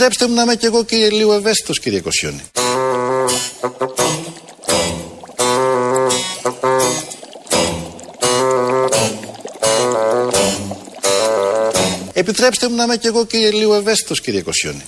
Επιτρέψτε 0.00 0.28
μου 0.28 0.34
να 0.34 0.42
είμαι 0.42 0.54
και 0.54 0.66
εγώ 0.66 0.84
κύριε 0.84 1.10
λίγο 1.10 1.34
ευαίσθητος, 1.34 1.80
κύριε 1.80 2.00
Κοσιόνη. 2.00 2.40
Επιτρέψτε 12.12 12.68
μου 12.68 12.76
να 12.76 12.84
είμαι 12.84 12.96
και 12.96 13.08
εγώ 13.08 13.26
κύριε 13.26 13.50
λίγο 13.50 13.74
ευαίσθητος, 13.74 14.20
κύριε 14.20 14.40
Κοσιόνη. 14.40 14.82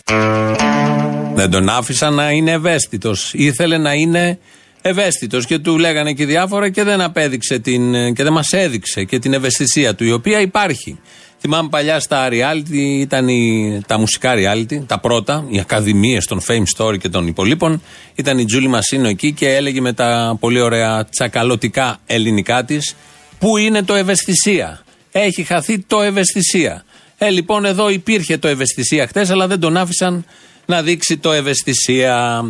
Δεν 1.35 1.51
τον 1.51 1.69
άφησα 1.69 2.11
να 2.11 2.31
είναι 2.31 2.51
ευαίσθητος. 2.51 3.31
Ήθελε 3.35 3.79
να 3.79 3.95
είναι 3.95 4.39
ευαίσθητος 4.83 5.47
και 5.47 5.59
του 5.59 5.79
λέγανε 5.79 6.13
και 6.13 6.27
διάφορα 6.27 6.71
και 6.71 6.83
δεν 6.83 7.01
απέδειξε 7.01 7.59
την, 7.59 8.15
και 8.15 8.23
δεν 8.23 8.33
μας 8.33 8.53
έδειξε 8.53 9.05
και 9.05 9.19
την 9.19 9.33
ευαισθησία 9.33 9.95
του, 9.95 10.05
η 10.05 10.13
οποία 10.13 10.41
υπάρχει. 10.41 10.99
Θυμάμαι 11.41 11.69
παλιά 11.69 12.01
στα 12.01 12.29
reality, 12.31 12.75
ήταν 12.77 13.29
η, 13.29 13.81
τα 13.87 13.99
μουσικά 13.99 14.35
reality, 14.37 14.87
τα 14.87 14.99
πρώτα, 15.01 15.45
οι 15.49 15.61
ακαδημίες 15.61 16.27
των 16.27 16.41
Fame 16.49 16.65
Story 16.77 16.99
και 16.99 17.09
των 17.09 17.27
υπολείπων. 17.27 17.83
Ήταν 18.15 18.39
η 18.39 18.45
Τζούλη 18.45 18.69
Μασίνο 18.69 19.09
εκεί 19.09 19.33
και 19.33 19.55
έλεγε 19.55 19.81
με 19.81 19.93
τα 19.93 20.37
πολύ 20.41 20.61
ωραία 20.61 21.05
τσακαλωτικά 21.05 21.99
ελληνικά 22.07 22.65
της, 22.65 22.95
Πού 23.41 23.57
είναι 23.57 23.83
το 23.83 23.95
ευαισθησία; 23.95 24.83
Έχει 25.13 25.43
χαθεί 25.43 25.79
το 25.79 26.01
ευαισθησία. 26.01 26.85
Ε, 27.19 27.31
λοιπόν, 27.31 27.65
εδώ 27.65 27.89
υπήρχε 27.89 28.39
το 28.39 28.49
ευαισθησία 28.49 29.07
χτες, 29.07 29.31
αλλά 29.31 29.47
δεν 29.47 29.61
τον 29.61 29.77
άφησαν 29.77 30.25
να 30.67 30.83
δείξει 30.83 31.17
το 31.17 31.33
ευαισθησία. 31.33 32.45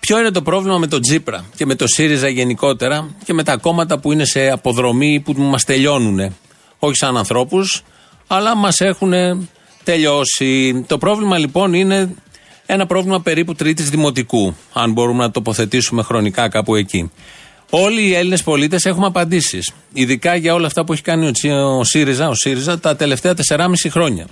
Ποιο 0.00 0.18
είναι 0.18 0.30
το 0.30 0.42
πρόβλημα 0.42 0.78
με 0.78 0.86
τον 0.86 1.00
Τζίπρα 1.00 1.44
και 1.56 1.66
με 1.66 1.74
το 1.74 1.86
ΣΥΡΙΖΑ 1.86 2.28
γενικότερα 2.28 3.14
και 3.24 3.32
με 3.32 3.42
τα 3.42 3.56
κόμματα 3.56 3.98
που 3.98 4.12
είναι 4.12 4.24
σε 4.24 4.50
αποδρομή 4.50 5.20
που 5.20 5.34
μας 5.36 5.64
τελειώνουν. 5.64 6.36
Όχι 6.78 6.96
σαν 6.96 7.16
ανθρώπους, 7.16 7.82
αλλά 8.26 8.56
μας 8.56 8.80
έχουν 8.80 9.12
τελειώσει. 9.84 10.84
Το 10.86 10.98
πρόβλημα 10.98 11.38
λοιπόν 11.38 11.74
είναι 11.74 12.14
ένα 12.66 12.86
πρόβλημα 12.86 13.20
περίπου 13.20 13.54
τρίτης 13.54 13.90
δημοτικού, 13.90 14.56
αν 14.72 14.92
μπορούμε 14.92 15.22
να 15.22 15.30
τοποθετήσουμε 15.30 16.02
χρονικά 16.02 16.48
κάπου 16.48 16.74
εκεί. 16.74 17.10
Όλοι 17.70 18.02
οι 18.02 18.14
Έλληνες 18.14 18.42
πολίτες 18.42 18.84
έχουμε 18.84 19.06
απαντήσεις. 19.06 19.72
Ειδικά 19.92 20.34
για 20.34 20.54
όλα 20.54 20.66
αυτά 20.66 20.84
που 20.84 20.92
έχει 20.92 21.02
κάνει 21.02 21.32
ο 21.78 21.84
ΣΥΡΙΖΑ, 21.84 22.28
ο 22.28 22.34
ΣΥΡΙΖΑ 22.34 22.78
τα 22.78 22.96
τελευταία 22.96 23.34
4,5 23.48 23.66
χρόνια. 23.90 24.26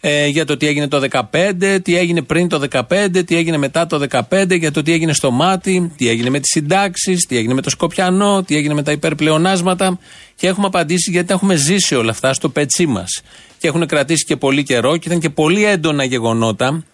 Ε, 0.00 0.26
για 0.26 0.44
το 0.44 0.56
τι 0.56 0.66
έγινε 0.66 0.88
το 0.88 1.02
2015, 1.10 1.78
τι 1.82 1.96
έγινε 1.96 2.22
πριν 2.22 2.48
το 2.48 2.62
2015, 2.70 3.22
τι 3.26 3.36
έγινε 3.36 3.56
μετά 3.56 3.86
το 3.86 4.06
2015, 4.30 4.58
για 4.58 4.72
το 4.72 4.82
τι 4.82 4.92
έγινε 4.92 5.12
στο 5.12 5.30
μάτι, 5.30 5.92
τι 5.96 6.08
έγινε 6.08 6.30
με 6.30 6.40
τις 6.40 6.50
συντάξεις, 6.50 7.26
τι 7.26 7.36
έγινε 7.36 7.54
με 7.54 7.62
το 7.62 7.70
Σκοπιανό, 7.70 8.42
τι 8.42 8.56
έγινε 8.56 8.74
με 8.74 8.82
τα 8.82 8.92
υπερπλεονάσματα. 8.92 9.98
Και 10.34 10.46
έχουμε 10.46 10.66
απαντήσει 10.66 11.10
γιατί 11.10 11.26
τα 11.26 11.34
έχουμε 11.34 11.54
ζήσει 11.54 11.94
όλα 11.94 12.10
αυτά 12.10 12.32
στο 12.32 12.48
πετσί 12.48 12.86
μας. 12.86 13.22
Και 13.58 13.68
έχουν 13.68 13.86
κρατήσει 13.86 14.24
και 14.24 14.36
πολύ 14.36 14.62
καιρό 14.62 14.96
και 14.96 15.08
ήταν 15.08 15.20
και 15.20 15.30
πολύ 15.30 15.64
έντονα 15.64 16.04
γεγονότα 16.04 16.84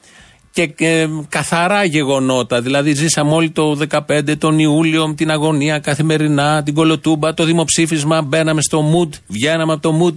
και 0.54 0.74
ε, 0.78 1.08
καθαρά 1.28 1.84
γεγονότα. 1.84 2.60
Δηλαδή, 2.60 2.94
ζήσαμε 2.94 3.32
όλοι 3.32 3.50
το 3.50 3.78
2015, 4.08 4.38
τον 4.38 4.58
Ιούλιο, 4.58 5.14
την 5.16 5.30
αγωνία 5.30 5.78
καθημερινά, 5.78 6.62
την 6.62 6.74
κολοτούμπα, 6.74 7.34
το 7.34 7.44
δημοψήφισμα. 7.44 8.22
Μπαίναμε 8.22 8.62
στο 8.62 8.84
mood, 8.92 9.08
βγαίναμε 9.26 9.72
από 9.72 9.82
το 9.82 10.04
mood. 10.04 10.14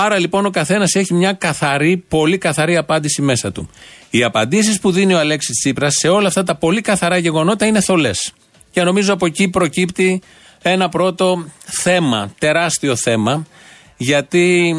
Άρα 0.00 0.18
λοιπόν 0.18 0.46
ο 0.46 0.50
καθένας 0.50 0.94
έχει 0.94 1.14
μια 1.14 1.32
καθαρή, 1.32 1.96
πολύ 2.08 2.38
καθαρή 2.38 2.76
απάντηση 2.76 3.22
μέσα 3.22 3.52
του. 3.52 3.70
Οι 4.10 4.22
απαντήσεις 4.22 4.80
που 4.80 4.90
δίνει 4.90 5.14
ο 5.14 5.18
Αλέξης 5.18 5.58
Τσίπρας 5.58 5.94
σε 5.94 6.08
όλα 6.08 6.28
αυτά 6.28 6.42
τα 6.42 6.54
πολύ 6.54 6.80
καθαρά 6.80 7.16
γεγονότα 7.16 7.66
είναι 7.66 7.80
θολές. 7.80 8.32
Και 8.70 8.82
νομίζω 8.82 9.12
από 9.12 9.26
εκεί 9.26 9.48
προκύπτει 9.48 10.22
ένα 10.62 10.88
πρώτο 10.88 11.44
θέμα, 11.64 12.34
τεράστιο 12.38 12.96
θέμα, 12.96 13.46
γιατί 13.96 14.74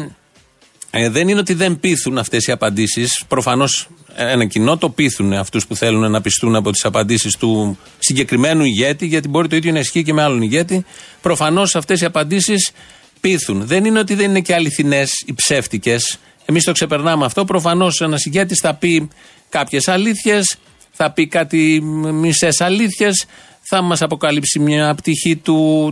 ε, 0.90 1.08
δεν 1.08 1.28
είναι 1.28 1.40
ότι 1.40 1.54
δεν 1.54 1.80
πείθουν 1.80 2.18
αυτές 2.18 2.46
οι 2.46 2.52
απαντήσεις. 2.52 3.24
Προφανώς 3.28 3.88
ένα 4.14 4.44
κοινό 4.44 4.76
το 4.76 4.90
πείθουν 4.90 5.32
αυτούς 5.32 5.66
που 5.66 5.76
θέλουν 5.76 6.10
να 6.10 6.20
πιστούν 6.20 6.56
από 6.56 6.70
τις 6.70 6.84
απαντήσεις 6.84 7.36
του 7.36 7.78
συγκεκριμένου 7.98 8.64
ηγέτη, 8.64 9.06
γιατί 9.06 9.28
μπορεί 9.28 9.48
το 9.48 9.56
ίδιο 9.56 9.72
να 9.72 9.78
ισχύει 9.78 10.02
και 10.02 10.12
με 10.12 10.22
άλλον 10.22 10.42
ηγέτη. 10.42 10.84
Προφανώς 11.20 11.76
αυτές 11.76 12.00
οι 12.00 12.04
απαντήσεις 12.04 12.72
πείθουν. 13.20 13.66
Δεν 13.66 13.84
είναι 13.84 13.98
ότι 13.98 14.14
δεν 14.14 14.28
είναι 14.28 14.40
και 14.40 14.54
αληθινές 14.54 15.10
ή 15.26 15.34
ψεύτικες. 15.34 16.18
Εμείς 16.44 16.64
το 16.64 16.72
ξεπερνάμε 16.72 17.24
αυτό. 17.24 17.44
Προφανώς 17.44 18.00
ένας 18.00 18.24
ηγέτης 18.24 18.58
θα 18.60 18.74
πει 18.74 19.08
κάποιες 19.48 19.88
αλήθειες, 19.88 20.56
θα 20.90 21.10
πει 21.10 21.26
κάτι 21.26 21.80
μισές 22.12 22.60
αλήθειες, 22.60 23.26
θα 23.60 23.82
μας 23.82 24.02
αποκαλύψει 24.02 24.58
μια 24.58 24.94
πτυχή 24.94 25.42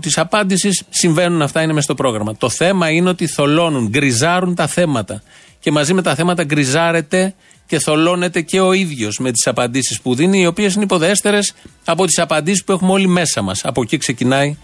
της 0.00 0.18
απάντησης. 0.18 0.82
Συμβαίνουν 0.88 1.42
αυτά, 1.42 1.62
είναι 1.62 1.72
μέσα 1.72 1.84
στο 1.84 1.94
πρόγραμμα. 1.94 2.36
Το 2.36 2.48
θέμα 2.48 2.90
είναι 2.90 3.08
ότι 3.08 3.26
θολώνουν, 3.26 3.88
γκριζάρουν 3.88 4.54
τα 4.54 4.66
θέματα. 4.66 5.22
Και 5.60 5.70
μαζί 5.70 5.94
με 5.94 6.02
τα 6.02 6.14
θέματα 6.14 6.44
γκριζάρεται 6.44 7.34
και 7.66 7.78
θολώνεται 7.78 8.40
και 8.40 8.60
ο 8.60 8.72
ίδιος 8.72 9.18
με 9.18 9.30
τις 9.32 9.46
απαντήσεις 9.46 10.00
που 10.00 10.14
δίνει, 10.14 10.40
οι 10.40 10.46
οποίες 10.46 10.74
είναι 10.74 10.84
υποδέστερες 10.84 11.54
από 11.84 12.06
τις 12.06 12.18
απαντήσεις 12.18 12.64
που 12.64 12.72
έχουμε 12.72 12.92
όλοι 12.92 13.08
μέσα 13.08 13.42
μας. 13.42 13.64
Από 13.64 13.82
εκεί 13.82 13.96
ξεκινάει 13.96 14.56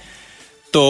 το 0.71 0.83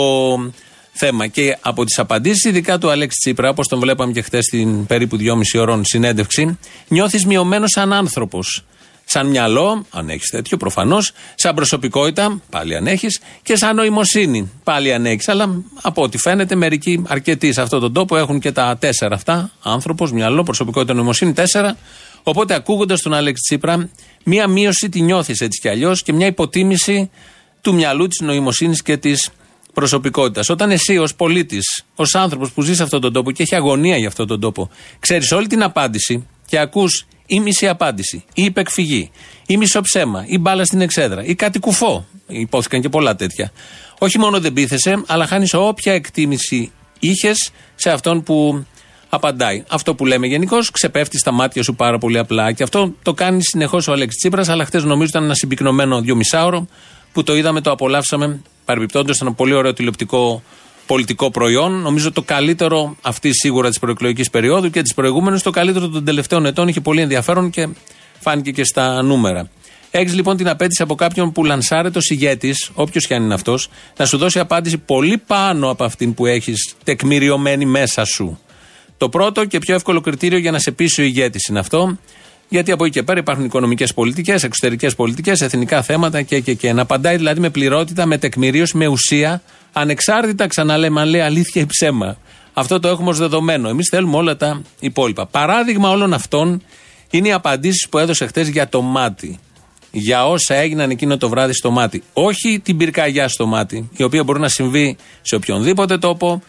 θέμα. 0.94 1.26
Και 1.26 1.56
από 1.60 1.84
τις 1.84 1.98
απαντήσεις, 1.98 2.44
ειδικά 2.44 2.78
του 2.78 2.90
Αλέξη 2.90 3.18
Τσίπρα, 3.18 3.48
όπως 3.48 3.68
τον 3.68 3.78
βλέπαμε 3.78 4.12
και 4.12 4.22
χθες 4.22 4.44
στην 4.44 4.86
περίπου 4.86 5.16
2,5 5.16 5.60
ώρων 5.60 5.84
συνέντευξη, 5.84 6.58
νιώθεις 6.88 7.26
μειωμένος 7.26 7.70
σαν 7.70 7.92
άνθρωπος. 7.92 8.64
Σαν 9.06 9.26
μυαλό, 9.26 9.86
αν 9.90 10.08
έχεις 10.08 10.30
τέτοιο 10.30 10.56
προφανώς, 10.56 11.12
σαν 11.34 11.54
προσωπικότητα, 11.54 12.40
πάλι 12.50 12.76
αν 12.76 12.86
έχεις, 12.86 13.20
και 13.42 13.56
σαν 13.56 13.76
νοημοσύνη, 13.76 14.50
πάλι 14.64 14.92
αν 14.92 15.06
έχεις. 15.06 15.28
Αλλά 15.28 15.62
από 15.82 16.02
ό,τι 16.02 16.18
φαίνεται, 16.18 16.54
μερικοί 16.54 17.02
αρκετοί 17.08 17.52
σε 17.52 17.60
αυτόν 17.60 17.80
τον 17.80 17.92
τόπο 17.92 18.16
έχουν 18.16 18.40
και 18.40 18.52
τα 18.52 18.76
τέσσερα 18.78 19.14
αυτά. 19.14 19.50
Άνθρωπος, 19.62 20.12
μυαλό, 20.12 20.42
προσωπικότητα, 20.42 20.94
νοημοσύνη, 20.94 21.32
τέσσερα. 21.32 21.76
Οπότε 22.22 22.54
ακούγοντας 22.54 23.00
τον 23.00 23.14
Αλέξη 23.14 23.42
Τσίπρα, 23.42 23.88
μία 24.24 24.46
μείωση 24.46 24.88
τη 24.88 25.00
νιώθεις 25.00 25.40
έτσι 25.40 25.60
κι 25.60 25.68
αλλιώς 25.68 26.02
και 26.02 26.12
μια 26.12 26.26
υποτίμηση 26.26 27.10
του 27.60 27.74
μυαλού, 27.74 28.06
της 28.06 28.20
νοημοσύνης 28.20 28.82
και 28.82 28.96
της 28.96 29.30
προσωπικότητας. 29.74 30.48
Όταν 30.48 30.70
εσύ 30.70 30.98
ως 30.98 31.14
πολίτης, 31.14 31.84
ως 31.94 32.14
άνθρωπος 32.14 32.50
που 32.50 32.62
ζεις 32.62 32.76
σε 32.76 32.82
αυτόν 32.82 33.00
τον 33.00 33.12
τόπο 33.12 33.30
και 33.30 33.42
έχει 33.42 33.54
αγωνία 33.54 33.96
για 33.96 34.08
αυτόν 34.08 34.26
τον 34.26 34.40
τόπο, 34.40 34.70
ξέρεις 34.98 35.32
όλη 35.32 35.46
την 35.46 35.62
απάντηση 35.62 36.26
και 36.46 36.58
ακούς 36.58 37.06
ή 37.26 37.40
μισή 37.40 37.68
απάντηση, 37.68 38.24
ή 38.34 38.42
υπεκφυγή, 38.44 39.10
ή 39.46 39.56
μισό 39.56 39.80
ψέμα, 39.80 40.24
ή 40.26 40.38
μπάλα 40.38 40.64
στην 40.64 40.80
εξέδρα, 40.80 41.24
ή 41.24 41.34
κάτι 41.34 41.58
κουφό. 41.58 42.06
Υπόθηκαν 42.26 42.80
και 42.80 42.88
πολλά 42.88 43.16
τέτοια. 43.16 43.52
Όχι 43.98 44.18
μόνο 44.18 44.40
δεν 44.40 44.52
πείθεσαι, 44.52 45.02
αλλά 45.06 45.26
χάνεις 45.26 45.54
όποια 45.54 45.92
εκτίμηση 45.92 46.72
είχες 46.98 47.50
σε 47.74 47.90
αυτόν 47.90 48.22
που 48.22 48.64
απαντάει. 49.08 49.64
Αυτό 49.68 49.94
που 49.94 50.06
λέμε 50.06 50.26
γενικώς 50.26 50.70
ξεπέφτεις 50.70 51.20
στα 51.20 51.32
μάτια 51.32 51.62
σου 51.62 51.74
πάρα 51.74 51.98
πολύ 51.98 52.18
απλά. 52.18 52.52
Και 52.52 52.62
αυτό 52.62 52.94
το 53.02 53.14
κάνεις 53.14 53.44
συνεχώς 53.44 53.88
ο 53.88 53.92
Αλέξης 53.92 54.20
Τσίπρας, 54.20 54.48
αλλά 54.48 54.64
χτε 54.64 54.80
νομίζω 54.80 55.08
ήταν 55.08 55.24
ένα 55.24 55.34
συμπυκνωμένο 55.34 56.00
δυομισάωρο 56.00 56.68
που 57.12 57.22
το 57.22 57.36
είδαμε, 57.36 57.60
το 57.60 57.70
απολαύσαμε. 57.70 58.42
Παρεμπιπτόντως, 58.64 59.20
ένα 59.20 59.32
πολύ 59.32 59.54
ωραίο 59.54 59.72
τηλεοπτικό 59.72 60.42
πολιτικό 60.86 61.30
προϊόν. 61.30 61.72
Νομίζω 61.80 62.12
το 62.12 62.22
καλύτερο 62.22 62.96
αυτή 63.02 63.30
σίγουρα 63.32 63.68
της 63.68 63.78
προεκλογικής 63.78 64.30
περίοδου 64.30 64.70
και 64.70 64.82
της 64.82 64.94
προηγούμενης, 64.94 65.42
το 65.42 65.50
καλύτερο 65.50 65.88
των 65.88 66.04
τελευταίων 66.04 66.46
ετών. 66.46 66.68
Είχε 66.68 66.80
πολύ 66.80 67.00
ενδιαφέρον 67.00 67.50
και 67.50 67.68
φάνηκε 68.20 68.50
και 68.50 68.64
στα 68.64 69.02
νούμερα. 69.02 69.48
Έχεις 69.90 70.14
λοιπόν 70.14 70.36
την 70.36 70.48
απέτηση 70.48 70.82
από 70.82 70.94
κάποιον 70.94 71.32
που 71.32 71.44
λανσάρεται 71.44 71.98
ως 71.98 72.10
ηγέτης, 72.10 72.70
όποιος 72.74 73.06
και 73.06 73.14
αν 73.14 73.22
είναι 73.22 73.34
αυτός, 73.34 73.68
να 73.96 74.06
σου 74.06 74.16
δώσει 74.16 74.38
απάντηση 74.38 74.78
πολύ 74.78 75.18
πάνω 75.18 75.70
από 75.70 75.84
αυτήν 75.84 76.14
που 76.14 76.26
έχεις 76.26 76.74
τεκμηριωμένη 76.84 77.64
μέσα 77.64 78.04
σου. 78.04 78.38
Το 78.96 79.08
πρώτο 79.08 79.44
και 79.44 79.58
πιο 79.58 79.74
εύκολο 79.74 80.00
κριτήριο 80.00 80.38
για 80.38 80.50
να 80.50 80.58
σε 80.58 80.70
πείσει 80.70 81.00
ο 81.00 81.04
ηγέτης 81.04 81.46
είναι 81.46 81.58
αυτό. 81.58 81.98
Γιατί 82.48 82.72
από 82.72 82.84
εκεί 82.84 82.92
και 82.92 83.02
πέρα 83.02 83.18
υπάρχουν 83.18 83.44
οικονομικές 83.44 83.94
πολιτικές, 83.94 84.42
εξωτερικές 84.42 84.94
πολιτικές, 84.94 85.40
εθνικά 85.40 85.82
θέματα 85.82 86.22
και, 86.22 86.40
και, 86.40 86.54
και. 86.54 86.72
Να 86.72 86.82
απαντάει 86.82 87.16
δηλαδή 87.16 87.40
με 87.40 87.50
πληρότητα, 87.50 88.06
με 88.06 88.18
τεκμηρίωση, 88.18 88.76
με 88.76 88.86
ουσία, 88.86 89.42
ανεξάρτητα 89.72 90.46
ξαναλέμε 90.46 91.00
αν 91.00 91.08
λέει 91.08 91.20
αλήθεια 91.20 91.62
ή 91.62 91.66
ψέμα. 91.66 92.16
Αυτό 92.52 92.80
το 92.80 92.88
έχουμε 92.88 93.10
ως 93.10 93.18
δεδομένο. 93.18 93.68
Εμείς 93.68 93.88
θέλουμε 93.90 94.16
όλα 94.16 94.36
τα 94.36 94.62
υπόλοιπα. 94.80 95.26
Παράδειγμα 95.26 95.90
όλων 95.90 96.12
αυτών 96.12 96.62
είναι 97.10 97.28
οι 97.28 97.32
απαντήσεις 97.32 97.88
που 97.88 97.98
έδωσε 97.98 98.26
χθες 98.26 98.48
για 98.48 98.68
το 98.68 98.82
μάτι. 98.82 99.38
Για 99.90 100.26
όσα 100.26 100.54
έγιναν 100.54 100.90
εκείνο 100.90 101.16
το 101.16 101.28
βράδυ 101.28 101.52
στο 101.52 101.70
μάτι. 101.70 102.02
Όχι 102.12 102.60
την 102.64 102.76
πυρκαγιά 102.76 103.28
στο 103.28 103.46
μάτι, 103.46 103.88
η 103.96 104.02
οποία 104.02 104.24
μπορεί 104.24 104.40
να 104.40 104.48
συμβεί 104.48 104.96
σε 105.22 105.34
οποιονδήποτε 105.34 105.98
τόπο 105.98 106.42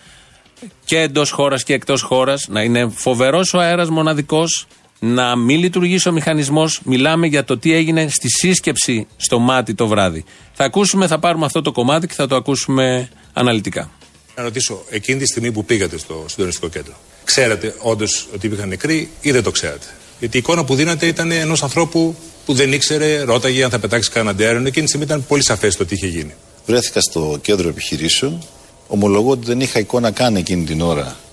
και 0.86 1.00
εντός 1.00 1.32
χώρας 1.32 1.64
και 1.64 1.74
εκτός 1.74 2.02
χώρας, 2.02 2.48
να 2.50 2.62
είναι 2.62 2.92
φοβερός 2.96 3.54
ο 3.54 3.60
αέρας 3.60 3.90
μοναδικός, 3.90 4.68
να 5.00 5.36
μην 5.36 5.60
λειτουργήσει 5.60 6.10
ο 6.10 6.12
μηχανισμός. 6.12 6.82
Μιλάμε 6.84 7.28
για 7.28 7.44
το 7.44 7.58
τι 7.58 7.74
έγινε 7.74 8.08
στη 8.10 8.30
σύσκεψη 8.30 9.08
στο 9.18 9.40
μάτι 9.40 9.74
το 9.74 9.88
βράδυ. 9.88 10.24
Θα 10.54 10.64
ακούσουμε, 10.64 11.08
θα 11.08 11.20
πάρουμε 11.20 11.46
αυτό 11.46 11.62
το 11.62 11.72
κομμάτι 11.72 12.08
και 12.08 12.14
θα 12.14 12.28
το 12.28 12.36
ακούσουμε 12.36 13.10
αναλυτικά. 13.34 13.92
Να 14.36 14.44
ρωτήσω, 14.44 14.84
εκείνη 14.90 15.20
τη 15.20 15.26
στιγμή 15.26 15.52
που 15.52 15.66
πήγατε 15.66 15.98
στο 15.98 16.26
συντονιστικό 16.28 16.68
κέντρο, 16.68 16.94
ξέρατε 17.24 17.76
όντως 17.80 18.28
ότι 18.34 18.46
υπήρχαν 18.46 18.68
νεκροί 18.68 19.10
ή 19.22 19.32
δεν 19.32 19.44
το 19.44 19.52
ξέρατε; 19.52 19.86
Γιατί 20.20 20.38
η 20.38 20.40
εικόνα 20.40 20.64
που 20.66 20.76
δίνατε 20.76 21.06
ήταν 21.06 21.32
ενός 21.32 21.64
ανθρώπου 21.64 22.16
που 22.46 22.54
δεν 22.54 22.74
ήξερε, 22.74 23.22
ρώταγε 23.22 23.64
αν 23.64 23.70
θα 23.70 23.80
πετάξει 23.80 24.10
κανέναν 24.10 24.40
αέριο. 24.40 24.60
Εκείνη 24.60 24.86
τη 24.86 24.88
στιγμή 24.88 25.06
ήταν 25.06 25.26
πολύ 25.28 25.44
σαφές 25.44 25.76
το 25.76 25.86
τι 25.86 25.96
είχε 25.96 26.08
γίνει. 26.08 26.34
Βρέθηκα 26.66 27.02
στο 27.02 27.40
κέντρο 27.42 27.68
επιχειρήσεων. 27.68 28.44
Ομολογώ 28.88 29.30
ότι 29.30 29.46
δεν 29.46 29.60
είχα 29.60 29.80
εικόνα 29.80 30.12
καν 30.12 30.36
εκείνη 30.36 30.64
την 30.66 30.82
ώρα 30.82 31.08
ε, 31.08 31.25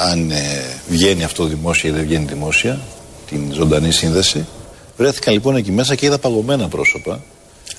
αν 0.00 0.30
ε, 0.30 0.62
βγαίνει 0.88 1.24
αυτό 1.24 1.44
δημόσια 1.44 1.90
ή 1.90 1.92
δεν 1.92 2.04
βγαίνει 2.06 2.24
δημόσια. 2.24 2.80
την 3.28 3.52
ζωντανή 3.52 3.92
σύνδεση. 3.92 4.46
Βρέθηκαν 4.96 5.34
λοιπόν 5.34 5.56
εκεί 5.56 5.72
μέσα 5.72 5.94
και 5.94 6.06
είδα 6.06 6.18
παγωμένα 6.18 6.68
πρόσωπα. 6.68 7.22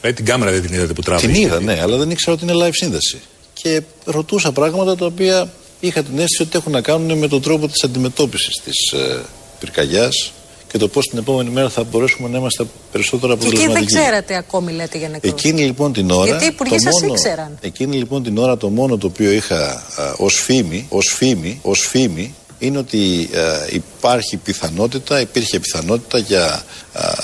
Δηλαδή 0.02 0.16
την 0.18 0.26
κάμερα 0.26 0.52
δεν 0.52 0.62
την 0.62 0.74
είδατε 0.74 0.94
που 0.94 1.02
τράβηκε. 1.02 1.32
Την 1.32 1.42
είδα, 1.42 1.60
ναι, 1.60 1.80
αλλά 1.82 1.98
δεν 1.98 2.10
ήξερα 2.10 2.36
ότι 2.36 2.44
είναι 2.44 2.66
live 2.66 2.74
σύνδεση. 2.74 3.20
Και 3.54 3.82
ρωτούσα 4.06 4.52
πράγματα 4.52 4.96
τα 4.96 5.06
οποία 5.06 5.50
είχα 5.80 6.04
την 6.04 6.20
αίσθηση 6.20 6.42
ότι 6.42 6.58
έχουν 6.58 6.72
να 6.72 6.82
κάνουν 6.82 7.18
με 7.18 7.28
τον 7.28 7.42
τρόπο 7.42 7.68
της 7.68 7.84
αντιμετώπισης 7.84 8.62
της 8.64 8.92
ε, 8.92 9.22
πυρκαγιάς 9.60 10.32
και 10.72 10.78
το 10.78 10.88
πώς 10.88 11.08
την 11.08 11.18
επόμενη 11.18 11.50
μέρα 11.50 11.70
θα 11.70 11.84
μπορέσουμε 11.84 12.30
να 12.30 12.38
είμαστε 12.38 12.66
περισσότερο 12.92 13.34
αποτελεσματικοί. 13.34 13.74
Και 13.74 13.80
εκεί 13.80 13.94
δεν 13.94 14.04
ξέρατε 14.04 14.36
ακόμη, 14.36 14.72
λέτε 14.72 14.98
για 14.98 15.10
νεκρούς. 15.10 15.32
Εκείνη 15.32 15.62
λοιπόν 15.62 15.94
την 15.94 16.12
ώρα. 16.12 16.26
Γιατί 16.26 16.44
οι 16.44 16.48
υπουργοί 16.48 16.80
σας 16.80 17.02
ήξεραν. 17.02 17.58
Εκείνη 17.62 17.96
λοιπόν 17.96 18.24
την 18.24 18.38
ώρα 18.38 18.58
το 18.58 18.70
μόνο 18.70 18.98
το 18.98 19.08
οποίο 19.08 19.32
είχα 19.32 19.84
ως 20.18 20.36
φήμη, 20.36 20.86
ως 20.90 21.14
φήμη, 21.18 21.60
ως 21.62 21.88
φήμη 21.90 22.34
είναι 22.60 22.78
ότι 22.78 23.30
υπάρχει 23.70 24.38
πιθανότητα, 24.38 25.20
υπήρχε 25.20 25.60
πιθανότητα 25.60 26.18
για 26.18 26.64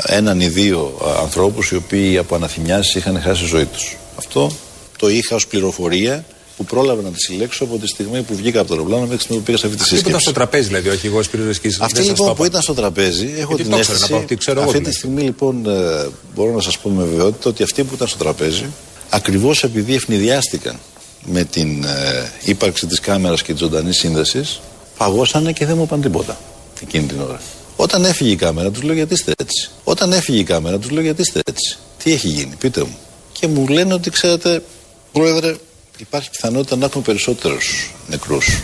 έναν 0.05 0.41
ή 0.41 0.47
δύο 0.47 0.97
ανθρώπους 1.21 1.71
οι 1.71 1.75
οποίοι 1.75 2.17
από 2.17 2.35
αναθυμιάσεις 2.35 2.95
είχαν 2.95 3.21
χάσει 3.21 3.41
τη 3.41 3.47
ζωή 3.47 3.65
τους. 3.65 3.97
Αυτό 4.17 4.51
το 4.97 5.09
είχα 5.09 5.35
ως 5.35 5.47
πληροφορία 5.47 6.25
που 6.57 6.65
πρόλαβα 6.65 7.01
να 7.01 7.09
τη 7.09 7.19
συλλέξω 7.21 7.63
από 7.63 7.77
τη 7.77 7.87
στιγμή 7.87 8.21
που 8.21 8.35
βγήκα 8.35 8.59
από 8.59 8.67
το 8.67 8.73
αεροπλάνο 8.73 9.01
μέχρι 9.01 9.17
τη 9.17 9.23
στιγμή 9.23 9.39
που 9.39 9.45
πήγα 9.45 9.57
σε 9.57 9.65
αυτή 9.65 9.77
τη 9.77 9.83
σύσκεψη. 9.83 10.15
Αυτή 10.15 10.15
που 10.15 10.15
ήταν 10.15 10.21
στο 10.21 10.33
τραπέζι, 10.33 10.67
δηλαδή, 10.67 10.89
όχι 10.89 11.07
εγώ 11.07 11.23
Σπύρο 11.23 11.49
Αυτή 11.79 12.01
λοιπόν 12.01 12.35
που 12.35 12.45
ήταν 12.45 12.61
στο 12.61 12.73
τραπέζι, 12.73 13.33
έχω 13.37 13.55
την 13.55 13.73
αίσθηση. 13.73 14.13
Αυτή 14.13 14.35
τη 14.35 14.51
δηλαδή. 14.51 14.91
στιγμή 14.91 15.21
λοιπόν 15.21 15.65
ε, 15.65 16.09
μπορώ 16.35 16.53
να 16.53 16.61
σας 16.61 16.77
πω 16.77 16.89
με 16.89 17.03
βεβαιότητα 17.03 17.49
ότι 17.49 17.63
αυτοί 17.63 17.83
που 17.83 17.93
ήταν 17.95 18.07
στο 18.07 18.17
τραπέζι, 18.17 18.65
ακριβώς 19.09 19.63
επειδή 19.63 19.93
ευνηδιάστηκαν 19.93 20.79
με 21.25 21.43
την 21.43 21.83
ε, 21.83 22.31
ύπαρξη 22.43 22.87
της 22.87 22.99
κάμερας 22.99 23.41
και 23.41 23.53
τη 23.53 23.57
ζωντανής 23.57 23.97
σύνδεσης, 23.97 24.61
παγώσανε 24.97 25.51
και 25.51 25.65
δεν 25.65 25.77
μου 25.77 25.83
είπαν 25.83 26.01
τίποτα 26.01 26.37
εκείνη 26.81 27.05
την 27.05 27.21
ώρα. 27.21 27.41
Όταν 27.75 28.05
έφυγε 28.05 28.31
η 28.31 28.35
κάμερα, 28.35 28.71
τους 28.71 28.81
λέω 28.81 28.93
γιατί 28.93 29.13
είστε 29.13 29.31
έτσι; 29.37 29.69
Όταν 29.83 30.11
έφυγε 30.11 30.39
η 30.39 30.43
κάμερα, 30.43 30.79
τους 30.79 30.89
λέω 30.89 31.01
γιατί 31.01 31.21
είστε 31.21 31.39
έτσι; 31.45 31.77
Τι 32.03 32.11
έχει 32.11 32.27
γίνει, 32.27 32.55
πείτε 32.59 32.81
μου; 32.81 32.97
Και 33.31 33.47
μου 33.47 33.67
λένε 33.67 33.93
ότι 33.93 34.09
ξέρετε, 34.09 34.63
Πρόεδρε, 35.11 35.55
υπάρχει 36.03 36.29
πιθανότητα 36.29 36.75
να 36.75 36.85
έχουμε 36.85 37.03
περισσότερους 37.03 37.93
νεκρούς. 38.07 38.61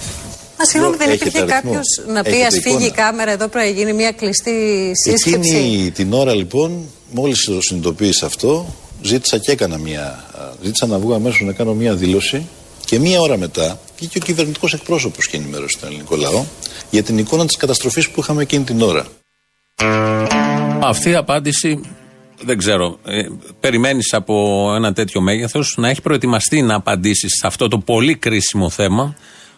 Μα 0.58 0.66
συγγνώμη, 0.66 0.96
δεν 0.96 1.12
υπήρχε 1.12 1.42
κάποιος 1.42 1.86
να 2.08 2.24
πει 2.24 2.44
Α 2.44 2.52
φύγει 2.62 2.86
η 2.86 2.92
κάμερα 2.92 3.32
εδώ, 3.32 3.48
πρέπει 3.48 3.68
να 3.72 3.74
γίνει 3.74 3.94
μια 3.94 4.12
κλειστή 4.12 4.92
σύσκεψη. 4.94 5.56
Εκείνη 5.56 5.92
την 5.92 6.14
ώρα 6.14 6.34
λοιπόν, 6.34 6.90
μόλις 7.12 7.44
το 7.46 7.62
συνειδητοποίησα 7.62 8.26
αυτό, 8.26 8.74
ζήτησα 9.02 9.38
και 9.38 9.52
έκανα 9.52 9.78
μια. 9.78 10.26
Ζήτησα 10.64 10.86
να 10.86 11.00
βγω 11.00 11.14
αμέσως 11.14 11.42
να 11.42 11.54
κάνω 11.54 11.74
μια 11.74 11.94
δήλωση 11.94 12.48
και 12.86 13.00
μία 13.00 13.20
ώρα 13.20 13.38
μετά 13.38 13.80
βγήκε 13.98 14.18
ο 14.18 14.22
κυβερνητικός 14.22 14.74
εκπρόσωπος 14.74 15.28
και 15.28 15.38
ενημέρωσε 15.38 15.78
τον 15.80 15.90
ελληνικό 15.90 16.16
λαό 16.16 16.46
για 16.90 17.04
την 17.04 17.18
εικόνα 17.18 17.46
της 17.46 17.58
καταστροφής 17.58 18.10
που 18.10 18.20
είχαμε 18.22 18.42
εκείνη 18.42 18.64
την 18.64 18.82
ώρα. 18.82 19.06
Αυτή 20.82 21.10
η 21.10 21.16
απάντηση 21.16 21.82
δεν 22.42 22.58
ξέρω. 22.58 23.00
Ε, 23.06 23.28
Περιμένεις 23.60 24.14
από 24.14 24.66
ένα 24.76 24.94
τέτοιο 24.94 25.22
μέγεθος 25.22 25.76
να 25.78 25.90
έχει 25.90 26.02
προετοιμαστεί 26.02 26.62
να 26.62 26.76
απαντήσεις 26.76 27.32
σε 27.40 27.48
αυτό 27.48 27.68
το 27.68 27.78
πολύ 27.78 28.16
κρίσιμο 28.16 28.70
θέμα 28.70 29.16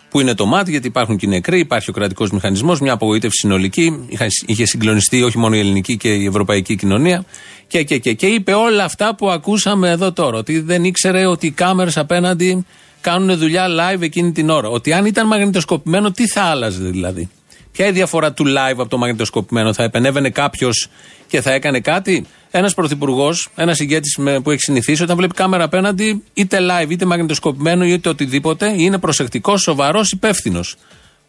που 0.09 0.19
είναι 0.19 0.33
το 0.33 0.45
ΜΑΤ, 0.45 0.69
γιατί 0.69 0.87
υπάρχουν 0.87 1.17
και 1.17 1.25
οι 1.25 1.29
νεκροί, 1.29 1.59
υπάρχει 1.59 1.89
ο 1.89 1.93
κρατικός 1.93 2.31
μηχανισμός, 2.31 2.79
μια 2.79 2.93
απογοήτευση 2.93 3.37
συνολική. 3.37 4.07
Είχε 4.45 4.65
συγκλονιστεί 4.65 5.23
όχι 5.23 5.37
μόνο 5.37 5.55
η 5.55 5.59
ελληνική 5.59 5.97
και 5.97 6.13
η 6.13 6.25
ευρωπαϊκή 6.25 6.75
κοινωνία. 6.75 7.25
Και, 7.67 7.83
και, 7.83 7.97
και, 7.97 8.13
και 8.13 8.25
είπε 8.25 8.53
όλα 8.53 8.83
αυτά 8.83 9.15
που 9.15 9.29
ακούσαμε 9.29 9.89
εδώ 9.89 10.11
τώρα. 10.11 10.37
Ότι 10.37 10.59
δεν 10.59 10.83
ήξερε 10.83 11.25
ότι 11.25 11.47
οι 11.47 11.51
κάμερες 11.51 11.97
απέναντι 11.97 12.65
κάνουν 13.01 13.37
δουλειά 13.37 13.67
live 13.67 14.01
εκείνη 14.01 14.31
την 14.31 14.49
ώρα. 14.49 14.67
Ότι 14.67 14.93
αν 14.93 15.05
ήταν 15.05 15.27
μαγνητοσκοπημένο, 15.27 16.11
τι 16.11 16.27
θα 16.27 16.41
άλλαζε 16.41 16.83
δηλαδή. 16.83 17.29
Ποια 17.71 17.85
είναι 17.85 17.93
η 17.93 17.97
διαφορά 17.97 18.33
του 18.33 18.45
live 18.45 18.77
από 18.77 18.87
το 18.87 18.97
μαγνητοσκοπημένο, 18.97 19.73
θα 19.73 19.83
επενέβαινε 19.83 20.29
κάποιος 20.29 20.87
και 21.27 21.41
θα 21.41 21.51
έκανε 21.51 21.79
κάτι; 21.79 22.25
Ένας 22.51 22.73
πρωθυπουργός, 22.73 23.49
ένας 23.55 23.79
ηγέτης 23.79 24.19
που 24.43 24.51
έχει 24.51 24.61
συνηθίσει, 24.61 25.03
όταν 25.03 25.17
βλέπει 25.17 25.33
κάμερα 25.33 25.63
απέναντι, 25.63 26.23
είτε 26.33 26.57
live, 26.61 26.89
είτε 26.89 27.05
μαγνητοσκοπημένο, 27.05 27.85
είτε 27.85 28.09
οτιδήποτε, 28.09 28.73
είναι 28.77 28.97
προσεκτικός, 28.97 29.61
σοβαρός, 29.61 30.11
υπεύθυνος. 30.11 30.75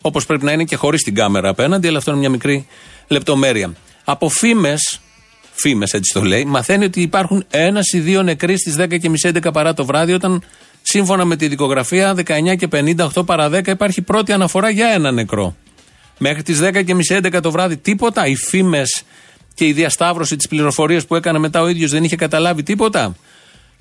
Όπως 0.01 0.27
πρέπει 0.27 0.45
να 0.45 0.53
είναι 0.53 0.65
και 0.65 0.77
χωρίς 0.77 1.03
την 1.03 1.15
κάμερα 1.15 1.49
απέναντι, 1.49 1.89
αλλά 1.89 1.99
αυτό 1.99 2.11
είναι 2.11 2.21
μια 2.21 2.31
μικρή 2.31 2.67
λεπτομέρεια. 3.09 3.73
Από 4.05 4.29
φήμες, 4.29 5.01
φήμες 5.53 5.93
έτσι 5.93 6.13
το 6.15 6.23
λέει, 6.23 6.45
μαθαίνει 6.45 6.85
ότι 6.85 7.01
υπάρχουν 7.01 7.45
ένας 7.51 7.93
ή 7.93 8.01
δύο 8.01 8.23
νεκροί 8.23 8.59
στις 8.59 8.77
10.30 8.79 8.89
11 9.23 9.53
παρά 9.53 9.75
το 9.75 9.85
βράδυ, 9.85 10.13
όταν 10.13 10.43
σύμφωνα 10.83 11.25
με 11.25 11.37
τη 11.37 11.49
δικογραφία 11.49 12.15
19 12.15 12.57
και 12.59 12.69
50, 12.73 13.09
8 13.15 13.27
παρά 13.27 13.49
10 13.49 13.67
υπάρχει 13.67 14.03
πρώτη 14.03 14.33
αναφορά 14.33 14.71
για 14.71 14.89
ένα 14.89 15.13
νεκρό. 15.13 15.57
Μέχρι 16.25 16.43
τις 16.43 16.61
10.30 16.63 16.85
11 17.09 17.41
το 17.43 17.51
βράδυ 17.51 17.77
τίποτα. 17.77 18.27
Οι 18.27 18.37
φήμες 18.37 19.03
και 19.55 19.67
η 19.67 19.73
διασταύρωση 19.73 20.37
της 20.37 20.49
πληροφορίας 20.49 21.07
που 21.07 21.15
έκανε 21.15 21.39
μετά 21.39 21.61
ο 21.61 21.69
ίδιος 21.69 21.91
δεν 21.91 22.05
είχε 22.05 22.17
καταλάβει 22.17 22.63
τίποτα. 22.63 23.17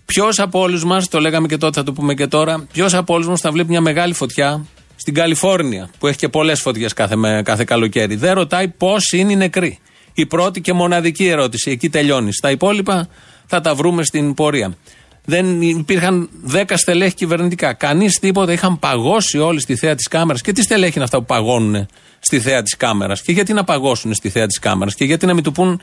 Ποιος 0.05 0.39
από 0.39 0.59
όλους 0.59 0.83
μας, 0.83 1.07
το 1.07 1.19
λέγαμε 1.19 1.47
και 1.47 1.57
τότε, 1.57 1.79
θα 1.79 1.83
το 1.85 1.93
πούμε 1.93 2.13
και 2.13 2.27
τώρα, 2.27 2.67
ποιος 2.71 2.93
από 2.93 3.13
όλους 3.13 3.27
μας 3.27 3.41
θα 3.41 3.51
βλέπει 3.51 3.69
μια 3.69 3.81
μεγάλη 3.81 4.13
φωτιά 4.13 4.65
στην 4.95 5.13
Καλιφόρνια, 5.13 5.89
που 5.99 6.07
έχει 6.07 6.17
και 6.17 6.29
πολλές 6.29 6.61
φωτιές 6.61 6.93
κάθε, 6.93 7.15
κάθε 7.43 7.63
καλοκαίρι. 7.63 8.15
Δεν 8.15 8.33
ρωτάει 8.33 8.67
πώς 8.67 9.11
είναι 9.11 9.31
οι 9.31 9.35
νεκροί. 9.35 9.79
Η 10.13 10.25
πρώτη 10.25 10.61
και 10.61 10.73
μοναδική 10.73 11.27
ερώτηση. 11.27 11.71
Εκεί 11.71 11.89
τελειώνει. 11.89 12.33
Στα 12.33 12.51
υπόλοιπα 12.51 13.07
θα 13.45 13.61
τα 13.61 13.75
βρούμε 13.75 14.03
στην 14.03 14.33
πορεία. 14.33 14.77
Δεν 15.25 15.61
υπήρχαν 15.61 16.29
δέκα 16.43 16.77
στελέχη 16.77 17.13
κυβερνητικά. 17.13 17.73
Κανείς 17.73 18.19
τίποτα. 18.19 18.51
Είχαν 18.51 18.79
παγώσει 18.79 19.37
όλοι 19.37 19.59
στη 19.59 19.75
θέα 19.75 19.95
της 19.95 20.07
κάμερας. 20.07 20.41
Και 20.41 20.51
τι 20.51 20.61
στελέχη 20.61 20.93
είναι 20.95 21.03
αυτά 21.03 21.17
που 21.17 21.25
παγώνουν 21.25 21.87
στη 22.19 22.39
θέα 22.39 22.61
της 22.61 22.77
κάμερας; 22.77 23.21
Και 23.21 23.31
γιατί 23.31 23.53
να 23.53 23.63
παγώσουν 23.63 24.13
στη 24.13 24.29
θέα 24.29 24.45
της 24.45 24.59
κάμερας; 24.59 24.95
Και 24.95 25.05
γιατί 25.05 25.25
να 25.25 25.33
μην 25.33 25.43
του 25.43 25.51
πούν 25.51 25.81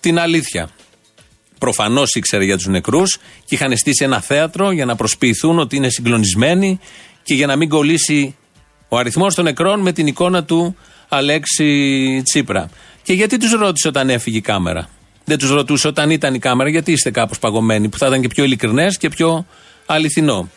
την 0.00 0.18
αλήθεια; 0.18 0.70
Προφανώς 1.58 2.14
ήξερε 2.14 2.44
για 2.44 2.56
τους 2.56 2.66
νεκρούς 2.66 3.18
και 3.44 3.54
είχαν 3.54 3.76
στήσει 3.76 4.04
ένα 4.04 4.20
θέατρο 4.20 4.70
για 4.70 4.84
να 4.84 4.96
προσποιηθούν 4.96 5.58
ότι 5.58 5.76
είναι 5.76 5.88
συγκλονισμένοι 5.88 6.78
και 7.22 7.34
για 7.34 7.46
να 7.46 7.56
μην 7.56 7.68
κολλήσει 7.68 8.36
ο 8.88 8.96
αριθμός 8.96 9.34
των 9.34 9.44
νεκρών 9.44 9.80
με 9.80 9.92
την 9.92 10.06
εικόνα 10.06 10.44
του 10.44 10.76
Αλέξη 11.08 12.22
Τσίπρα. 12.24 12.70
Και 13.02 13.12
γιατί 13.12 13.36
τους 13.36 13.52
ρώτησε 13.52 13.88
όταν 13.88 14.10
έφυγε 14.10 14.36
η 14.36 14.40
κάμερα; 14.40 14.88
Δεν 15.28 15.38
τους 15.38 15.50
ρωτούσε 15.50 15.88
όταν 15.88 16.10
ήταν 16.10 16.34
η 16.34 16.38
κάμερα, 16.38 16.70
γιατί 16.70 16.92
είστε 16.92 17.10
κάπως 17.10 17.38
παγωμένοι, 17.38 17.88
που 17.88 17.98
θα 17.98 18.06
ήταν 18.06 18.20
και 18.20 18.28
πιο 18.28 18.44
ειλικρινές 18.44 18.98
και 18.98 19.08
πιο 19.08 19.46
αληθινό. 19.86 20.48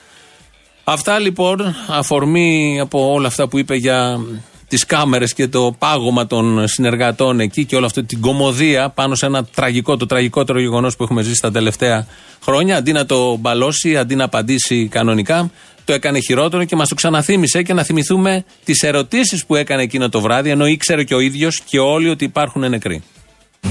Αυτά 0.83 1.19
λοιπόν, 1.19 1.75
αφορμή 1.87 2.79
από 2.79 3.11
όλα 3.11 3.27
αυτά 3.27 3.47
που 3.47 3.57
είπε 3.57 3.75
για 3.75 4.19
τις 4.67 4.85
κάμερες 4.85 5.33
και 5.33 5.47
το 5.47 5.75
πάγωμα 5.79 6.27
των 6.27 6.67
συνεργατών 6.67 7.39
εκεί 7.39 7.65
και 7.65 7.75
όλη 7.75 7.85
αυτή 7.85 8.03
την 8.03 8.21
κομμωδία 8.21 8.89
πάνω 8.89 9.15
σε 9.15 9.25
ένα 9.25 9.45
τραγικό, 9.45 9.97
το 9.97 10.05
τραγικότερο 10.05 10.59
γεγονός 10.59 10.95
που 10.95 11.03
έχουμε 11.03 11.21
ζήσει 11.21 11.41
τα 11.41 11.51
τελευταία 11.51 12.07
χρόνια. 12.43 12.77
Αντί 12.77 12.91
να 12.91 13.05
το 13.05 13.35
μπαλώσει, 13.35 13.97
αντί 13.97 14.15
να 14.15 14.23
απαντήσει 14.23 14.87
κανονικά, 14.87 15.51
το 15.85 15.93
έκανε 15.93 16.19
χειρότερο 16.19 16.63
και 16.63 16.75
μας 16.75 16.89
το 16.89 16.95
ξαναθύμισε 16.95 17.61
και 17.61 17.73
να 17.73 17.83
θυμηθούμε 17.83 18.43
τις 18.63 18.81
ερωτήσεις 18.81 19.45
που 19.45 19.55
έκανε 19.55 19.81
εκείνο 19.81 20.09
το 20.09 20.21
βράδυ, 20.21 20.49
ενώ 20.49 20.65
ήξερε 20.65 21.03
και 21.03 21.15
ο 21.15 21.19
ίδιος 21.19 21.61
και 21.61 21.79
όλοι 21.79 22.09
ότι 22.09 22.25
υπάρχουν 22.25 22.69
νεκροί. 22.69 23.03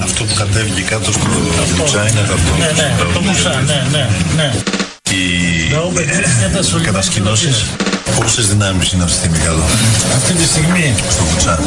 Αυτό 0.02 0.24
που 0.24 0.34
κατέβηκε 0.34 0.80
κάτω 0.80 1.12
στο 1.12 1.26
Μουτσά 1.76 2.08
είναι 2.08 2.20
αυτό. 2.20 2.52
Ναι, 2.58 2.70
ναι, 2.82 2.88
το 3.14 3.20
Μουτσά, 3.20 3.62
ναι, 3.66 3.86
ναι, 3.92 4.08
ναι. 4.36 4.52
Οι 5.10 6.82
κατασκηνώσεις, 6.82 7.64
πόσες 8.16 8.48
δυνάμεις 8.48 8.92
είναι 8.92 9.02
αυτή 9.02 9.16
τη 9.16 9.18
στιγμή 9.18 9.38
κάτω. 9.38 9.62
Αυτή 10.16 10.32
τη 10.32 10.44
στιγμή. 10.44 10.94
Στο 11.10 11.22
Μουτσά. 11.22 11.58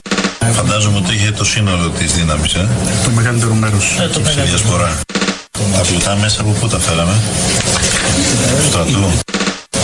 Φαντάζομαι 0.53 0.97
ότι 0.97 1.13
είχε 1.15 1.31
το 1.31 1.45
σύνολο 1.45 1.89
της 1.89 2.13
δύναμης, 2.13 2.53
ε. 2.53 2.67
Το 3.03 3.09
μεγαλύτερο 3.09 3.53
μέρος. 3.53 3.97
Ε, 3.99 4.07
το 4.07 4.21
Στη 4.31 4.41
διασπορά. 4.41 4.99
Τα 5.75 5.81
πλουτά 5.87 6.15
μέσα 6.15 6.41
από 6.41 6.49
πού 6.51 6.67
τα 6.67 6.79
φέραμε; 6.79 7.13
Στρατού. 8.69 9.30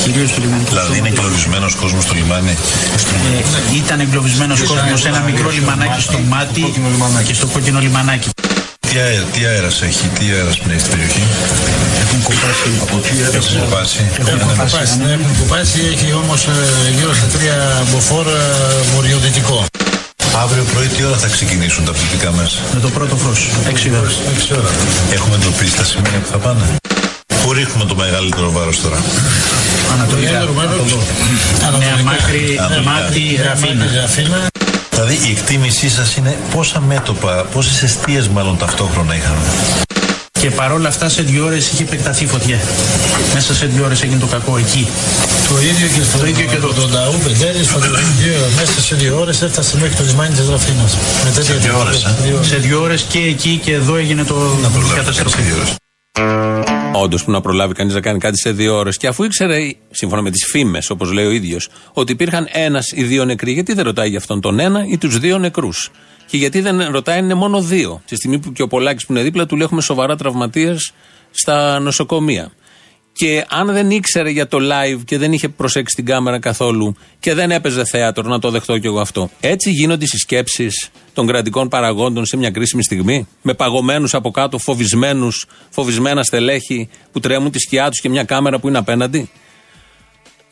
Κυρίως 0.08 0.30
στο 0.30 0.42
λιμάνι. 0.44 0.64
Δηλαδή 0.70 0.98
είναι 0.98 1.10
εγκλωβισμένος 1.14 1.76
κόσμος 1.82 2.04
στο 2.04 2.14
λιμάνι. 2.20 2.54
Ε, 3.74 3.78
ήταν 3.82 4.00
εγκλωβισμένος 4.00 4.60
κόσμος 4.70 5.00
σε 5.02 5.08
ένα 5.08 5.20
μικρό 5.20 5.50
λιμανάκι 5.50 6.02
στο 6.02 6.20
μάτι 6.32 6.62
και 7.28 7.34
στο 7.34 7.48
κόκκινο 7.54 7.80
λιμανάκι. 7.80 8.30
Τι 8.88 8.98
αέρα, 9.00 9.26
τι 9.34 9.46
αέρας 9.46 9.82
έχει, 9.82 10.06
τι 10.18 10.26
αέρας 10.36 10.58
πνέει 10.58 10.80
στην 10.80 10.92
περιοχή; 10.92 11.24
Έχουν 12.04 12.20
κοπάσει. 12.28 12.70
Από 12.82 12.98
τι 13.04 13.10
αέρας 13.24 13.36
έχουν 13.36 13.60
κοπάσει. 13.60 14.02
Έχουν 14.20 14.40
κοπάσει, 14.58 14.98
ναι, 15.04 15.12
έχουν 15.18 15.34
κοπάσει. 15.42 15.80
Έχει 15.94 16.10
όμως 16.24 16.42
ε, 16.46 16.92
γύρω 16.98 17.14
στα 17.20 17.28
τρία 17.36 17.58
μποφόρ 17.94 18.26
ε, 18.28 18.40
βορειοδυτικό. 18.94 19.66
Αύριο 20.44 20.64
πρωί 20.74 20.88
τι 20.88 21.04
ώρα 21.04 21.18
θα 21.18 21.28
ξεκινήσουν 21.28 21.86
τα 21.86 21.92
πληθυκά 21.92 22.32
μέσα. 22.32 22.58
Με 22.74 22.80
το 22.80 22.90
πρώτο 22.90 23.16
φως, 23.16 23.40
6 23.70 24.00
ώρες. 24.02 24.16
6 24.52 24.58
ώρα. 24.60 24.72
Έχουμε 25.14 25.36
εντοπίσει 25.36 25.76
τα 25.76 25.84
σημεία 25.84 26.20
που 26.24 26.30
θα 26.32 26.38
πάνε. 26.38 26.66
Πού 27.58 27.64
ρίχνουμε 27.64 27.86
το 27.86 27.96
μεγαλύτερο 27.96 28.52
βάρος 28.52 28.82
τώρα. 28.82 29.04
Ανατολικά. 29.94 30.32
Νέα 31.78 31.98
Μάκρη, 32.04 32.60
Μάτι, 32.84 33.40
Ραφίνα. 34.02 34.48
Δηλαδή 34.92 35.14
η 35.28 35.32
εκτίμησή 35.32 35.90
σας 35.90 36.16
είναι 36.16 36.38
πόσα 36.56 36.80
μέτωπα, 36.80 37.46
πόσες 37.54 37.84
αιστείες 37.84 38.28
μάλλον 38.28 38.58
ταυτόχρονα 38.58 39.16
είχαμε. 39.16 39.46
Και 40.32 40.50
παρόλα 40.50 40.88
αυτά 40.88 41.10
σε 41.10 41.22
δύο 41.22 41.46
ώρες 41.46 41.72
είχε 41.72 41.84
επεκταθεί 41.84 42.24
η 42.24 42.28
φωτιά. 42.28 42.60
Μέσα 43.34 43.54
σε 43.54 43.66
δύο 43.66 43.86
ώρες 43.86 44.02
έγινε 44.02 44.20
το 44.20 44.26
κακό 44.26 44.58
εκεί. 44.58 44.88
Το 45.50 45.62
ίδιο 45.62 45.88
και 45.88 46.02
στο 46.10 46.18
το 46.18 46.26
ίδιο 46.26 46.46
και 46.46 46.56
το, 46.56 46.74
το 46.74 46.88
Νταού 46.88 47.20
Πεντέρη, 47.24 47.58
μέσα 48.56 48.82
σε 48.82 48.96
δύο 48.96 49.20
ώρες 49.20 49.42
έφτασε 49.42 49.78
μέχρι 49.78 49.96
το 49.96 50.04
λιμάνι 50.04 50.36
της 50.36 50.50
Ραφίνα. 50.50 50.88
Σε 51.42 51.54
δύο 51.54 51.80
ώρες. 51.80 52.04
Ε; 52.04 52.46
Σε 52.46 52.56
δύο 52.56 52.82
ώρες 52.82 53.06
και 53.10 53.20
εκεί 53.20 53.60
και 53.64 53.74
εδώ 53.74 53.96
έγινε 53.96 54.24
το 54.24 54.36
καταστροφή. 54.96 55.42
Όντως 56.94 57.24
που 57.24 57.32
να 57.32 57.42
προλάβει 57.42 57.74
κανείς 57.74 57.94
να 57.94 58.02
κάνει 58.02 58.20
κάτι 58.20 58.40
σε 58.40 58.52
δύο 58.52 58.76
ώρες. 58.76 58.98
Και 58.98 59.08
αφού 59.08 59.24
ήξερε, 59.24 59.72
σύμφωνα 59.92 60.22
με 60.22 60.32
τις 60.32 60.46
φήμες, 60.46 60.90
όπως 60.90 61.12
λέει 61.12 61.26
ο 61.26 61.32
ίδιος, 61.32 61.70
ότι 61.94 62.12
υπήρχαν 62.12 62.48
ένας 62.52 62.92
ή 62.96 63.04
δύο 63.04 63.26
νεκροί, 63.26 63.52
γιατί 63.52 63.74
δεν 63.74 63.84
ρωτάει 63.84 64.10
για 64.10 64.18
αυτόν 64.18 64.42
τον 64.42 64.60
ένα 64.60 64.86
ή 64.88 64.98
τους 64.98 65.20
δύο 65.20 65.38
νεκρούς; 65.38 65.92
Και 66.26 66.38
γιατί 66.38 66.62
δεν 66.62 66.92
ρωτάει, 66.92 67.20
είναι 67.20 67.34
μόνο 67.34 67.62
δύο. 67.62 68.02
Τη 68.06 68.16
στιγμή 68.16 68.40
που 68.40 68.52
και 68.52 68.62
ο 68.62 68.68
Πολάκης 68.68 69.06
που 69.06 69.14
είναι 69.14 69.22
δίπλα 69.22 69.46
του 69.46 69.56
λέει 69.56 69.66
έχουμε 69.66 69.82
σοβαρά 69.82 70.16
τραυματίες 70.16 70.92
στα 71.32 71.80
νοσοκομεία. 71.80 72.52
Και 73.18 73.46
αν 73.50 73.68
δεν 73.74 73.92
ήξερε 73.92 74.30
για 74.30 74.48
το 74.48 74.58
live 74.62 75.00
και 75.06 75.18
δεν 75.18 75.34
είχε 75.34 75.50
προσέξει 75.50 75.96
την 75.96 76.06
κάμερα 76.06 76.40
καθόλου 76.40 76.96
και 77.20 77.34
δεν 77.34 77.52
έπαιζε 77.52 77.86
θέατρο, 77.86 78.30
να 78.30 78.40
το 78.40 78.50
δεχτώ 78.50 78.78
κι 78.78 78.88
εγώ 78.88 79.00
αυτό. 79.00 79.30
Έτσι 79.40 79.72
γίνονται 79.72 80.04
οι 80.04 80.08
συσκέψεις 80.08 80.90
των 81.14 81.28
κρατικών 81.28 81.68
παραγόντων 81.68 82.26
σε 82.26 82.38
μια 82.38 82.52
κρίσιμη 82.52 82.84
στιγμή. 82.84 83.28
Με 83.42 83.54
παγωμένους 83.54 84.14
από 84.14 84.32
κάτω, 84.32 84.58
φοβισμένους, 84.58 85.46
φοβισμένα 85.70 86.24
στελέχη 86.24 86.90
που 87.12 87.20
τρέμουν 87.20 87.52
τη 87.52 87.60
σκιά 87.60 87.90
τους 87.90 88.00
και 88.00 88.10
μια 88.10 88.24
κάμερα 88.24 88.60
που 88.60 88.68
είναι 88.68 88.78
απέναντι. 88.78 89.30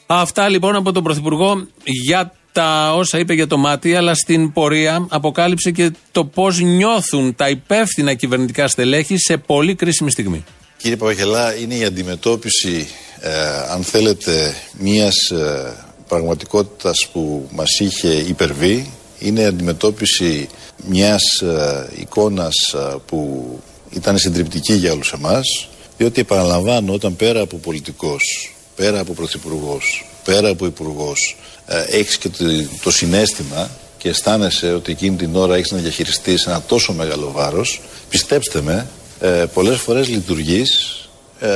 Αυτά 0.06 0.50
λοιπόν 0.50 0.76
από 0.76 0.92
τον 0.92 1.04
Πρωθυπουργό 1.04 1.68
για 1.84 2.34
τα 2.52 2.94
όσα 2.96 3.20
είπε 3.20 3.34
για 3.34 3.48
το 3.48 3.58
μάτι, 3.58 3.96
αλλά 3.96 4.16
στην 4.16 4.52
πορεία 4.52 5.08
αποκάλυψε 5.10 5.72
και 5.72 5.92
το 6.12 6.26
πώς 6.26 6.60
νιώθουν 6.60 7.36
τα 7.36 7.50
υπεύθυνα 7.50 8.14
κυβερνητικά 8.14 8.68
στελέχη 8.68 9.18
σε 9.18 9.38
πολύ 9.38 9.76
κρίσιμη 9.76 10.12
στιγμή. 10.12 10.44
Κύριε 10.86 11.00
Παπαγελά, 11.00 11.56
είναι 11.56 11.76
η 11.76 11.84
αντιμετώπιση, 11.84 12.88
ε, 13.20 13.32
αν 13.70 13.84
θέλετε, 13.84 14.56
μιας 14.80 15.16
ε, 15.30 15.74
πραγματικότητας 16.08 17.08
που 17.12 17.50
μας 17.52 17.80
είχε 17.80 18.08
υπερβεί. 18.08 18.92
Είναι 19.20 19.42
η 19.42 19.46
αντιμετώπιση 19.46 20.50
μιας 20.88 21.24
ε, 21.42 21.90
εικόνας 22.00 22.54
ε, 22.74 22.96
που 23.06 23.50
ήταν 23.90 24.18
συντριπτική 24.18 24.74
για 24.74 24.92
όλους 24.92 25.12
εμάς. 25.12 25.70
Διότι 25.98 26.22
επαναλαμβάνω, 26.22 26.94
όταν 26.94 27.16
πέρα 27.16 27.42
από 27.42 27.58
πολιτικός, 27.58 28.56
πέρα 28.76 29.00
από 29.00 29.14
πρωθυπουργός, 29.14 30.06
πέρα 30.24 30.50
από 30.50 30.66
υπουργός, 30.66 31.38
ε, 31.66 31.98
έχεις 31.98 32.18
και 32.18 32.30
το, 32.30 32.44
το 32.84 32.92
συνέστημα 32.92 33.70
και 33.98 34.10
αισθάνεσαι 34.10 34.74
ότι 34.74 34.92
εκείνη 34.92 35.16
την 35.16 35.36
ώρα 35.36 35.56
έχεις 35.56 35.72
να 35.72 35.78
διαχειριστείς 35.78 36.46
ένα 36.46 36.62
τόσο 36.62 36.94
μεγάλο 36.94 37.32
βάρος, 37.32 37.82
πιστέψτε 38.10 38.62
με, 38.62 38.88
ε, 39.20 39.46
πολλές 39.54 39.80
φορές 39.80 40.08
λειτουργείς 40.08 41.00
ε, 41.40 41.50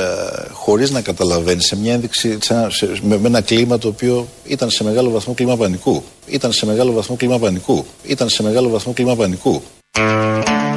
χωρίς 0.52 0.90
να 0.90 1.00
καταλαβαίνεις 1.00 1.66
σε 1.66 1.76
μια 1.76 1.92
ένδειξη 1.92 2.38
σε, 2.68 2.90
με, 3.02 3.18
με, 3.18 3.26
ένα 3.26 3.40
κλίμα 3.40 3.78
το 3.78 3.88
οποίο 3.88 4.28
ήταν 4.44 4.70
σε 4.70 4.84
μεγάλο 4.84 5.10
βαθμό 5.10 5.34
κλίμα 5.34 5.56
πανικού. 5.56 6.04
Ήταν 6.26 6.52
σε 6.52 6.66
μεγάλο 6.66 6.92
βαθμό 6.92 7.16
κλίμα 7.16 7.38
πανικού. 7.38 7.84
Ήταν 8.02 8.28
σε 8.28 8.42
μεγάλο 8.42 8.68
βαθμό 8.68 8.92
κλίμα 8.92 9.16
πανικού. 9.16 9.62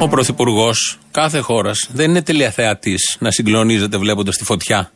Ο 0.00 0.08
Πρωθυπουργός 0.08 0.98
κάθε 1.10 1.38
χώρας 1.38 1.88
δεν 1.92 2.10
είναι 2.10 2.22
τελειαθεατή 2.22 2.94
να 3.18 3.30
συγκλονίζεται 3.30 3.96
βλέποντας 3.96 4.36
τη 4.36 4.44
φωτιά 4.44 4.92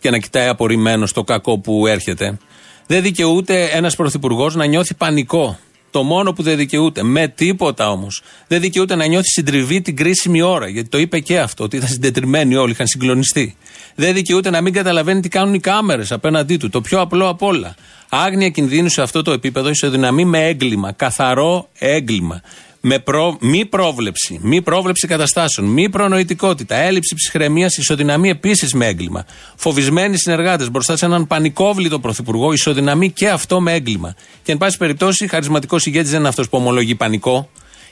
και 0.00 0.10
να 0.10 0.18
κοιτάει 0.18 0.48
απορριμμένο 0.48 1.06
το 1.14 1.24
κακό 1.24 1.58
που 1.58 1.86
έρχεται. 1.86 2.38
Δεν 2.86 3.02
δικαιούται 3.02 3.64
ένας 3.64 3.96
Πρωθυπουργός 3.96 4.54
να 4.54 4.64
νιώθει 4.64 4.94
πανικό 4.94 5.58
το 5.98 6.04
μόνο 6.04 6.32
που 6.32 6.42
δεν 6.42 6.56
δικαιούται, 6.56 7.02
με 7.02 7.28
τίποτα 7.28 7.90
όμως, 7.90 8.22
δεν 8.46 8.60
δικαιούται 8.60 8.94
να 8.94 9.06
νιώθει 9.06 9.28
συντριβή 9.28 9.80
την 9.80 9.96
κρίσιμη 9.96 10.42
ώρα. 10.42 10.68
Γιατί 10.68 10.88
το 10.88 10.98
είπε 10.98 11.20
και 11.20 11.38
αυτό, 11.38 11.64
ότι 11.64 11.76
ήταν 11.76 11.88
συντετριμένοι 11.88 12.54
όλοι, 12.54 12.70
είχαν 12.70 12.86
συγκλονιστεί. 12.86 13.56
Δεν 13.94 14.14
δικαιούται 14.14 14.50
να 14.50 14.60
μην 14.60 14.72
καταλαβαίνει 14.72 15.20
τι 15.20 15.28
κάνουν 15.28 15.54
οι 15.54 15.60
κάμερες 15.60 16.12
απέναντί 16.12 16.56
του. 16.56 16.70
Το 16.70 16.80
πιο 16.80 17.00
απλό 17.00 17.28
απ' 17.28 17.42
όλα. 17.42 17.74
Άγνοια 18.08 18.48
κινδύνου 18.48 18.88
σε 18.88 19.02
αυτό 19.02 19.22
το 19.22 19.32
επίπεδο 19.32 19.68
ισοδυναμεί 19.68 20.24
με 20.24 20.46
έγκλημα. 20.46 20.92
Καθαρό 20.92 21.68
έγκλημα 21.78 22.42
με 22.80 22.98
προ, 22.98 23.36
μη 23.40 23.66
πρόβλεψη, 23.66 24.38
μη 24.42 24.62
πρόβλεψη 24.62 25.06
καταστάσεων, 25.06 25.66
μη 25.66 25.88
προνοητικότητα, 25.88 26.76
έλλειψη 26.76 27.14
ψυχραιμίας, 27.14 27.76
ισοδυναμεί 27.76 28.28
επίσης 28.28 28.72
με 28.72 28.86
έγκλημα. 28.86 29.24
Φοβισμένοι 29.56 30.16
συνεργάτες 30.16 30.70
μπροστά 30.70 30.96
σε 30.96 31.04
έναν 31.04 31.26
πανικόβλητο 31.26 31.98
πρωθυπουργό, 31.98 32.52
ισοδυναμεί 32.52 33.10
και 33.10 33.28
αυτό 33.28 33.60
με 33.60 33.72
έγκλημα. 33.72 34.14
Και 34.42 34.52
εν 34.52 34.58
πάση 34.58 34.76
περιπτώσει, 34.76 35.28
χαρισματικός 35.28 35.86
ηγέτης 35.86 36.10
δεν 36.10 36.18
είναι 36.18 36.28
αυτός 36.28 36.48
που 36.48 36.58
ομολογεί 36.58 36.94
πανικό. 36.94 37.48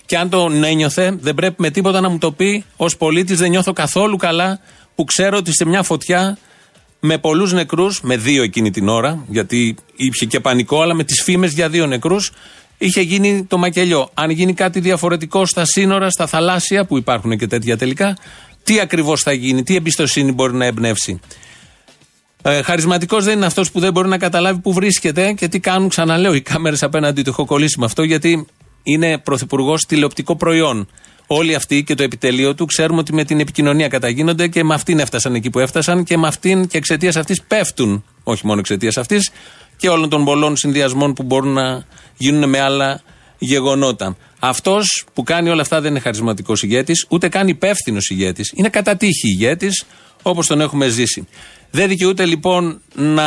Και 0.07 0.19
αν 0.19 0.29
το 0.29 0.51
ένιωθε, 0.65 1.17
δεν 1.21 1.35
πρέπει 1.35 1.55
με 1.59 1.71
τίποτα 1.71 2.01
να 2.01 2.09
μου 2.09 2.19
το 2.19 2.33
πει 2.33 2.65
ως 2.77 2.97
πολίτης, 2.97 3.39
δεν 3.39 3.51
νιώθω 3.51 3.73
καθόλου 3.73 4.17
καλά 4.17 4.61
που 4.95 5.05
ξέρω 5.05 5.37
ότι 5.37 5.53
σε 5.55 5.65
μια 5.65 5.83
φωτιά 5.83 6.39
με 7.01 7.19
πολλούς 7.19 7.53
νεκρούς, 7.53 8.01
με 8.03 8.17
δύο 8.17 8.43
εκείνη 8.43 8.71
την 8.71 8.89
ώρα, 8.89 9.25
γιατί 9.29 9.77
είχε 9.97 10.25
και 10.25 10.41
πανικό, 10.41 10.83
αλλά 10.83 10.95
με 10.95 11.05
τις 11.05 11.23
φήμες 11.23 11.53
για 11.53 11.69
δύο 11.69 11.87
νεκρούς, 11.87 12.33
είχε 12.79 13.01
γίνει 13.01 13.45
το 13.45 13.59
μακελιό. 13.59 14.11
Αν 14.15 14.31
γίνει 14.31 14.55
κάτι 14.55 14.81
διαφορετικό 14.81 15.47
στα 15.47 15.65
σύνορα, 15.65 16.11
στα 16.11 16.27
θαλάσσια, 16.27 16.85
που 16.85 16.97
υπάρχουν 16.97 17.39
και 17.39 17.47
τέτοια 17.47 17.77
τελικά, 17.77 18.17
τι 18.63 18.81
ακριβώς 18.81 19.23
θα 19.23 19.33
γίνει, 19.33 19.63
τι 19.63 19.77
εμπιστοσύνη 19.77 20.33
μπορεί 20.33 20.55
να 20.55 20.65
εμπνεύσει. 20.65 21.21
Ε, 22.43 22.63
Χαρισματικός 22.63 23.25
δεν 23.25 23.37
είναι 23.37 23.47
αυτός 23.47 23.71
που 23.71 23.81
δεν 23.81 23.93
μπορεί 23.93 24.09
να 24.09 24.19
καταλάβει 24.19 24.61
που 24.61 24.73
βρίσκεται 24.73 25.33
και 25.33 25.49
τι 25.49 25.61
κάνουν, 25.61 25.89
ξαναλέω, 25.89 26.35
οι 26.35 26.41
κάμερες 26.41 26.83
απέναντι 26.83 27.23
του. 27.23 27.31
Έχω 27.31 27.45
κολλήσει 27.45 27.79
με 27.79 27.85
αυτό 27.85 28.03
γιατί 28.03 28.47
είναι 28.83 29.19
πρωθυπουργός 29.19 29.85
τηλεοπτικό 29.87 30.37
προϊόν. 30.37 30.89
Όλοι 31.27 31.55
αυτοί 31.55 31.85
και 31.85 31.95
το 31.95 32.03
επιτελείο 32.03 32.55
του 32.55 32.67
ξέρουμε 32.67 33.01
ότι 33.01 33.13
με 33.13 33.25
την 33.25 33.41
επικοινωνία 33.41 33.89
καταγίνονται 33.89 34.49
και 34.49 34.65
με 34.65 34.75
αυτήν 34.75 34.99
έφτασαν 34.99 35.35
εκεί 35.35 35.51
που 35.51 35.59
έφτασαν 35.59 36.05
και 36.05 36.17
με 36.17 36.27
αυτήν 36.27 36.67
και 36.67 36.77
εξαιτίας 36.77 37.17
αυτής 37.17 37.43
πέφτουν. 37.43 38.05
Όχι 38.23 38.47
μόνο 38.47 38.61
εξαιτίας 38.61 38.97
αυτής 38.97 39.31
και 39.77 39.89
όλων 39.89 40.09
των 40.09 40.25
πολλών 40.25 40.57
συνδυασμών 40.57 41.13
που 41.13 41.23
μπορούν 41.23 41.53
να 41.53 41.85
γίνουν 42.17 42.49
με 42.49 42.61
άλλα 42.61 43.01
γεγονότα. 43.39 44.17
Αυτός 44.39 45.07
που 45.15 45.23
κάνει 45.23 45.49
όλα 45.49 45.61
αυτά 45.61 45.81
δεν 45.81 45.91
είναι 45.91 46.01
χαρισματικός 46.01 46.63
ηγέτης, 46.63 47.07
ούτε 47.09 47.29
καν 47.29 47.49
υπεύθυνος 47.49 48.11
ηγέτης. 48.11 48.53
Είναι 48.55 48.69
κατά 48.69 48.97
τύχη 48.97 49.29
ηγέτης, 49.29 49.85
όπως 50.23 50.47
τον 50.47 50.61
έχουμε 50.61 50.89
ζήσει. 50.89 51.27
Δεν 51.71 51.89
δικαιούται 51.89 52.25
λοιπόν 52.25 52.81
να 52.95 53.25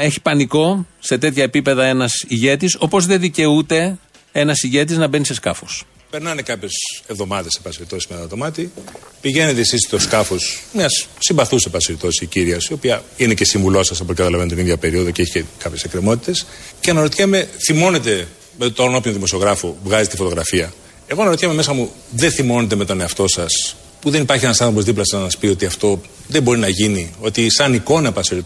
έχει 0.00 0.20
πανικό 0.20 0.86
σε 0.98 1.18
τέτοια 1.18 1.42
επίπεδα 1.42 1.84
ένας 1.84 2.24
ηγέτης, 2.28 2.76
όπως 2.78 3.06
δεν 3.06 3.20
δικαιούται 3.20 3.98
ένας 4.32 4.62
ηγέτης 4.62 4.96
να 4.96 5.06
μπαίνει 5.06 5.24
σε 5.24 5.34
σκάφος. 5.34 5.84
Περνάνε 6.10 6.42
κάποιες 6.42 6.72
εβδομάδες, 7.06 7.52
σε 7.52 7.60
πάση 7.62 8.06
με 8.08 8.26
το 8.28 8.36
μάτι. 8.36 8.72
Πηγαίνετε 9.20 9.60
εσείς 9.60 9.80
στο 9.86 9.98
σκάφος 9.98 10.62
μιας 10.72 11.06
συμπαθούς, 11.18 11.62
σε 11.62 11.68
πάση 11.68 11.96
η 12.20 12.26
κύριας, 12.26 12.66
η 12.66 12.72
οποία 12.72 13.04
είναι 13.16 13.34
και 13.34 13.44
συμβουλός 13.44 13.86
σας, 13.86 14.00
από 14.00 14.14
καταλαβαίνετε, 14.14 14.54
την 14.54 14.64
ίδια 14.64 14.76
περίοδο 14.76 15.10
και 15.10 15.22
έχει 15.22 15.30
και 15.30 15.44
κάποιες 15.58 15.84
εκκρεμότητες. 15.84 16.46
Και 16.80 16.90
αναρωτιέμαι, 16.90 17.48
θυμώνετε 17.64 18.28
με 18.58 18.70
τον 18.70 18.94
όποιον 18.94 19.14
δημοσιογράφο 19.14 19.76
βγάζει 19.84 20.08
τη 20.08 20.16
φωτογραφία. 20.16 20.72
Εγώ 21.06 21.20
αναρωτιέμαι 21.20 21.54
μέσα 21.54 21.72
μου, 21.72 21.92
δεν 22.10 22.30
θυμώνετε 22.30 22.76
με 22.76 22.84
τον 22.84 23.00
εαυτό 23.00 23.28
σας, 23.28 23.76
που 24.00 24.10
δεν 24.10 24.22
υπάρχει 24.22 24.44
ένας 24.44 24.60
άνθρωπος 24.60 24.84
δίπλα 24.84 25.04
σας 25.04 25.20
να 25.20 25.24
σας 25.24 25.36
πει 25.36 25.46
ότι 25.46 25.66
αυτό 25.66 26.00
δεν 26.28 26.42
μπορεί 26.42 26.58
να 26.58 26.68
γίνει, 26.68 27.14
ότι 27.20 27.50
σαν 27.50 27.74
εικόνα, 27.74 28.12
πάση 28.12 28.42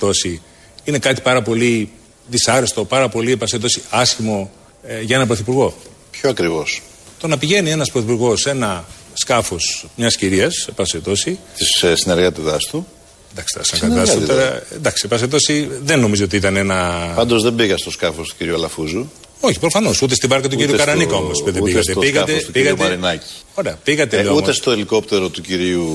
είναι 0.85 0.99
κάτι 0.99 1.21
πάρα 1.21 1.43
πολύ 1.43 1.91
δυσάρεστο, 2.29 2.85
πάρα 2.85 3.09
πολύ, 3.09 3.37
πάση 3.37 3.59
άσχημο 3.91 4.51
ε, 4.83 5.01
για 5.01 5.15
έναν 5.15 5.27
πρωθυπουργό. 5.27 5.75
Ποιο 6.11 6.31
ακριβώς; 6.31 6.83
Το 7.21 7.27
να 7.27 7.39
πηγαίνει 7.39 7.71
ένας 7.71 7.91
πρωθυπουργός 7.91 8.41
σε 8.41 8.51
ένα 8.51 8.85
σκάφος 9.13 9.87
μιας 9.97 10.17
κυρίας, 10.17 10.55
σε 10.55 10.71
πάση 10.71 11.01
Της 11.57 11.83
ε, 11.83 11.97
συνεργάτηδά 11.97 12.57
του. 12.71 12.87
Εντάξει, 13.33 13.77
σαν 13.77 14.21
του 14.21 14.27
τώρα. 14.27 14.63
Εντάξει, 14.75 15.09
σε 15.35 15.69
δεν 15.83 16.01
νομίζω 16.01 16.25
ότι 16.25 16.37
ήταν 16.37 16.57
ένα. 16.57 17.13
Πάντως 17.15 17.43
δεν 17.43 17.55
πήγα 17.55 17.77
στο 17.77 17.91
σκάφος 17.91 18.29
του 18.29 18.35
κυρίου 18.39 18.55
Αλαφούζου. 18.55 19.11
Όχι, 19.41 19.59
προφανώς. 19.59 20.03
Ούτε 20.03 20.15
στην 20.15 20.29
πάρκα 20.29 20.49
του 20.49 20.57
κυρίου 20.57 20.77
Καρανίκα 20.77 21.15
όμως 21.17 21.43
δεν 21.45 21.63
πήγατε. 21.63 21.93
Στο 21.93 22.01
πήγατε, 22.01 22.43
του 22.47 22.53
πήγατε, 22.53 22.83
Μαρινάκη. 22.83 23.27
Ωραία, 23.55 23.79
πήγατε. 23.85 24.19
Ε, 24.19 24.29
ούτε 24.29 24.53
στο 24.53 24.71
ελικόπτερο 24.71 25.29
του 25.29 25.41
κυρίου 25.41 25.87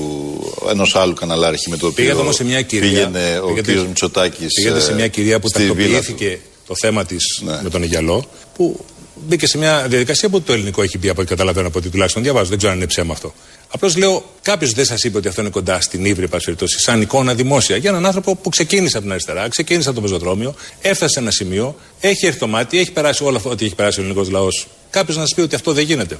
ενός 0.70 0.96
άλλου 0.96 1.14
καναλάρχη 1.14 1.70
με 1.70 1.76
το 1.76 1.86
οποίο 1.86 2.04
πήγατε 2.04 2.20
όμως 2.20 2.34
σε 2.34 2.44
μια 2.44 2.62
κυρία, 2.62 2.88
πήγαινε 2.88 3.40
ο 3.44 3.54
κύριος 3.54 3.86
Μητσοτάκης. 3.86 4.54
Πήγατε 4.54 4.80
σε 4.80 4.94
μια 4.94 5.08
κυρία 5.08 5.40
που 5.40 5.48
τακτοποιήθηκε 5.48 6.38
το 6.72 6.86
θέμα 6.86 7.04
της 7.04 7.40
ναι. 7.44 7.62
με 7.62 7.70
τον 7.70 7.82
Ιγιαλό, 7.82 8.24
που 8.56 8.84
μπήκε 9.14 9.46
σε 9.46 9.58
μια 9.58 9.86
διαδικασία 9.88 10.28
που 10.28 10.40
το 10.42 10.52
ελληνικό 10.52 10.82
έχει 10.82 10.98
πει 10.98 11.08
από 11.08 11.20
ό,τι 11.20 11.30
καταλαβαίνω 11.30 11.66
από 11.66 11.78
ό,τι 11.78 11.88
τουλάχιστον 11.88 12.22
διαβάζω. 12.22 12.48
Δεν 12.48 12.58
ξέρω 12.58 12.72
αν 12.72 12.78
είναι 12.78 12.86
ψέμα 12.86 13.12
αυτό. 13.12 13.34
Απλώς 13.68 13.96
λέω, 13.96 14.24
κάποιος 14.42 14.72
δεν 14.72 14.84
σας 14.84 15.04
είπε 15.04 15.18
ότι 15.18 15.28
αυτό 15.28 15.40
είναι 15.40 15.50
κοντά 15.50 15.80
στην 15.80 16.04
ύβρη, 16.04 16.28
περιπτώσει, 16.28 16.78
σαν 16.80 17.00
εικόνα 17.00 17.34
δημόσια. 17.34 17.76
Για 17.76 17.90
έναν 17.90 18.06
άνθρωπο 18.06 18.36
που 18.36 18.48
ξεκίνησε 18.48 18.96
από 18.96 19.04
την 19.04 19.12
αριστερά, 19.12 19.48
ξεκίνησε 19.48 19.88
από 19.88 20.00
το 20.00 20.02
πεζοδρόμιο, 20.02 20.54
έφτασε 20.80 21.12
σε 21.12 21.18
ένα 21.20 21.30
σημείο, 21.30 21.76
έχει 22.00 22.26
έρθει 22.26 22.38
το 22.38 22.46
μάτι, 22.46 22.78
έχει 22.78 22.92
περάσει 22.92 23.24
όλο 23.24 23.36
αυτό 23.36 23.50
ότι 23.50 23.64
έχει 23.64 23.74
περάσει 23.74 23.98
ο 23.98 24.02
ελληνικός 24.02 24.30
λαός. 24.30 24.66
Κάποιος 24.90 25.16
να 25.16 25.22
σας 25.22 25.34
πει 25.34 25.40
ότι 25.40 25.54
αυτό 25.54 25.72
δεν 25.72 25.84
γίνεται. 25.84 26.18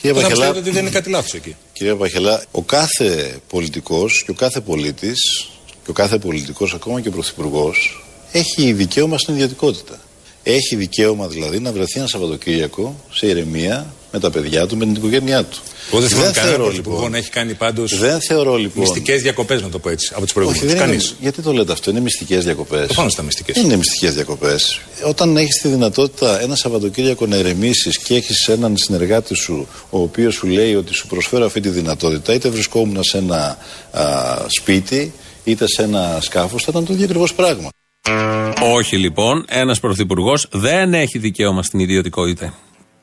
Κύριε 0.00 0.22
Παχελά, 0.22 0.48
ότι 0.48 0.70
δεν 0.70 0.82
είναι 0.82 0.90
κάτι 0.90 1.10
λάθος 1.10 1.34
εκεί. 1.34 1.56
Κύριε 1.72 1.94
Παχελά, 1.94 2.44
ο 2.50 2.62
κάθε 2.62 3.38
πολιτικός 3.48 4.22
και 4.24 4.30
ο 4.30 4.34
κάθε 4.34 4.60
πολίτης 4.60 5.48
και 5.84 5.90
ο 5.90 5.92
κάθε 5.92 6.18
πολιτικός, 6.18 6.74
ακόμα 6.74 7.00
και 7.00 7.08
ο 7.08 7.10
πρωθυπουργός, 7.10 8.03
έχει 8.36 8.72
δικαίωμα 8.72 9.18
στην 9.18 9.34
ιδιωτικότητα. 9.34 10.00
Έχει 10.42 10.76
δικαίωμα 10.76 11.26
δηλαδή 11.26 11.60
να 11.60 11.72
βρεθεί 11.72 11.98
ένα 11.98 12.08
Σαββατοκύριακο 12.08 13.00
σε 13.12 13.26
ηρεμία 13.26 13.94
με 14.12 14.18
τα 14.18 14.30
παιδιά 14.30 14.66
του, 14.66 14.76
με 14.76 14.84
την 14.84 14.94
οικογένειά 14.94 15.44
του. 15.44 15.58
Εγώ 15.90 16.00
δεν 16.00 16.08
θυμάμαι 16.08 16.30
κανέναν 16.30 16.72
λοιπόν, 16.72 17.10
να 17.10 17.16
έχει 17.16 17.30
κάνει 17.30 17.54
πάντως. 17.54 17.98
Δεν 17.98 18.20
θεωρώ 18.20 18.56
λοιπόν. 18.56 18.82
Μυστικές 18.82 19.22
διακοπές, 19.22 19.62
να 19.62 19.68
το 19.68 19.78
πω 19.78 19.88
έτσι, 19.88 20.10
από 20.14 20.24
τις 20.24 20.32
προηγούμενες. 20.32 20.74
Κανείς. 20.74 21.14
Γιατί 21.20 21.42
το 21.42 21.52
λέτε 21.52 21.72
αυτό, 21.72 21.90
είναι 21.90 22.00
μυστικές 22.00 22.44
διακοπές. 22.44 22.86
Προφανώς 22.86 23.12
ήταν 23.12 23.24
μυστικές. 23.24 23.54
Δεν 23.54 23.64
είναι 23.64 23.76
μυστικές 23.76 24.14
διακοπές. 24.14 24.80
Όταν 25.06 25.36
έχεις 25.36 25.60
τη 25.60 25.68
δυνατότητα 25.68 26.40
ένα 26.40 26.56
Σαββατοκύριακο 26.56 27.26
να 27.26 27.36
ηρεμήσεις 27.36 27.98
και 27.98 28.14
έχεις 28.14 28.48
έναν 28.48 28.76
συνεργάτη 28.76 29.34
σου, 29.34 29.66
ο 29.90 30.00
οποίος 30.00 30.34
σου 30.34 30.46
λέει 30.46 30.74
ότι 30.74 30.94
σου 30.94 31.06
προσφέρω 31.06 31.44
αυτή 31.44 31.60
τη 31.60 31.68
δυνατότητα, 31.68 32.32
είτε 32.34 32.48
βρισκόμουν 32.48 33.02
σε 33.02 33.18
ένα 33.18 33.58
α, 33.90 34.02
σπίτι, 34.48 35.12
είτε 35.44 35.66
σε 35.68 35.82
ένα 35.82 36.18
σκάφος, 36.20 36.62
θα 36.62 36.68
ήταν 36.70 36.84
το 36.84 36.92
ίδιο 36.92 37.04
ακριβώς 37.04 37.34
πράγμα. 37.34 37.68
Όχι 38.62 38.96
λοιπόν, 38.96 39.44
ένας 39.48 39.80
πρωθυπουργός 39.80 40.48
δεν 40.50 40.94
έχει 40.94 41.18
δικαίωμα 41.18 41.62
στην 41.62 41.80
ιδιωτικότητα. 41.80 42.54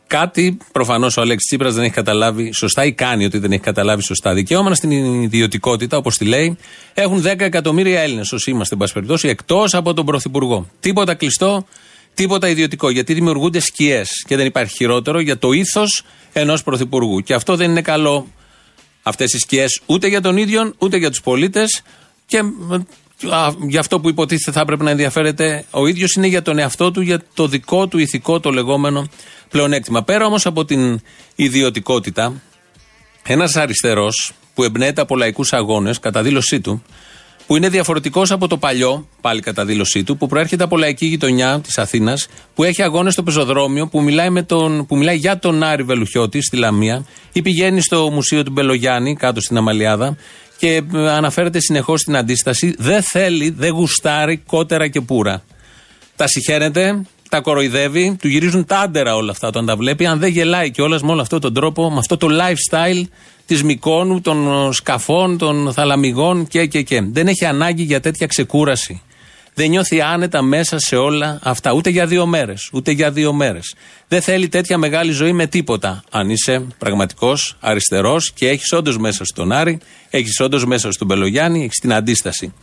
Κάτι 0.08 0.58
προφανώς 0.72 1.18
ο 1.18 1.22
Αλέξης 1.22 1.48
Τσίπρας 1.48 1.74
δεν 1.74 1.84
έχει 1.84 1.94
καταλάβει 1.94 2.54
σωστά 2.54 2.86
ή 2.86 2.94
κάνει 2.94 3.26
ότι 3.26 3.38
δεν 3.38 3.52
έχει 3.52 3.62
καταλάβει 3.62 4.04
σωστά. 4.04 4.34
Δικαίωμα 4.34 4.76
στην 4.76 4.92
ιδιωτικότητα, 5.22 5.98
όπως 5.98 6.18
τη 6.18 6.26
λέει, 6.26 6.58
έχουν 6.94 7.22
10 7.22 7.40
εκατομμύρια 7.40 8.02
Έλληνες 8.02 8.32
όσοι 8.32 8.52
είμαστε, 8.52 8.74
εν 8.74 8.80
πάση 8.80 8.94
περιπτώσει, 8.94 9.28
εκτός 9.28 9.74
από 9.74 9.94
τον 9.94 10.06
Πρωθυπουργό. 10.06 10.70
Τίποτα 10.80 11.14
κλειστό, 11.14 11.66
τίποτα 12.14 12.48
ιδιωτικό. 12.48 12.90
Γιατί 12.90 13.14
δημιουργούνται 13.14 13.60
σκιές 13.60 14.10
και 14.28 14.36
δεν 14.36 14.46
υπάρχει 14.46 14.76
χειρότερο 14.76 15.20
για 15.20 15.38
το 15.38 15.52
ήθος 15.52 16.04
ενός 16.34 16.64
Πρωθυπουργού. 16.64 17.20
Και 17.20 17.34
αυτό 17.34 17.56
δεν 17.56 17.70
είναι 17.70 17.82
καλό, 17.82 18.28
αυτές 19.04 19.34
οι 19.34 19.38
σκιές, 19.38 19.82
ούτε 19.86 20.08
για 20.08 20.22
τον 20.22 20.38
ίδιο, 20.38 20.74
ούτε 20.78 20.98
για 20.98 21.10
τους 21.10 21.22
πολίτες. 21.22 21.82
Και 22.26 22.42
για 23.68 23.80
αυτό 23.80 24.00
που 24.00 24.10
υποτίθεται 24.10 24.52
θα 24.52 24.62
έπρεπε 24.62 24.84
να 24.84 24.90
ενδιαφέρεται 24.90 25.66
ο 25.72 25.88
ίδιος 25.88 26.14
είναι 26.14 26.28
για 26.28 26.42
τον 26.42 26.58
εαυτό 26.58 26.92
του, 26.92 27.02
για 27.02 27.22
το 27.34 27.48
δικό 27.48 27.88
του 27.88 27.98
ηθικό, 27.98 28.40
το 28.40 28.50
λεγόμενο 28.50 29.08
πλεονέκτημα. 29.50 30.04
Πέρα 30.04 30.26
όμως 30.26 30.46
από 30.46 30.66
την 30.66 31.02
ιδιωτικότητα, 31.36 32.42
ένας 33.24 33.56
αριστερός 33.56 34.34
που 34.54 34.64
εμπνέεται 34.64 35.02
από 35.02 35.16
λαϊκούς 35.16 35.54
αγώνες, 35.54 36.00
κατά 36.00 36.22
δήλωσή 36.22 36.62
του, 36.62 36.84
που 37.48 37.56
είναι 37.56 37.70
διαφορετικός 37.70 38.32
από 38.32 38.48
το 38.48 38.58
παλιό, 38.58 39.08
πάλι 39.22 39.42
κατά 39.42 39.66
δήλωσή 39.66 40.04
του, 40.04 40.18
που 40.18 40.28
προέρχεται 40.28 40.64
από 40.64 40.78
λαϊκή 40.78 41.06
γειτονιά 41.06 41.60
της 41.60 41.78
Αθήνας, 41.78 42.28
που 42.56 42.64
έχει 42.64 42.82
αγώνες 42.82 43.14
στο 43.14 43.24
πεζοδρόμιο, 43.24 43.88
που 43.88 44.02
μιλάει, 44.02 44.30
με 44.30 44.44
τον, 44.44 44.86
που 44.86 44.98
μιλάει 44.98 45.18
για 45.18 45.40
τον 45.40 45.64
Άρη 45.64 45.84
Βελουχιώτη 45.84 46.42
στη 46.42 46.58
Λαμία, 46.58 47.06
ή 47.32 47.42
πηγαίνει 47.42 47.82
στο 47.82 48.10
μουσείο 48.12 48.44
του 48.44 48.52
Μπελογιάννη, 48.52 49.16
κάτω 49.16 49.42
στην 49.42 49.58
Αμαλιάδα, 49.58 50.18
και 50.62 50.82
ε, 50.94 51.10
αναφέρεται 51.10 51.60
συνεχώς 51.60 52.00
στην 52.02 52.16
αντίσταση. 52.16 52.76
Δεν 52.78 53.02
θέλει, 53.04 53.50
δεν 53.50 53.72
γουστάρει 53.72 54.38
κότερα 54.38 54.88
και 54.88 55.02
πουρα. 55.02 55.44
Τα 56.16 56.28
συχαίνεται, 56.28 57.02
τα 57.30 57.42
κοροϊδεύει, 57.42 58.18
του 58.22 58.28
γυρίζουν 58.28 58.66
τα 58.66 58.80
άντερα 58.80 59.16
όλα 59.16 59.32
αυτά 59.32 59.48
όταν 59.48 59.66
τα 59.66 59.76
βλέπει. 59.76 60.06
Αν 60.06 60.20
δεν 60.20 60.30
γελάει 60.30 60.72
κιόλας 60.72 61.02
με 61.02 61.12
όλο 61.12 61.22
αυτόν 61.22 61.40
τον 61.42 61.54
τρόπο, 61.54 61.92
με 61.92 61.98
αυτό 61.98 62.18
το 62.18 62.28
lifestyle 62.30 63.04
της 63.46 63.64
Μικόνου, 63.64 64.22
των 64.22 64.70
σκαφών, 64.74 65.38
των 65.38 65.74
θαλαμιγών 65.74 66.48
και, 66.48 66.66
και, 66.66 66.82
και. 66.82 67.02
Δεν 67.12 67.28
έχει 67.28 67.46
ανάγκη 67.46 67.84
για 67.84 68.00
τέτοια 68.00 68.28
ξεκούραση. 68.28 69.02
Δεν 69.54 69.70
νιώθει 69.70 70.02
άνετα 70.02 70.42
μέσα 70.42 70.80
σε 70.80 70.96
όλα 70.96 71.40
αυτά. 71.44 71.72
Ούτε 71.74 71.90
για 71.90 72.08
δύο 72.08 72.26
μέρες. 72.26 72.70
Ούτε 72.74 72.92
για 72.92 73.12
δύο 73.12 73.34
μέρες. 73.34 73.76
Δεν 74.08 74.22
θέλει 74.22 74.48
τέτοια 74.48 74.78
μεγάλη 74.78 75.12
ζωή 75.12 75.34
με 75.34 75.48
τίποτα. 75.48 76.04
Αν 76.12 76.30
είσαι 76.30 76.66
πραγματικός 76.78 77.56
αριστερός 77.60 78.32
και 78.32 78.50
έχεις 78.50 78.72
όντως 78.72 78.98
μέσα 78.98 79.26
στον 79.26 79.52
Άρη, 79.52 79.80
έχεις 80.10 80.40
όντως 80.40 80.66
μέσα 80.66 80.92
στον 80.92 81.08
Πελογιάννη, 81.08 81.64
έχεις 81.64 81.78
την 81.80 81.94
αντίσταση. 81.94 82.54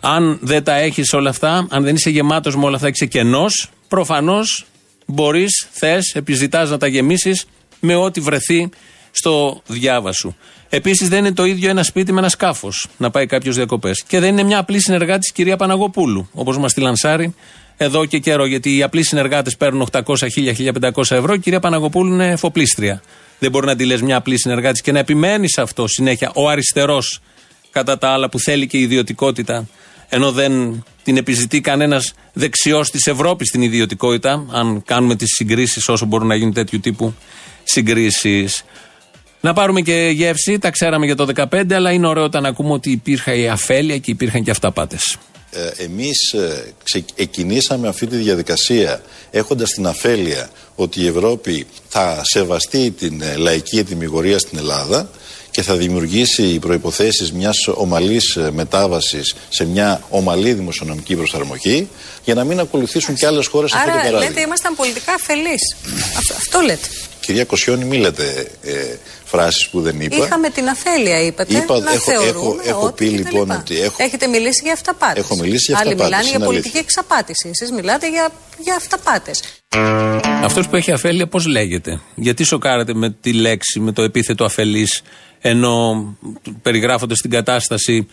Αν 0.00 0.38
δεν 0.40 0.64
τα 0.64 0.74
έχεις 0.74 1.12
όλα 1.12 1.30
αυτά, 1.30 1.66
αν 1.70 1.82
δεν 1.82 1.94
είσαι 1.94 2.10
γεμάτος 2.10 2.56
με 2.56 2.64
όλα 2.64 2.76
αυτά, 2.76 2.88
είσαι 2.88 3.06
κενός, 3.06 3.70
προφανώς 3.88 4.66
μπορείς, 5.06 5.68
θες, 5.70 6.14
επιζητάς 6.14 6.70
να 6.70 6.78
τα 6.78 6.86
γεμίσεις 6.86 7.46
με 7.80 7.94
ό,τι 7.94 8.20
βρεθεί 8.20 8.68
στο 9.10 9.62
διάβα 9.66 10.12
σου. 10.12 10.36
Επίσης 10.76 11.08
δεν 11.08 11.18
είναι 11.18 11.32
το 11.32 11.44
ίδιο 11.44 11.70
ένα 11.70 11.82
σπίτι 11.82 12.12
με 12.12 12.18
ένα 12.18 12.28
σκάφος 12.28 12.86
να 12.96 13.10
πάει 13.10 13.26
κάποιος 13.26 13.56
διακοπές. 13.56 14.02
Και 14.06 14.20
δεν 14.20 14.28
είναι 14.28 14.42
μια 14.42 14.58
απλή 14.58 14.80
συνεργάτη 14.80 15.32
κυρία 15.32 15.56
Παναγοπούλου, 15.56 16.28
όπως 16.32 16.58
μας 16.58 16.72
τη 16.72 16.80
λανσάρει 16.80 17.34
εδώ 17.76 18.04
και 18.04 18.18
καιρό. 18.18 18.46
Γιατί 18.46 18.76
οι 18.76 18.82
απλοί 18.82 19.04
συνεργάτες 19.04 19.56
παίρνουν 19.56 19.88
800, 19.92 20.28
1000, 20.28 20.54
1500 20.54 21.16
ευρώ. 21.16 21.34
Η 21.34 21.38
κυρία 21.38 21.60
Παναγοπούλου 21.60 22.12
είναι 22.12 22.30
εφοπλίστρια. 22.30 23.02
Δεν 23.38 23.50
μπορεί 23.50 23.66
να 23.66 23.76
τη 23.76 23.84
λες 23.84 24.02
μια 24.02 24.16
απλή 24.16 24.38
συνεργάτη 24.38 24.80
και 24.80 24.92
να 24.92 24.98
επιμένει 24.98 25.50
σε 25.50 25.60
αυτό 25.60 25.86
συνέχεια. 25.86 26.30
Ο 26.34 26.48
αριστερός, 26.48 27.20
κατά 27.70 27.98
τα 27.98 28.08
άλλα, 28.08 28.28
που 28.28 28.38
θέλει 28.38 28.66
και 28.66 28.78
ιδιωτικότητα, 28.78 29.68
ενώ 30.08 30.32
δεν 30.32 30.84
την 31.02 31.16
επιζητεί 31.16 31.60
κανένας 31.60 32.14
δεξιός 32.32 32.90
της 32.90 33.06
Ευρώπης 33.06 33.48
στην 33.48 33.62
ιδιωτικότητα, 33.62 34.46
αν 34.50 34.82
κάνουμε 34.84 35.16
τις 35.16 35.28
συγκρίσεις 35.34 35.88
όσο 35.88 36.06
μπορούν 36.06 36.26
να 36.26 36.34
γίνουν 36.34 36.52
τέτοιου 36.52 36.80
τύπου 36.80 37.14
συγκρίσεις. 37.64 38.64
Να 39.44 39.52
πάρουμε 39.52 39.80
και 39.80 40.10
γεύση. 40.14 40.58
Τα 40.58 40.70
ξέραμε 40.70 41.06
για 41.06 41.16
το 41.16 41.26
2015, 41.36 41.72
αλλά 41.72 41.90
είναι 41.90 42.06
ωραίο 42.06 42.24
όταν 42.24 42.46
ακούμε 42.46 42.72
ότι 42.72 42.90
υπήρχε 42.90 43.36
η 43.36 43.48
αφέλεια 43.48 43.98
και 43.98 44.10
υπήρχαν 44.10 44.42
και 44.42 44.50
αυταπάτε. 44.50 44.96
Ε, 45.50 45.82
εμείς 45.84 46.32
ε, 46.32 46.72
εκκινήσαμε 47.14 47.88
αυτή 47.88 48.06
τη 48.06 48.16
διαδικασία 48.16 49.02
έχοντας 49.30 49.70
την 49.70 49.86
αφέλεια 49.86 50.50
ότι 50.74 51.00
η 51.00 51.06
Ευρώπη 51.06 51.66
θα 51.88 52.20
σεβαστεί 52.24 52.90
την 52.90 53.22
ε, 53.22 53.36
λαϊκή 53.36 53.78
ετοιμιγορία 53.78 54.38
στην 54.38 54.58
Ελλάδα 54.58 55.10
και 55.50 55.62
θα 55.62 55.74
δημιουργήσει 55.76 56.42
οι 56.42 56.58
προϋποθέσεις 56.58 57.32
μιας 57.32 57.56
ομαλής 57.74 58.36
ε, 58.36 58.50
μετάβασης 58.50 59.34
σε 59.48 59.64
μια 59.64 60.02
ομαλή 60.10 60.52
δημοσιονομική 60.52 61.16
προσαρμογή 61.16 61.88
για 62.24 62.34
να 62.34 62.44
μην 62.44 62.60
ακολουθήσουν 62.60 63.14
και 63.14 63.26
άλλες 63.26 63.46
χώρες 63.46 63.72
αυτό 63.72 63.84
το 63.84 63.90
παράδειγμα. 63.90 64.18
Άρα 64.18 64.28
λέτε 64.28 64.40
ήμασταν 64.40 64.74
πολιτικά 64.74 65.12
αφελείς. 65.12 65.76
Αυτό 66.36 66.60
λέτε. 66.60 66.88
Κυρία 67.20 67.44
Κοσιόνη, 67.44 67.84
μη 67.84 67.96
λέτε 67.96 68.48
ε, 68.62 68.72
φράσεις 69.34 69.68
που 69.68 69.80
δεν 69.80 70.00
είπα. 70.00 70.16
Είχαμε 70.16 70.48
την 70.50 70.68
αφέλεια, 70.68 71.20
είπατε. 71.20 71.56
Είπα, 71.56 71.78
να 71.78 71.92
έχω, 71.92 72.10
έχω, 72.22 72.58
έχω 72.64 72.92
πει 72.92 73.04
λοιπόν 73.04 73.50
ότι. 73.50 73.80
Έχω, 73.80 73.96
Έχετε 73.98 74.26
μιλήσει 74.26 74.60
για 74.64 74.72
αυταπάτες. 74.72 75.24
Έχω 75.24 75.36
μιλήσει 75.36 75.72
για 75.72 75.76
αυταπάτες. 75.76 76.02
Άλλοι 76.02 76.10
μιλάνε 76.10 76.28
για 76.28 76.46
πολιτική 76.46 76.78
εξαπάτηση. 76.78 77.48
Εσείς 77.48 77.70
μιλάτε 77.70 78.08
για, 78.10 78.28
για 78.58 78.74
αυταπάτες. 78.74 79.42
Αυτός 80.42 80.68
που 80.68 80.76
έχει 80.76 80.92
αφέλεια, 80.92 81.26
πώς 81.26 81.46
λέγεται; 81.46 82.00
Γιατί 82.14 82.44
σοκάρετε 82.44 82.94
με 82.94 83.16
τη 83.20 83.32
λέξη, 83.32 83.80
με 83.80 83.92
το 83.92 84.02
επίθετο 84.02 84.44
αφελής, 84.44 85.02
ενώ 85.40 86.06
περιγράφοντας 86.62 87.18
την 87.18 87.30
κατάσταση, 87.30 88.06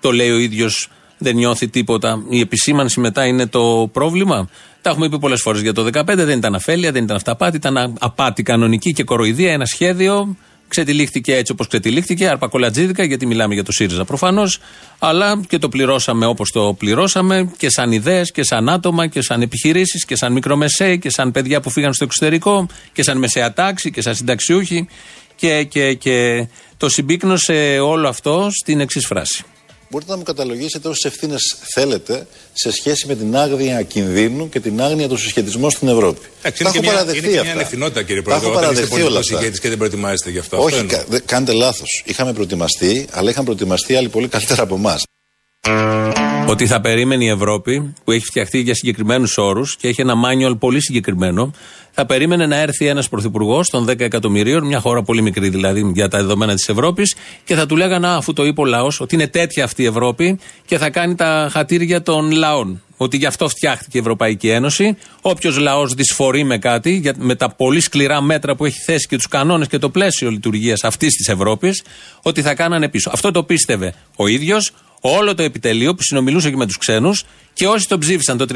το 0.00 0.12
λέει 0.12 0.30
ο 0.30 0.38
ίδιος 0.38 0.90
δεν 1.18 1.34
νιώθει 1.34 1.68
τίποτα. 1.68 2.22
Η 2.28 2.40
επισήμανση 2.40 3.00
μετά 3.00 3.26
είναι 3.26 3.46
το 3.46 3.88
πρόβλημα. 3.92 4.48
Τα 4.82 4.90
έχουμε 4.90 5.08
πει 5.08 5.18
πολλές 5.18 5.40
φορές 5.40 5.60
για 5.60 5.72
το 5.72 5.88
2015. 5.92 6.02
Δεν 6.04 6.38
ήταν 6.38 6.54
αφέλεια, 6.54 6.92
δεν 6.92 7.04
ήταν 7.04 7.16
αυταπάτη. 7.16 7.56
Ήταν 7.56 7.96
απάτη 8.00 8.42
κανονική 8.42 8.92
και 8.92 9.04
κοροϊδία. 9.04 9.52
Ένα 9.52 9.64
σχέδιο. 9.64 10.36
Ξετυλίχθηκε 10.68 11.36
έτσι 11.36 11.52
όπως 11.52 11.66
ξετυλίχθηκε. 11.66 12.28
Αρπακολατζίδικα, 12.28 13.04
γιατί 13.04 13.26
μιλάμε 13.26 13.54
για 13.54 13.64
το 13.64 13.72
ΣΥΡΙΖΑ 13.72 14.04
προφανώς. 14.04 14.58
Αλλά 14.98 15.40
και 15.48 15.58
το 15.58 15.68
πληρώσαμε 15.68 16.26
όπως 16.26 16.50
το 16.50 16.74
πληρώσαμε. 16.78 17.50
Και 17.56 17.70
σαν 17.70 17.92
ιδέες 17.92 18.32
και 18.32 18.44
σαν 18.44 18.68
άτομα 18.68 19.06
και 19.06 19.22
σαν 19.22 19.42
επιχειρήσεις 19.42 20.04
και 20.04 20.16
σαν 20.16 20.32
μικρομεσαίοι 20.32 20.98
και 20.98 21.10
σαν 21.10 21.30
παιδιά 21.30 21.60
που 21.60 21.70
φύγαν 21.70 21.94
στο 21.94 22.04
εξωτερικό 22.04 22.66
και 22.92 23.02
σαν 23.02 23.18
μεσαία 23.18 23.52
τάξη 23.52 23.90
και 23.90 24.02
σαν 24.02 24.14
συνταξιούχοι. 24.14 24.88
Και, 25.36 25.64
και, 25.64 25.94
και 25.94 26.46
το 26.76 26.88
συμπίκνωσε 26.88 27.78
όλο 27.82 28.08
αυτό 28.08 28.48
στην 28.50 28.80
εξής 28.80 29.06
φράση 29.06 29.44
μπορείτε 29.88 30.10
να 30.10 30.16
μου 30.16 30.22
καταλογίσετε 30.22 30.88
όσες 30.88 31.04
ευθύνες 31.04 31.56
θέλετε 31.74 32.26
σε 32.52 32.72
σχέση 32.72 33.06
με 33.06 33.14
την 33.14 33.36
άγνοια 33.36 33.82
κινδύνου 33.82 34.48
και 34.48 34.60
την 34.60 34.82
άγνοια 34.82 35.08
του 35.08 35.16
συσχετισμού 35.16 35.70
στην 35.70 35.88
Ευρώπη. 35.88 36.26
Εντάξει, 36.38 36.62
είναι, 36.62 36.72
και 36.72 36.80
μια, 36.80 37.02
είναι 37.02 37.12
και 37.12 37.42
μια 37.42 37.52
ανευθυνότητα, 37.52 38.02
κύριε 38.02 38.22
Πρόεδρε, 38.22 38.50
όταν 38.50 38.72
είστε 38.72 38.86
πολιτικός 38.86 39.30
ηγέτης 39.30 39.60
και 39.60 39.68
δεν 39.68 39.78
προετοιμάζετε 39.78 40.30
γι' 40.30 40.38
αυτό. 40.38 40.62
Όχι, 40.62 40.84
κα, 40.84 41.04
κάντε 41.24 41.52
λάθος. 41.52 42.02
Είχαμε 42.04 42.32
προετοιμαστεί, 42.32 43.06
αλλά 43.10 43.30
είχαν 43.30 43.44
προετοιμαστεί 43.44 43.96
άλλοι 43.96 44.08
πολύ 44.08 44.28
καλύτερα 44.28 44.62
από 44.62 44.74
εμάς. 44.74 45.02
Ότι 46.48 46.66
θα 46.66 46.80
περίμενε 46.80 47.24
η 47.24 47.28
Ευρώπη, 47.28 47.94
που 48.04 48.12
έχει 48.12 48.24
φτιαχτεί 48.24 48.58
για 48.58 48.74
συγκεκριμένους 48.74 49.38
όρους 49.38 49.76
και 49.76 49.88
έχει 49.88 50.00
ένα 50.00 50.14
μάνιουαλ 50.14 50.56
πολύ 50.56 50.80
συγκεκριμένο, 50.80 51.52
θα 51.90 52.06
περίμενε 52.06 52.46
να 52.46 52.56
έρθει 52.56 52.86
ένας 52.86 53.08
πρωθυπουργός 53.08 53.70
των 53.70 53.86
10 53.88 54.00
εκατομμυρίων, 54.00 54.66
μια 54.66 54.80
χώρα 54.80 55.02
πολύ 55.02 55.22
μικρή 55.22 55.48
δηλαδή 55.48 55.90
για 55.94 56.08
τα 56.08 56.18
δεδομένα 56.18 56.54
της 56.54 56.68
Ευρώπης, 56.68 57.14
και 57.44 57.54
θα 57.54 57.66
του 57.66 57.76
λέγανε, 57.76 58.08
αφού 58.08 58.32
το 58.32 58.44
είπε 58.44 58.60
ο 58.60 58.64
λαός, 58.64 59.00
ότι 59.00 59.14
είναι 59.14 59.26
τέτοια 59.26 59.64
αυτή 59.64 59.82
η 59.82 59.86
Ευρώπη 59.86 60.38
και 60.66 60.78
θα 60.78 60.90
κάνει 60.90 61.14
τα 61.14 61.48
χατήρια 61.52 62.02
των 62.02 62.30
λαών. 62.30 62.82
Ότι 62.96 63.16
γι' 63.16 63.26
αυτό 63.26 63.48
φτιάχτηκε 63.48 63.96
η 63.96 64.00
Ευρωπαϊκή 64.00 64.48
Ένωση. 64.48 64.96
Όποιος 65.20 65.58
λαός 65.58 65.94
δυσφορεί 65.94 66.44
με 66.44 66.58
κάτι, 66.58 67.12
με 67.18 67.34
τα 67.34 67.50
πολύ 67.50 67.80
σκληρά 67.80 68.20
μέτρα 68.20 68.56
που 68.56 68.64
έχει 68.64 68.78
θέσει 68.78 69.06
και 69.06 69.16
τους 69.16 69.28
κανόνες 69.28 69.68
και 69.68 69.78
το 69.78 69.90
πλαίσιο 69.90 70.30
λειτουργίας 70.30 70.84
αυτής 70.84 71.14
της 71.14 71.28
Ευρώπης, 71.28 71.82
ότι 72.22 72.42
θα 72.42 72.54
κάνανε 72.54 72.88
πίσω. 72.88 73.10
Αυτό 73.12 73.30
το 73.30 73.42
πίστευε 73.42 73.94
ο 74.16 74.26
ίδιος, 74.26 74.72
όλο 75.00 75.34
το 75.34 75.42
επιτελείο 75.42 75.94
που 75.94 76.02
συνομιλούσε 76.02 76.50
και 76.50 76.56
με 76.56 76.66
τους 76.66 76.78
ξένους 76.78 77.24
και 77.52 77.66
όσοι 77.66 77.88
το 77.88 77.98
ψήφισαν 77.98 78.36
το 78.36 78.46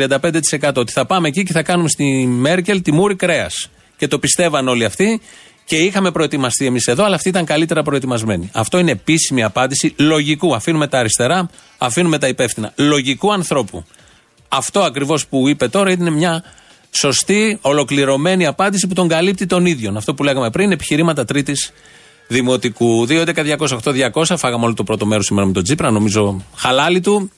35% 0.61 0.73
ότι 0.75 0.93
θα 0.93 1.07
πάμε 1.07 1.29
εκεί 1.29 1.43
και 1.43 1.53
θα 1.53 1.63
κάνουμε 1.63 1.89
στη 1.89 2.05
Μέρκελ 2.27 2.83
τη 2.83 2.93
μούρη 2.93 3.15
κρέας. 3.15 3.71
Και 3.97 4.09
το 4.09 4.19
πιστεύαν 4.19 4.69
όλοι 4.69 4.85
αυτοί 4.85 5.21
και 5.65 5.77
είχαμε 5.77 6.11
προετοιμαστεί 6.11 6.67
εμείς 6.67 6.87
εδώ, 6.87 7.05
αλλά 7.05 7.15
αυτοί 7.15 7.29
ήταν 7.29 7.45
καλύτερα 7.45 7.83
προετοιμασμένοι. 7.83 8.51
Αυτό 8.53 8.79
είναι 8.79 8.91
επίσημη 8.91 9.43
απάντηση 9.43 9.95
λογικού. 9.99 10.55
Αφήνουμε 10.55 10.89
τα 10.89 10.99
αριστερά, 10.99 11.51
αφήνουμε 11.79 12.19
τα 12.19 12.29
υπεύθυνα. 12.29 12.73
Λογικού 12.77 13.33
ανθρώπου. 13.33 13.85
Αυτό 14.49 14.81
ακριβώς 14.81 15.27
που 15.27 15.49
είπε 15.49 15.69
τώρα 15.69 15.91
είναι 15.91 16.11
μια 16.11 16.45
σωστή, 16.91 17.59
ολοκληρωμένη 17.61 18.47
απάντηση 18.47 18.87
που 18.87 18.95
τον 18.95 19.09
καλύπτει 19.09 19.47
τον 19.47 19.67
ίδιο. 19.67 19.93
Αυτό 19.97 20.15
που 20.15 20.23
λέγαμε 20.23 20.51
πριν, 20.51 20.73
επιχειρήματα 20.73 21.25
τρίτης 21.25 21.73
Δημοτικού. 22.33 23.07
2.11.208.200. 23.09 24.35
Φάγαμε 24.37 24.65
όλο 24.65 24.75
το 24.75 24.85
πρώτο 24.85 25.07
μέρος 25.07 25.25
σήμερα 25.25 25.47
με 25.47 25.53
τον 25.53 25.63
Τζίπρα. 25.63 25.91
Νομίζω 25.91 26.45
χαλάλι 26.55 27.01
του. 27.01 27.31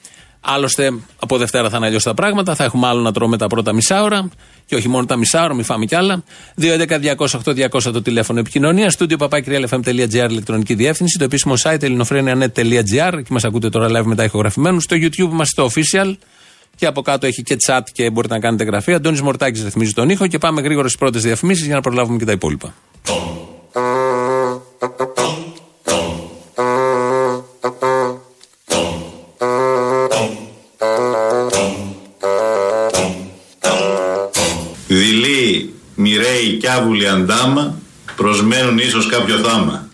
Άλλωστε, 0.46 0.92
από 1.18 1.38
Δευτέρα 1.38 1.68
θα 1.70 1.76
είναι 1.76 1.86
αλλιώς 1.86 2.02
τα 2.02 2.14
πράγματα. 2.14 2.54
Θα 2.54 2.64
έχουμε 2.64 2.86
άλλο 2.86 3.00
να 3.00 3.12
τρώμε 3.12 3.36
τα 3.36 3.46
πρώτα 3.46 3.72
μισά 3.72 4.02
ώρα. 4.02 4.28
Και 4.66 4.74
όχι 4.74 4.88
μόνο 4.88 5.06
τα 5.06 5.16
μισά 5.16 5.44
ώρα, 5.44 5.54
μην 5.54 5.64
φάμε 5.64 5.84
κι 5.84 5.94
άλλα. 5.94 6.22
2.11.208.200 6.60 7.92
το 7.92 8.02
τηλέφωνο 8.02 8.38
επικοινωνίας. 8.38 8.92
Στούντιο 8.92 9.16
παπάκυριαλεφm.gr 9.16 10.30
ηλεκτρονική 10.30 10.74
διεύθυνση. 10.74 11.18
Το 11.18 11.24
επίσημο 11.24 11.54
site 11.62 11.82
ελληνοφρένια.net.gr. 11.82 13.12
Εκεί 13.18 13.32
μας 13.32 13.44
ακούτε 13.44 13.68
τώρα 13.68 14.00
live 14.00 14.04
μετά 14.04 14.24
ηχογραφημένους. 14.24 14.82
Στο 14.82 14.96
YouTube 14.96 15.18
είμαστε 15.18 15.62
στο 15.62 15.70
official. 15.70 16.14
Και 16.76 16.86
από 16.86 17.02
κάτω 17.02 17.26
έχει 17.26 17.42
και 17.42 17.56
chat 17.66 17.80
και 17.92 18.10
μπορείτε 18.10 18.34
να 18.34 18.40
κάνετε 18.40 18.64
γραφή. 18.64 18.92
Αντώνης 18.94 19.22
Μορτάκης 19.22 19.64
ρυθμίζει 19.64 19.92
τον 19.92 20.08
ήχο. 20.08 20.26
Και 20.26 20.38
πάμε 20.38 20.60
γρήγορα 20.60 20.86
στις 20.86 20.98
πρώτες 20.98 21.22
διαφημίσεις 21.22 21.66
για 21.66 21.74
να 21.74 21.80
προλάβουμε 21.80 22.18
και 22.18 22.24
τα 22.24 22.32
υπόλοιπα. 22.32 22.74
Δειλή, 34.86 35.74
μοιραίοι 35.94 36.56
κι 36.60 36.68
άβουλοι 36.68 37.08
αντάμα, 37.08 37.78
προσμένουν 38.16 38.78
ίσως 38.78 39.06
κάποιο 39.06 39.36
θάμα. 39.36 39.88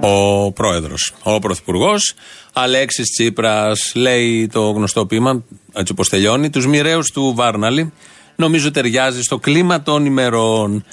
Ο 0.00 0.52
πρόεδρος, 0.52 1.14
ο 1.22 1.38
πρωθυπουργός, 1.38 2.14
Αλέξης 2.52 3.10
Τσίπρας, 3.10 3.92
λέει 3.94 4.48
το 4.52 4.70
γνωστό 4.70 5.06
ποίημα, 5.06 5.42
έτσι 5.72 5.92
όπως 5.92 6.08
τελειώνει, 6.08 6.50
τους 6.50 6.66
μοιραίους 6.66 7.10
του 7.10 7.32
Βάρναλη. 7.36 7.92
Νομίζω 8.36 8.70
ταιριάζει 8.70 9.22
στο 9.22 9.38
κλίμα 9.38 9.82
των 9.82 10.04
ημερών. 10.04 10.84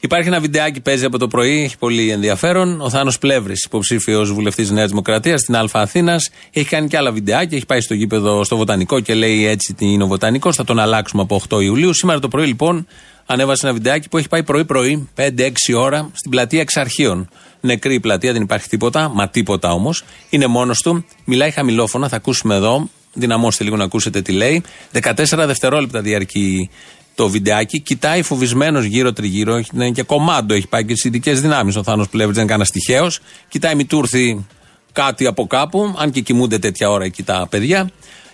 Υπάρχει 0.00 0.28
ένα 0.28 0.40
βιντεάκι 0.40 0.80
παίζει 0.80 1.04
από 1.04 1.18
το 1.18 1.28
πρωί, 1.28 1.62
έχει 1.62 1.78
πολύ 1.78 2.10
ενδιαφέρον. 2.10 2.80
Ο 2.80 2.90
Θάνος 2.90 3.18
Πλεύρης, 3.18 3.64
υποψήφιος 3.64 4.32
βουλευτής 4.32 4.70
Νέας 4.70 4.88
Δημοκρατίας 4.88 5.40
στην 5.40 5.56
Α 5.56 5.68
Αθήνας, 5.72 6.30
έχει 6.52 6.68
κάνει 6.68 6.88
και 6.88 6.96
άλλα 6.96 7.12
βιντεάκια. 7.12 7.56
Έχει 7.56 7.66
πάει 7.66 7.80
στο 7.80 7.94
γήπεδο 7.94 8.44
στο 8.44 8.56
Βοτανικό 8.56 9.00
και 9.00 9.14
λέει 9.14 9.46
έτσι 9.46 9.74
τι 9.74 9.86
είναι 9.86 10.02
ο 10.02 10.06
Βοτανικός. 10.06 10.56
Θα 10.56 10.64
τον 10.64 10.78
αλλάξουμε 10.78 11.22
από 11.22 11.40
8 11.48 11.62
Ιουλίου. 11.62 11.94
Σήμερα 11.94 12.20
το 12.20 12.28
πρωί 12.28 12.46
λοιπόν 12.46 12.86
ανέβασε 13.26 13.66
ένα 13.66 13.74
βιντεάκι 13.74 14.08
που 14.08 14.18
έχει 14.18 14.28
πάει 14.28 14.42
πρωί-πρωί, 14.42 15.08
5-6 15.16 15.28
ώρα, 15.76 16.10
στην 16.12 16.30
πλατεία 16.30 16.60
Εξαρχείων. 16.60 17.28
Νεκρή 17.60 17.94
η 17.94 18.00
πλατεία, 18.00 18.32
δεν 18.32 18.42
υπάρχει 18.42 18.68
τίποτα, 18.68 19.08
μα 19.08 19.28
τίποτα 19.28 19.72
όμως. 19.72 20.04
Είναι 20.30 20.46
μόνος 20.46 20.78
του, 20.78 21.04
μιλάει 21.24 21.50
χαμηλόφωνα, 21.50 22.08
θα 22.08 22.16
ακούσουμε 22.16 22.54
εδώ. 22.54 22.88
Δυναμώστε 23.12 23.64
λίγο 23.64 23.76
να 23.76 23.84
ακούσετε 23.84 24.22
τι 24.22 24.32
λέει. 24.32 24.62
14 24.92 25.46
δευτερόλεπτα 25.46 26.00
διαρκεί 26.00 26.70
το 27.16 27.28
βιντεάκι, 27.28 27.80
κοιτάει 27.80 28.22
φοβισμένος 28.22 28.84
γύρω-τριγύρω. 28.84 29.62
Είναι 29.72 29.90
και 29.90 30.02
κομμάτι 30.02 30.54
έχει 30.54 30.68
πάει 30.68 30.84
και 30.84 30.92
στις 30.92 31.04
ειδικές 31.04 31.40
δυνάμεις. 31.40 31.76
Ο 31.76 31.82
Θάνος 31.82 32.08
Πλεύρη 32.08 32.32
δεν 32.32 32.42
είναι 32.42 32.50
κανένας 32.50 32.70
τυχαίος. 32.70 33.20
Κοιτάει 33.48 33.74
μη 33.74 33.84
του 33.84 33.98
έρθει 33.98 34.46
κάτι 34.92 35.26
από 35.26 35.46
κάπου, 35.46 35.94
αν 35.98 36.10
και 36.10 36.20
κοιμούνται 36.20 36.58
τέτοια 36.58 36.90
ώρα 36.90 37.04
εκεί 37.04 37.22
τα 37.22 37.46
παιδιά. 37.50 37.90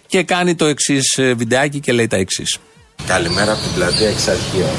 Και 0.07 0.23
κάνει 0.23 0.55
το 0.55 0.65
εξής 0.65 1.19
ε, 1.19 1.33
βιντεάκι 1.35 1.81
και 1.81 1.93
λέει 1.93 2.07
τα 2.07 2.17
εξής. 2.17 2.59
Καλημέρα 3.07 3.53
από 3.53 3.63
την 3.63 3.73
πλατεία 3.75 4.09
Εξαρχείων. 4.09 4.75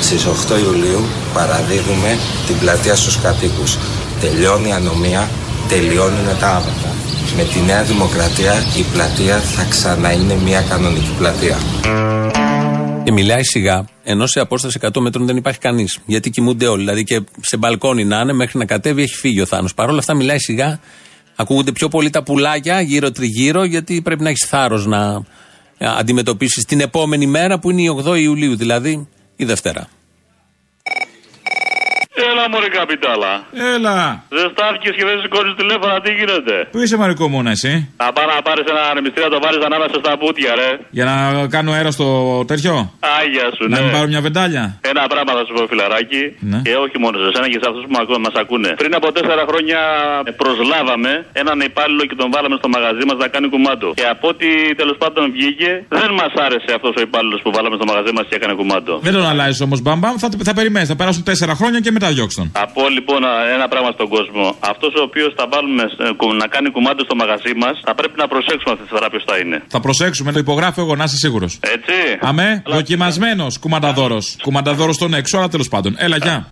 Στις 0.00 0.26
8 0.26 0.58
Ιουλίου 0.64 1.00
παραδίδουμε 1.34 2.18
την 2.46 2.58
πλατεία 2.58 2.94
στους 2.94 3.20
κατοίκους. 3.20 3.78
Τελειώνει 4.20 4.68
η 4.68 4.72
ανομία, 4.72 5.28
τελειώνουν 5.68 6.38
τα 6.40 6.48
άβατα. 6.48 6.94
Με 7.36 7.42
τη 7.42 7.60
Νέα 7.60 7.82
Δημοκρατία 7.82 8.54
η 8.76 8.82
πλατεία 8.92 9.38
θα 9.38 9.64
ξανά 9.64 10.12
είναι 10.12 10.34
μια 10.44 10.60
κανονική 10.60 11.14
πλατεία. 11.18 11.58
Και 13.04 13.12
μιλάει 13.12 13.44
σιγά, 13.44 13.84
ενώ 14.02 14.26
σε 14.26 14.40
απόσταση 14.40 14.78
100 14.82 15.00
μέτρων 15.00 15.26
δεν 15.26 15.36
υπάρχει 15.36 15.58
κανείς. 15.58 15.98
Γιατί 16.06 16.30
κοιμούνται 16.30 16.66
όλοι. 16.66 16.80
Δηλαδή 16.80 17.04
και 17.04 17.20
σε 17.40 17.56
μπαλκόνι 17.56 18.04
να 18.04 18.20
είναι, 18.20 18.32
μέχρι 18.32 18.58
να 18.58 18.64
κατέβει 18.64 19.02
έχει 19.02 19.14
φύγει 19.14 19.40
ο 19.40 19.46
Θάνος. 19.46 19.74
Παρ' 19.74 19.88
όλα 19.88 19.98
αυτά 19.98 20.14
μιλάει 20.14 20.38
σιγά. 20.38 20.80
Ακούγονται 21.36 21.72
πιο 21.72 21.88
πολύ 21.88 22.10
τα 22.10 22.22
πουλάκια 22.22 22.80
γύρω-τριγύρω, 22.80 23.64
γιατί 23.64 24.02
πρέπει 24.02 24.22
να 24.22 24.28
έχεις 24.28 24.46
θάρρος 24.48 24.86
να 24.86 25.22
αντιμετωπίσεις 25.78 26.64
την 26.64 26.80
επόμενη 26.80 27.26
μέρα 27.26 27.58
που 27.58 27.70
είναι 27.70 27.82
η 27.82 27.88
8 28.04 28.20
Ιουλίου, 28.20 28.56
δηλαδή 28.56 29.08
η 29.36 29.44
Δευτέρα. 29.44 29.88
Έλα, 32.32 32.44
Μωρή 32.52 32.70
Καπιτάλα. 32.78 33.32
Έλα. 33.74 33.98
Δεν 34.38 34.46
στάθηκε 34.54 34.88
και 34.96 35.04
δεν 35.08 35.16
σηκώνεις 35.22 35.52
τηλέφωνα, 35.60 35.94
τι 36.04 36.10
γίνεται; 36.18 36.54
Πού 36.72 36.78
είσαι, 36.82 36.96
Μαρικό 37.02 37.24
Μούνα, 37.32 37.50
εσύ; 37.56 37.72
Να 38.02 38.06
πάω 38.16 38.26
να 38.34 38.38
πάρεις 38.48 38.64
ένα 38.72 38.82
ανεμιστήρα, 38.92 39.28
το 39.34 39.38
βάλεις 39.44 39.62
ανάμεσα 39.68 39.96
στα 40.02 40.12
πουτια, 40.20 40.52
ρε. 40.60 40.70
Για 40.98 41.04
να 41.10 41.14
κάνω 41.54 41.70
αέρα 41.76 41.90
στο 41.98 42.06
τέτοιο; 42.50 42.74
Άγια 43.18 43.46
σου, 43.56 43.64
να 43.72 43.76
ναι. 43.76 43.82
μην 43.82 43.88
πάρω 43.94 44.06
μια 44.12 44.22
βεντάλια; 44.26 44.64
Ένα 44.90 45.02
πράγμα 45.12 45.32
θα 45.38 45.42
σου 45.46 45.52
πω, 45.56 45.62
φιλαράκι. 45.72 46.22
Ναι. 46.50 46.58
Και 46.66 46.74
όχι 46.84 46.96
μόνο 47.02 47.14
σε 47.22 47.26
εσένα 47.30 47.46
και 47.52 47.58
σε 47.62 47.66
αυτούς 47.70 47.84
που 47.88 47.92
μας 48.26 48.34
ακούνε. 48.42 48.70
Πριν 48.82 48.92
από 48.98 49.06
τέσσερα 49.16 49.44
χρόνια 49.50 49.78
προσλάβαμε 50.42 51.12
έναν 51.42 51.58
υπάλληλο 51.70 52.02
και 52.08 52.16
τον 52.22 52.28
βάλαμε 52.34 52.56
στο 52.60 52.68
μαγαζί 52.74 53.04
μας 53.08 53.16
να 53.24 53.28
κάνει 53.34 53.46
κουμάντο. 53.54 53.88
Και 54.00 54.06
από 54.14 54.24
ό,τι 54.32 54.48
τέλος 54.80 54.96
πάντων 55.02 55.22
βγήκε, 55.36 55.70
δεν 56.00 56.10
μας 56.20 56.32
άρεσε 56.44 56.70
αυτός 56.78 56.92
ο 56.98 57.00
υπάλληλος 57.08 57.40
που 57.44 57.50
βάλαμε 57.56 57.74
στο 57.80 57.86
μαγαζί 57.90 58.12
μας 58.16 58.24
και 58.28 58.36
έκανε 58.40 58.54
κουμάντο. 58.60 58.92
Δεν 59.06 59.12
τον 59.16 59.24
αλλάζεις 59.32 59.60
όμως, 59.66 59.78
μπαμπαμ, 59.84 60.14
θα, 60.22 60.28
θα 60.48 60.54
περιμένεις. 60.58 60.88
Θα 60.92 60.96
περάσουν 61.00 61.22
τέσσερα 61.30 61.54
χρόνια 61.60 61.80
και 61.84 61.92
μετά 61.96 62.08
διώξει 62.16 62.31
τον. 62.38 62.46
Από 62.66 62.88
λοιπόν 62.96 63.20
ένα 63.56 63.66
πράγμα 63.72 63.90
στον 63.96 64.08
κόσμο. 64.08 64.44
Αυτός 64.72 64.92
ο 65.00 65.02
οποίος 65.08 65.30
θα 65.38 65.44
βάλουμε 65.52 65.82
ε, 65.82 66.36
να 66.42 66.46
κάνει 66.54 66.68
κουμάντο 66.70 67.02
στο 67.08 67.14
μαγαζί 67.14 67.52
μας, 67.62 67.74
θα 67.86 67.94
πρέπει 67.94 68.16
να 68.22 68.26
προσέξουμε 68.32 68.72
αυτή 68.74 68.84
τη 68.86 68.90
φορά 68.94 69.06
ποιος 69.12 69.24
θα 69.28 69.36
είναι. 69.42 69.56
Θα 69.68 69.80
προσέξουμε, 69.80 70.32
το 70.32 70.38
υπογράφω 70.38 70.80
εγώ, 70.80 70.94
να 70.96 71.04
είσαι 71.04 71.16
σίγουρος. 71.16 71.58
Έτσι. 71.76 71.96
Αμέ, 72.20 72.62
δοκιμασμένος 72.66 73.58
κουμανταδόρος. 73.58 74.36
Κουμανταδόρος 74.42 74.94
στον 74.94 75.14
έξω, 75.14 75.38
αλλά 75.38 75.48
τέλος 75.48 75.68
πάντων. 75.68 75.94
Έλα, 75.98 76.16
γεια. 76.16 76.48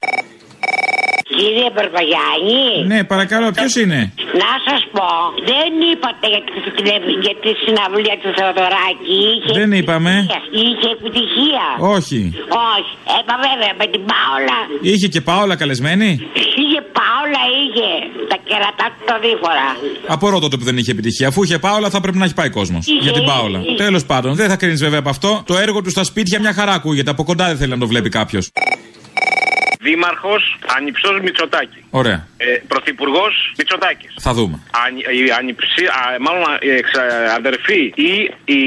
Κύριε 1.38 1.69
Μπαρμπαγιάννη. 1.75 2.64
Ναι, 2.93 3.01
παρακαλώ, 3.12 3.47
ποιος 3.59 3.75
είναι; 3.83 4.01
Να 4.43 4.51
σας 4.66 4.81
πω, 4.95 5.09
δεν 5.51 5.71
είπατε 5.90 6.27
για 6.35 6.43
τη, 6.47 6.53
για 7.27 7.35
τη 7.43 7.51
συναυλία 7.62 8.16
του 8.23 8.31
Θεοδωράκη. 8.38 9.21
Είχε 9.35 9.53
δεν 9.61 9.71
είπαμε. 9.79 10.12
Είχε 10.64 10.88
επιτυχία. 10.97 11.66
Όχι. 11.97 12.21
Όχι. 12.73 12.93
Έπα 13.19 13.35
βέβαια 13.47 13.73
με 13.81 13.87
την 13.93 14.03
Πάολα. 14.11 14.59
Είχε 14.90 15.07
και 15.14 15.21
Πάολα 15.29 15.55
καλεσμένη; 15.62 16.09
Είχε 16.62 16.81
Πάολα, 16.99 17.43
είχε. 17.61 17.90
Τα 18.33 18.37
κερατά 18.49 18.87
του 18.93 19.03
το 19.11 19.14
δίφορα. 19.25 19.69
Απορώ 20.14 20.38
τότε 20.45 20.57
που 20.59 20.64
δεν 20.64 20.77
είχε 20.81 20.90
επιτυχία. 20.97 21.29
Αφού 21.29 21.43
είχε 21.43 21.59
Πάολα 21.59 21.88
θα 21.90 22.01
πρέπει 22.01 22.19
να 22.19 22.25
έχει 22.25 22.35
πάει 22.40 22.51
κόσμος. 22.59 22.83
Για 23.01 23.12
την 23.12 23.25
Πάολα. 23.25 23.61
Τέλος 23.77 24.05
πάντων, 24.11 24.35
δεν 24.35 24.49
θα 24.49 24.57
κρίνεις 24.57 24.81
βέβαια 24.87 24.99
από 24.99 25.09
αυτό. 25.09 25.43
Το 25.47 25.57
έργο 25.57 25.83
του 25.83 25.90
στα 25.90 26.05
σπίτια 26.05 26.40
μια 26.40 26.53
χαρά 26.53 26.73
ακούγεται. 26.73 27.11
Από 27.11 27.25
κοντά 27.25 27.47
δεν 27.47 27.57
θέλει 27.57 27.71
να 27.71 27.79
το 27.79 27.87
βλέπει 27.87 28.09
κάποιος. 28.09 28.51
Δήμαρχος 29.81 30.59
ανιψιός 30.77 31.20
Μητσοτάκη. 31.21 31.85
Ωραία. 31.90 32.27
Ε, 32.42 32.62
Πρωθυπουργός 32.72 33.35
Μητσοτάκης. 33.59 34.12
Θα 34.26 34.33
δούμε. 34.33 34.57
Αν, 34.85 34.90
η 34.96 35.31
ανιψιά, 35.38 35.85
α, 35.98 36.00
μάλλον 36.20 36.42
η 36.61 36.70
εξ, 36.81 36.90
αδερφή 37.38 37.83
ή 38.11 38.12
η 38.44 38.62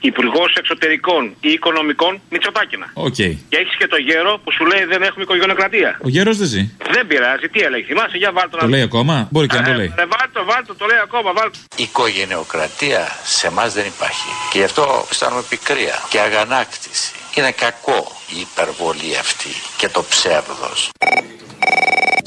Υπουργός 0.00 0.54
Εξωτερικών 0.60 1.22
ή 1.40 1.48
Οικονομικών 1.48 2.20
Μητσοτάκαινα. 2.30 2.86
OK. 2.94 3.06
Okay. 3.06 3.32
Και 3.48 3.56
έχεις 3.62 3.76
και 3.76 3.86
το 3.86 3.96
γέρο 3.96 4.40
που 4.44 4.50
σου 4.52 4.64
λέει 4.66 4.84
δεν 4.84 5.02
έχουμε 5.02 5.22
οικογενειοκρατία. 5.22 5.98
Ο 6.02 6.08
γέρος 6.08 6.36
δεν 6.38 6.48
ζει. 6.48 6.62
Δεν 6.92 7.06
πειράζει, 7.06 7.48
τι 7.48 7.60
έλεγε. 7.60 7.84
Θυμάσαι, 7.84 8.16
για 8.16 8.32
βάλτε 8.32 8.56
το. 8.56 8.58
Το 8.58 8.68
λέει 8.68 8.82
ακόμα; 8.82 9.28
Μπορεί 9.30 9.46
και 9.46 9.56
να 9.56 9.62
το 9.62 9.72
λέει. 9.72 9.92
Ε, 9.96 10.06
βάλτε, 10.14 10.40
βάλτε, 10.50 10.72
το 10.74 10.86
λέει 10.86 11.00
ακόμα. 11.02 11.32
Βάλτε. 11.32 11.58
Η 11.76 11.82
οικογενειοκρατία 11.82 13.02
σε 13.24 13.46
εμάς 13.46 13.72
δεν 13.74 13.86
υπάρχει. 13.86 14.28
Και 14.50 14.58
γι' 14.58 14.64
αυτό 14.64 15.06
αισθάνομαι 15.10 15.44
πικρία 15.48 15.96
και 16.08 16.18
αγανάκτηση. 16.20 17.12
Είναι 17.34 17.50
κακό 17.50 18.00
η 18.36 18.40
υπερβολή 18.40 19.16
αυτή 19.24 19.52
και 19.76 19.88
το 19.88 20.02
ψεύδος. 20.08 20.90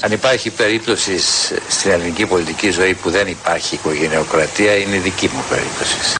Αν 0.02 0.12
υπάρχει 0.12 0.50
περίπτωση 0.50 1.18
στην 1.68 1.90
ελληνική 1.90 2.26
πολιτική 2.26 2.70
ζωή 2.70 2.94
που 2.94 3.10
δεν 3.10 3.26
υπάρχει 3.26 3.74
οικογενειοκρατία, 3.74 4.76
είναι 4.76 4.96
η 4.96 4.98
δική 4.98 5.26
μου 5.34 5.44
περίπτωση. 5.48 6.16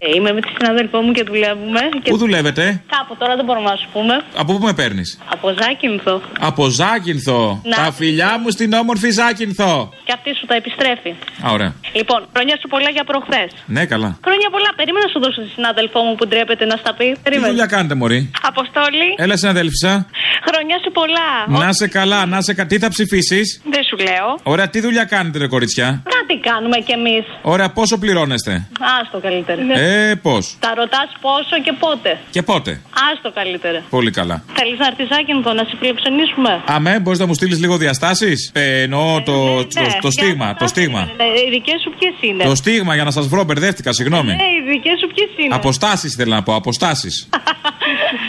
Ε, 0.00 0.16
είμαι 0.16 0.32
με 0.32 0.40
τη 0.40 0.48
συναδελφό 0.58 0.98
μου 1.00 1.12
και 1.12 1.22
δουλεύουμε. 1.22 1.80
Και... 2.02 2.10
Πού 2.10 2.16
δουλεύετε; 2.16 2.82
Κάπου 2.96 3.16
τώρα 3.16 3.36
δεν 3.36 3.44
μπορούμε 3.44 3.70
να 3.70 3.76
σου 3.76 3.88
πούμε. 3.92 4.14
Από 4.36 4.52
πού 4.52 4.64
με 4.64 4.72
παίρνεις; 4.72 5.18
Από 5.34 5.48
Ζάκυνθο. 5.60 6.22
Από 6.40 6.64
Ζάκυνθο. 6.68 7.60
Να. 7.64 7.76
Τα 7.76 7.92
φιλιά 7.92 8.38
μου 8.40 8.50
στην 8.50 8.72
όμορφη 8.72 9.10
Ζάκυνθο. 9.10 9.92
Και 10.04 10.12
αυτή 10.14 10.30
σου 10.38 10.46
τα 10.46 10.54
επιστρέφει. 10.54 11.10
Α, 11.46 11.50
ωραία. 11.56 11.72
Λοιπόν, 11.92 12.20
χρόνια 12.34 12.56
σου 12.60 12.68
πολλά 12.68 12.90
για 12.90 13.04
προχθές. 13.04 13.50
Ναι, 13.66 13.86
καλά. 13.86 14.18
Χρόνια 14.26 14.48
πολλά. 14.50 14.70
Περίμενα 14.76 15.04
να 15.06 15.10
σου 15.12 15.20
δώσω 15.24 15.40
τη 15.46 15.50
συνάδελφό 15.56 16.00
μου 16.06 16.14
που 16.14 16.26
ντρέπεται 16.28 16.64
να 16.64 16.76
στα 16.76 16.94
πει. 16.94 17.16
Περίμενε. 17.22 17.46
Τι 17.46 17.52
δουλειά 17.52 17.66
κάνετε, 17.74 17.94
Μωρή; 17.94 18.30
Αποστόλη. 18.50 19.08
Έλα, 19.16 19.36
συναδέλφισα. 19.36 20.06
Χρόνια 20.48 20.76
σου 20.84 20.90
πολλά. 20.98 21.58
Να 21.60 21.72
σε 21.72 21.88
καλά, 21.88 22.26
να 22.26 22.40
σε 22.40 22.54
καλά. 22.54 22.68
Τι 22.68 22.78
θα 22.78 22.88
ψηφίσεις; 22.88 23.60
Δεν 23.70 23.82
σου 23.88 23.96
λέω. 23.96 24.26
Ωραία, 24.42 24.68
τι 24.68 24.80
δουλειά 24.80 25.04
κάνετε, 25.04 25.38
ρε 25.38 25.46
κοριτσιά; 25.46 26.02
Κάτι 26.04 26.40
κάνουμε 26.40 26.76
κι 26.86 26.92
εμείς. 26.92 27.24
Ωραία, 27.42 27.68
πόσο 27.70 27.98
πληρώνεστε; 27.98 28.68
Άστο 29.00 29.18
καλύτερα. 29.20 29.60
Ε, 29.80 30.14
πώς; 30.14 30.56
Τα 30.60 30.72
ρωτάς 30.76 31.08
πόσο 31.20 31.56
και 31.64 31.72
πότε. 31.78 32.18
Και 32.30 32.42
πότε; 32.42 32.80
Άστο 33.12 33.30
καλύτερα. 33.32 33.82
Πολύ 33.90 34.10
καλά. 34.10 34.44
Θέλεις 34.54 34.78
να 34.78 34.86
έρθει 34.86 35.04
Ζάκυνθο 35.14 35.52
να 35.52 35.64
σε 35.64 35.74
φιλοξενήσουμε; 35.80 36.62
Αμέ, 36.66 36.98
μπορείς 37.00 37.18
να 37.18 37.26
μου 37.26 37.34
στείλεις 37.34 37.58
λίγο 37.60 37.76
διαστάσεις; 37.76 38.50
Ε, 38.54 38.82
εννοώ 38.82 39.22
το, 39.22 39.32
ναι, 39.32 39.62
το, 39.62 39.80
ναι. 39.80 39.98
το 40.00 40.10
στίγμα. 40.10 40.54
Το 40.54 40.66
στίγμα. 40.66 41.00
Ναι, 41.16 41.24
οι 41.24 41.50
δικές 41.50 41.80
σου 41.84 41.94
ποιες 41.98 42.14
είναι; 42.20 42.44
Το 42.44 42.54
στίγμα 42.54 42.94
για 42.94 43.04
να 43.04 43.10
σας 43.10 43.26
βρω, 43.28 43.44
μπερδεύτηκα, 43.44 43.92
συγγνώμη. 43.92 44.28
Ναι, 44.28 44.48
οι 44.56 44.70
δικές 44.70 44.98
σου 45.00 45.08
ποιες 45.14 45.30
είναι; 45.44 45.54
Αποστάσεις 45.54 46.14
θέλω 46.14 46.34
να 46.34 46.42
πω, 46.42 46.54
αποστάσεις. 46.54 47.28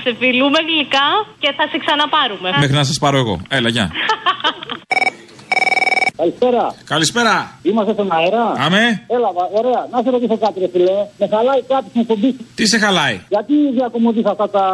Σε 0.04 0.16
φιλούμε 0.20 0.60
γλυκά 0.70 1.10
και 1.40 1.54
θα 1.58 1.68
σε 1.72 1.78
ξαναπάρουμε. 1.84 2.50
Μέχρι 2.60 2.76
να 2.76 2.84
σας 2.84 2.98
πάρω 3.00 3.18
εγώ. 3.18 3.42
Έλα, 3.50 3.70
γεια. 3.70 3.92
Καλησπέρα. 6.18 6.76
Καλησπέρα. 6.86 7.58
Είμαστε 7.62 7.94
στον 7.94 8.12
αέρα. 8.12 8.44
Αμέ. 8.66 9.04
Έλα, 9.08 9.30
ωραία. 9.60 9.88
Να 9.92 10.02
σε 10.04 10.10
ρωτήσω 10.10 10.38
κάτι, 10.38 10.60
ρε 10.60 10.68
φιλέ. 10.74 10.98
Με 11.18 11.28
χαλάει 11.32 11.62
κάτι 11.62 11.86
στην 11.90 12.02
εκπομπή. 12.02 12.36
Τι 12.56 12.68
σε 12.68 12.78
χαλάει; 12.78 13.20
Γιατί 13.30 13.54
διακομωδεί 13.74 14.22
αυτά 14.26 14.50
τα, 14.50 14.66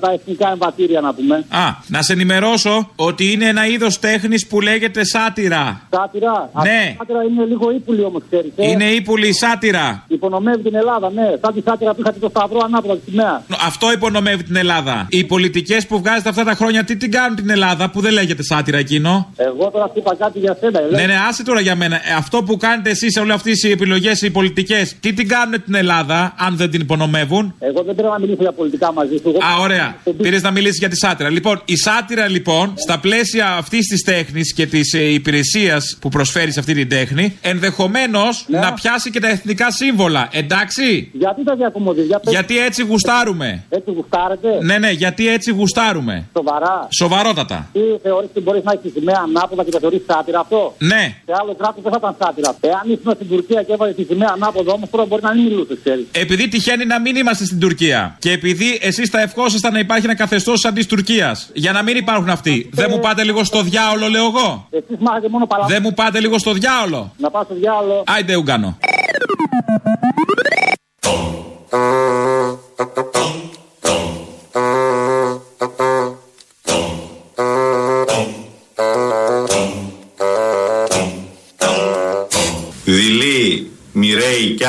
τα 0.00 0.12
εθνικά 0.12 0.50
εμβατήρια, 0.50 1.00
να 1.00 1.14
πούμε; 1.14 1.34
Α, 1.48 1.64
να 1.86 2.02
σε 2.02 2.12
ενημερώσω 2.12 2.90
ότι 2.96 3.32
είναι 3.32 3.46
ένα 3.46 3.66
είδος 3.66 3.98
τέχνης 3.98 4.46
που 4.46 4.60
λέγεται 4.60 5.04
σάτυρα. 5.04 5.80
Σάτυρα. 5.90 6.50
Ναι. 6.62 6.82
Α, 6.92 6.94
σάτυρα 6.98 7.22
είναι 7.22 7.44
λίγο 7.44 7.70
ύπουλη 7.70 8.04
όμως, 8.04 8.22
ξέρεις. 8.30 8.52
Ε; 8.56 8.68
Είναι 8.70 8.84
ύπουλη 8.84 9.28
η 9.28 9.32
σάτυρα. 9.32 10.04
Υπονομεύει 10.08 10.62
την 10.62 10.74
Ελλάδα, 10.74 11.10
ναι. 11.10 11.26
Σαν 11.40 11.54
τη 11.54 11.60
σάτυρα 11.64 11.94
που 11.94 12.00
είχατε 12.00 12.18
το 12.18 12.28
σταυρό 12.28 12.60
ανάποδα 12.64 12.96
τη 12.96 13.10
σημαία. 13.10 13.42
Αυτό 13.66 13.92
υπονομεύει 13.92 14.42
την 14.42 14.56
Ελλάδα. 14.56 15.06
Οι 15.08 15.24
πολιτικές 15.24 15.86
που 15.86 15.98
βγάζετε 15.98 16.28
αυτά 16.28 16.44
τα 16.44 16.54
χρόνια 16.54 16.84
τι 16.84 16.96
την 16.96 17.10
κάνουν 17.10 17.36
την 17.36 17.50
Ελλάδα 17.50 17.90
που 17.90 18.00
δεν 18.00 18.12
λέγεται 18.12 18.42
σάτυρα 18.42 18.78
εκείνο; 18.78 19.32
Εγώ 19.36 19.70
τώρα 19.70 19.86
σου 19.86 19.92
είπα 19.96 20.14
κάτι 20.14 20.38
για 20.38 20.56
σένα. 20.60 20.80
Ναι, 20.90 21.06
ναι, 21.06 21.14
άσε 21.28 21.42
τώρα 21.44 21.60
για 21.60 21.76
μένα. 21.76 21.96
Ε, 21.96 22.00
αυτό 22.16 22.42
που 22.42 22.56
κάνετε 22.56 22.90
εσείς 22.90 23.12
σε 23.12 23.20
όλες 23.20 23.34
αυτές 23.34 23.62
οι 23.62 23.70
επιλογές, 23.70 24.22
οι 24.22 24.30
πολιτικές, 24.30 24.94
τι 25.00 25.12
την 25.12 25.28
κάνουν 25.28 25.64
την 25.64 25.74
Ελλάδα, 25.74 26.34
αν 26.38 26.56
δεν 26.56 26.70
την 26.70 26.80
υπονομεύουν; 26.80 27.54
Εγώ 27.58 27.82
δεν 27.82 27.94
πρέπει 27.94 28.10
να 28.12 28.18
μιλήσω 28.18 28.42
για 28.42 28.52
πολιτικά 28.52 28.92
μαζί 28.92 29.16
σου. 29.22 29.30
Α, 29.30 29.60
ωραία. 29.60 29.96
Πήρες 30.16 30.42
να 30.42 30.50
μιλήσεις 30.50 30.78
για 30.78 30.88
τη 30.88 30.96
σάτυρα. 30.96 31.28
Λοιπόν, 31.28 31.62
η 31.64 31.76
σάτυρα, 31.76 32.28
λοιπόν, 32.28 32.72
στα 32.76 32.98
πλαίσια 32.98 33.46
αυτής 33.52 33.86
της 33.86 34.02
τέχνης 34.02 34.52
και 34.52 34.66
της 34.66 34.92
ε, 34.92 35.12
υπηρεσίας 35.12 35.96
που 36.00 36.08
προσφέρει 36.08 36.52
σε 36.52 36.60
αυτή 36.60 36.74
την 36.74 36.88
τέχνη, 36.88 37.38
ενδεχομένως 37.40 38.44
Ναι. 38.48 38.58
να 38.58 38.72
πιάσει 38.72 39.10
και 39.10 39.20
τα 39.20 39.28
εθνικά 39.28 39.70
σύμβολα. 39.70 40.28
Εντάξει; 40.32 41.10
Γιατί 41.12 41.44
τα 41.44 41.54
διακομωδεί, 41.54 42.02
για 42.02 42.18
πες. 42.18 42.32
Γιατί 42.32 42.58
έτσι 42.58 42.82
γουστάρουμε. 42.82 43.64
Έτσι 43.68 43.90
γουστάρετε; 43.90 44.48
Ναι, 44.62 44.78
ναι, 44.78 44.90
γιατί 44.90 45.28
έτσι 45.28 45.50
γουστάρουμε. 45.52 46.26
Σοβαρά. 46.36 46.88
Σοβαρότατα. 46.90 47.68
Τι 47.72 47.80
θεωρείς 48.02 48.28
ότι 48.30 48.40
μπορείς 48.40 48.62
να 48.64 48.72
έχεις 48.72 48.92
τη 48.92 48.98
σημαία 48.98 49.20
ανάποδα 49.28 49.64
και 49.64 49.70
τα 49.70 49.78
θεωρείς 49.78 50.00
σάτυρα 50.06 50.40
αυτό; 50.40 50.73
Ναι. 50.78 51.14
Σε 51.24 51.32
άλλο 51.40 51.54
κράτος 51.54 51.82
δεν 51.82 51.92
θα 51.92 51.98
ήταν 52.00 52.16
σάτυρα. 52.20 52.56
Εάν 52.60 52.82
ήσουν 52.84 53.12
στην 53.14 53.28
Τουρκία 53.28 53.62
και 53.62 53.72
έβαλες 53.72 53.94
τη 53.94 54.04
σημαία 54.04 54.30
ανάποδα 54.32 54.72
όμως 54.72 54.90
τώρα 54.90 55.04
μπορεί 55.04 55.22
να 55.22 55.34
μην 55.34 55.44
μιλούσες, 55.44 55.78
ξέρεις. 55.84 56.04
Επειδή 56.12 56.48
τυχαίνει 56.48 56.84
να 56.84 57.00
μην 57.00 57.16
είμαστε 57.16 57.44
στην 57.44 57.60
Τουρκία 57.60 58.16
και 58.18 58.30
επειδή 58.30 58.78
εσείς 58.82 59.08
θα 59.08 59.20
ευχόσασταν 59.20 59.72
να 59.72 59.78
υπάρχει 59.78 60.04
ένα 60.04 60.14
καθεστώς 60.14 60.60
σαν 60.60 60.74
της 60.74 60.86
Τουρκίας, 60.86 61.50
για 61.52 61.72
να 61.72 61.82
μην 61.82 61.96
υπάρχουν 61.96 62.28
αυτοί, 62.28 62.70
δεν 62.72 62.86
μου 62.90 62.98
πάτε 62.98 63.24
λίγο 63.24 63.44
στο 63.44 63.62
διάολο, 63.62 64.08
λέω 64.08 64.24
εγώ. 64.24 64.68
Εσείς 64.70 64.96
μάθετε 64.98 65.28
μόνο 65.28 65.46
παλαβά. 65.46 65.68
Δεν 65.68 65.80
μου 65.82 65.92
πάτε 65.94 66.20
λίγο 66.20 66.38
στο 66.38 66.52
διάολο. 66.52 67.12
Να 67.16 67.30
πάω 67.30 67.44
στο 67.44 67.54
διάλογο. 67.54 68.02
Άιντε, 68.06 68.36
Ουγκάνο. 68.36 68.78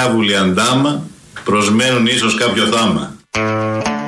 Μοιραίοι 0.10 0.32
κι 0.32 0.34
άβουλοι 0.34 0.36
αντάμα, 0.38 1.08
προσμένουν 1.44 2.06
ίσως 2.06 2.36
κάποιο 2.36 2.66
θάμα. 2.66 3.16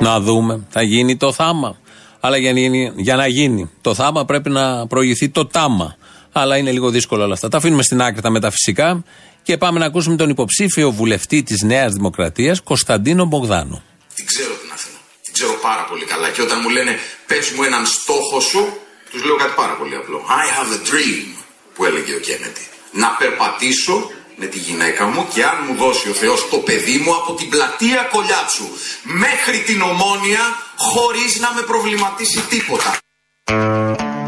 Να 0.00 0.20
δούμε. 0.20 0.66
Θα 0.70 0.82
γίνει 0.82 1.16
το 1.16 1.32
θάμα. 1.32 1.76
Αλλά 2.20 2.36
για, 2.36 2.52
να 2.52 2.58
γίνει- 2.58 2.92
για 2.96 3.16
να 3.16 3.26
γίνει 3.26 3.70
το 3.80 3.94
θάμα 3.94 4.24
πρέπει 4.24 4.50
να 4.50 4.86
προηγηθεί 4.86 5.28
το 5.28 5.46
τάμα. 5.46 5.96
Αλλά 6.32 6.56
είναι 6.56 6.72
λίγο 6.72 6.90
δύσκολο 6.90 7.22
όλα 7.24 7.32
αυτά. 7.34 7.48
Τα 7.48 7.56
αφήνουμε 7.56 7.82
στην 7.82 8.02
άκρη 8.02 8.20
τα 8.20 8.30
μεταφυσικά 8.30 9.04
και 9.42 9.56
πάμε 9.56 9.78
να 9.78 9.86
ακούσουμε 9.86 10.16
τον 10.16 10.28
υποψήφιο 10.30 10.90
βουλευτή 10.90 11.42
της 11.42 11.62
Νέας 11.62 11.92
Δημοκρατίας, 11.92 12.60
Κωνσταντίνο 12.60 13.24
Μπογδάνο. 13.24 13.82
Την 14.14 14.26
ξέρω 14.26 14.52
την 14.62 14.70
Αθήνα. 14.72 14.98
Την 15.24 15.32
ξέρω 15.32 15.52
πάρα 15.62 15.84
πολύ 15.90 16.04
καλά. 16.04 16.28
Και 16.30 16.42
όταν 16.42 16.58
μου 16.62 16.68
λένε 16.68 16.92
πες 17.26 17.50
μου 17.54 17.62
έναν 17.62 17.86
στόχο 17.86 18.40
σου, 18.40 18.62
τους 19.10 19.24
λέω 19.24 19.36
κάτι 19.36 19.52
πάρα 19.62 19.74
πολύ 19.80 19.94
απλό. 20.00 20.18
I 20.42 20.44
have 20.56 20.70
a 20.78 20.80
dream, 20.90 21.26
που 21.74 21.84
έλεγε 21.84 22.12
ο 22.14 22.20
Κέννετι. 22.28 22.64
Να 23.02 23.08
περπατήσω 23.20 23.94
με 24.40 24.46
τη 24.46 24.58
γυναίκα 24.58 25.04
μου 25.06 25.26
και 25.34 25.42
αν 25.42 25.56
μου 25.66 25.74
δώσει 25.82 26.08
ο 26.08 26.12
Θεός 26.12 26.48
το 26.50 26.56
παιδί 26.56 26.98
μου 27.04 27.12
από 27.20 27.34
την 27.38 27.48
πλατεία 27.48 28.08
Κολιάτσου 28.12 28.66
μέχρι 29.24 29.58
την 29.66 29.80
Ομόνια 29.82 30.44
χωρίς 30.76 31.40
να 31.40 31.48
με 31.54 31.62
προβληματίσει 31.70 32.40
τίποτα. 32.52 32.90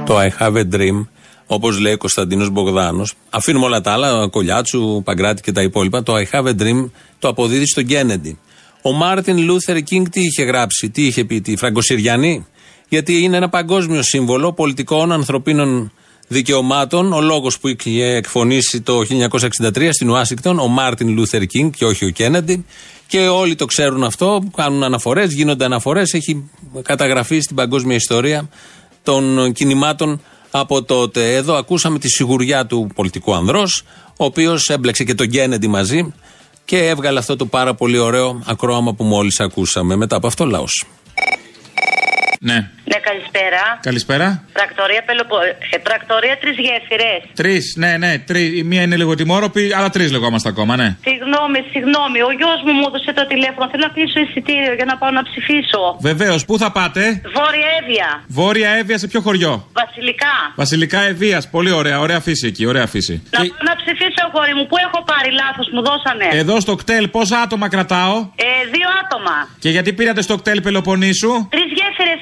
Το 0.06 0.18
I 0.18 0.28
have 0.40 0.56
a 0.62 0.74
dream, 0.74 1.06
όπως 1.46 1.78
λέει 1.78 1.92
ο 1.92 1.96
Κωνσταντίνος 1.96 2.50
Μπογδάνος. 2.50 3.14
Αφήνουμε 3.30 3.64
όλα 3.64 3.80
τα 3.80 3.92
άλλα, 3.92 4.28
Κολιάτσου, 4.28 5.02
Παγκράτη 5.04 5.42
και 5.42 5.52
τα 5.52 5.62
υπόλοιπα. 5.62 6.02
Το 6.02 6.14
I 6.16 6.24
have 6.34 6.46
a 6.46 6.54
dream 6.62 6.90
το 7.18 7.28
αποδίδει 7.28 7.66
στον 7.66 7.86
Κέννεντι. 7.86 8.38
Ο 8.82 8.92
Μάρτιν 8.92 9.38
Λούθερ 9.38 9.82
Κινγκ 9.82 10.06
τι 10.06 10.20
είχε 10.20 10.42
γράψει, 10.42 10.90
τι 10.90 11.06
είχε 11.06 11.24
πει, 11.24 11.40
τη 11.40 11.56
Φραγκοσυριανή; 11.56 12.46
Γιατί 12.88 13.22
είναι 13.22 13.36
ένα 13.36 13.48
παγκόσμιο 13.48 14.02
σύμβολο 14.02 14.52
πολιτικών, 14.52 15.12
ανθρωπίνων 15.12 15.92
δικαιωμάτων. 16.32 17.12
Ο 17.12 17.20
λόγος 17.20 17.58
που 17.58 17.68
είχε 17.68 18.04
εκφωνήσει 18.04 18.80
το 18.80 19.00
1963 19.60 19.88
στην 19.90 20.10
Ουάσιγκτον, 20.10 20.58
ο 20.58 20.66
Μάρτιν 20.66 21.08
Λούθερ 21.08 21.46
Κινγκ 21.46 21.72
και 21.72 21.84
όχι 21.84 22.04
ο 22.04 22.10
Κέννεντι. 22.10 22.64
Και 23.06 23.18
όλοι 23.18 23.54
το 23.54 23.64
ξέρουν 23.64 24.04
αυτό, 24.04 24.42
κάνουν 24.56 24.82
αναφορές, 24.82 25.32
γίνονται 25.32 25.64
αναφορές. 25.64 26.12
Έχει 26.12 26.50
καταγραφεί 26.82 27.40
στην 27.40 27.56
παγκόσμια 27.56 27.96
ιστορία 27.96 28.48
των 29.02 29.52
κινημάτων 29.52 30.20
από 30.50 30.82
τότε. 30.82 31.34
Εδώ 31.34 31.54
ακούσαμε 31.54 31.98
τη 31.98 32.08
σιγουριά 32.08 32.66
του 32.66 32.90
πολιτικού 32.94 33.34
ανδρός, 33.34 33.82
ο 34.16 34.24
οποίος 34.24 34.68
έμπλεξε 34.68 35.04
και 35.04 35.14
τον 35.14 35.28
Κέννεντι 35.28 35.68
μαζί 35.68 36.12
και 36.64 36.88
έβγαλε 36.88 37.18
αυτό 37.18 37.36
το 37.36 37.46
πάρα 37.46 37.74
πολύ 37.74 37.98
ωραίο 37.98 38.42
ακρόαμα 38.46 38.94
που 38.94 39.04
μόλις 39.04 39.40
ακούσαμε. 39.40 39.96
Μετά 39.96 40.16
από 40.16 40.26
αυτό, 40.26 40.44
λαός. 40.44 40.84
Ναι. 42.42 42.58
Ναι, 42.90 42.98
καλησπέρα. 43.08 43.62
Καλησπέρα. 43.88 44.26
Πρακτορία, 44.58 45.02
Πελοπο... 45.08 45.36
ε, 45.70 45.76
πρακτορία 45.88 46.36
τρεις 46.42 46.56
γέφυρες. 46.66 47.20
Τρεις, 47.40 47.64
ναι, 47.82 47.92
ναι. 48.02 48.12
Τρει. 48.18 48.42
Η 48.60 48.62
μία 48.70 48.82
είναι 48.82 48.96
λίγο 48.96 49.14
τιμόρροπη, 49.14 49.72
αλλά 49.76 49.88
τρεις 49.90 50.10
λεγόμαστε 50.12 50.48
ακόμα, 50.48 50.76
ναι. 50.76 50.88
Συγγνώμη, 51.08 51.58
συγγνώμη. 51.72 52.18
Ο 52.28 52.30
γιος 52.38 52.60
μου 52.66 52.72
μου 52.78 52.84
έδωσε 52.88 53.12
το 53.18 53.24
τηλέφωνο. 53.32 53.64
Θέλω 53.70 53.84
να 53.88 53.92
κλείσω 53.96 54.18
εισιτήριο 54.26 54.72
για 54.78 54.84
να 54.90 54.96
πάω 55.00 55.10
να 55.18 55.22
ψηφίσω. 55.28 55.82
Βεβαίως, 56.08 56.40
πού 56.44 56.54
θα 56.62 56.68
πάτε; 56.78 57.02
Βόρεια 57.38 57.68
Εύβοια. 57.80 58.08
Βόρεια 58.38 58.70
Εύβοια 58.80 58.98
σε 59.02 59.06
ποιο 59.10 59.20
χωριό; 59.26 59.52
Βασιλικά. 59.82 60.34
Βασιλικά 60.62 61.00
Ευβία. 61.10 61.38
Πολύ 61.50 61.70
ωραία, 61.70 61.98
ωραία 62.04 62.20
φύση 62.20 62.46
εκεί, 62.46 62.66
ωραία 62.66 62.86
φύση. 62.86 63.14
Να 63.30 63.38
πάω 63.38 63.46
να 63.68 63.74
ψηφίσω, 63.80 64.20
αγόρι 64.28 64.54
μου. 64.58 64.64
Πού 64.70 64.76
έχω 64.86 64.98
πάρει 65.10 65.30
λάθος, 65.40 65.66
μου 65.74 65.82
δώσανε; 65.88 66.26
Εδώ 66.42 66.60
στο 66.60 66.74
κτέλ 66.80 67.04
πόσα 67.08 67.38
άτομα 67.40 67.66
κρατάω; 67.68 68.16
Ε, 68.48 68.50
δύο 68.74 68.88
άτομα. 69.02 69.36
και 69.58 69.70
γιατί 69.70 69.92
πήρατε 69.92 70.22
στο 70.22 70.34
κτέλ 70.40 70.58
Πελοποννήσου; 70.66 71.32
Τρεις 71.54 71.62
γέφυρε 71.64 71.69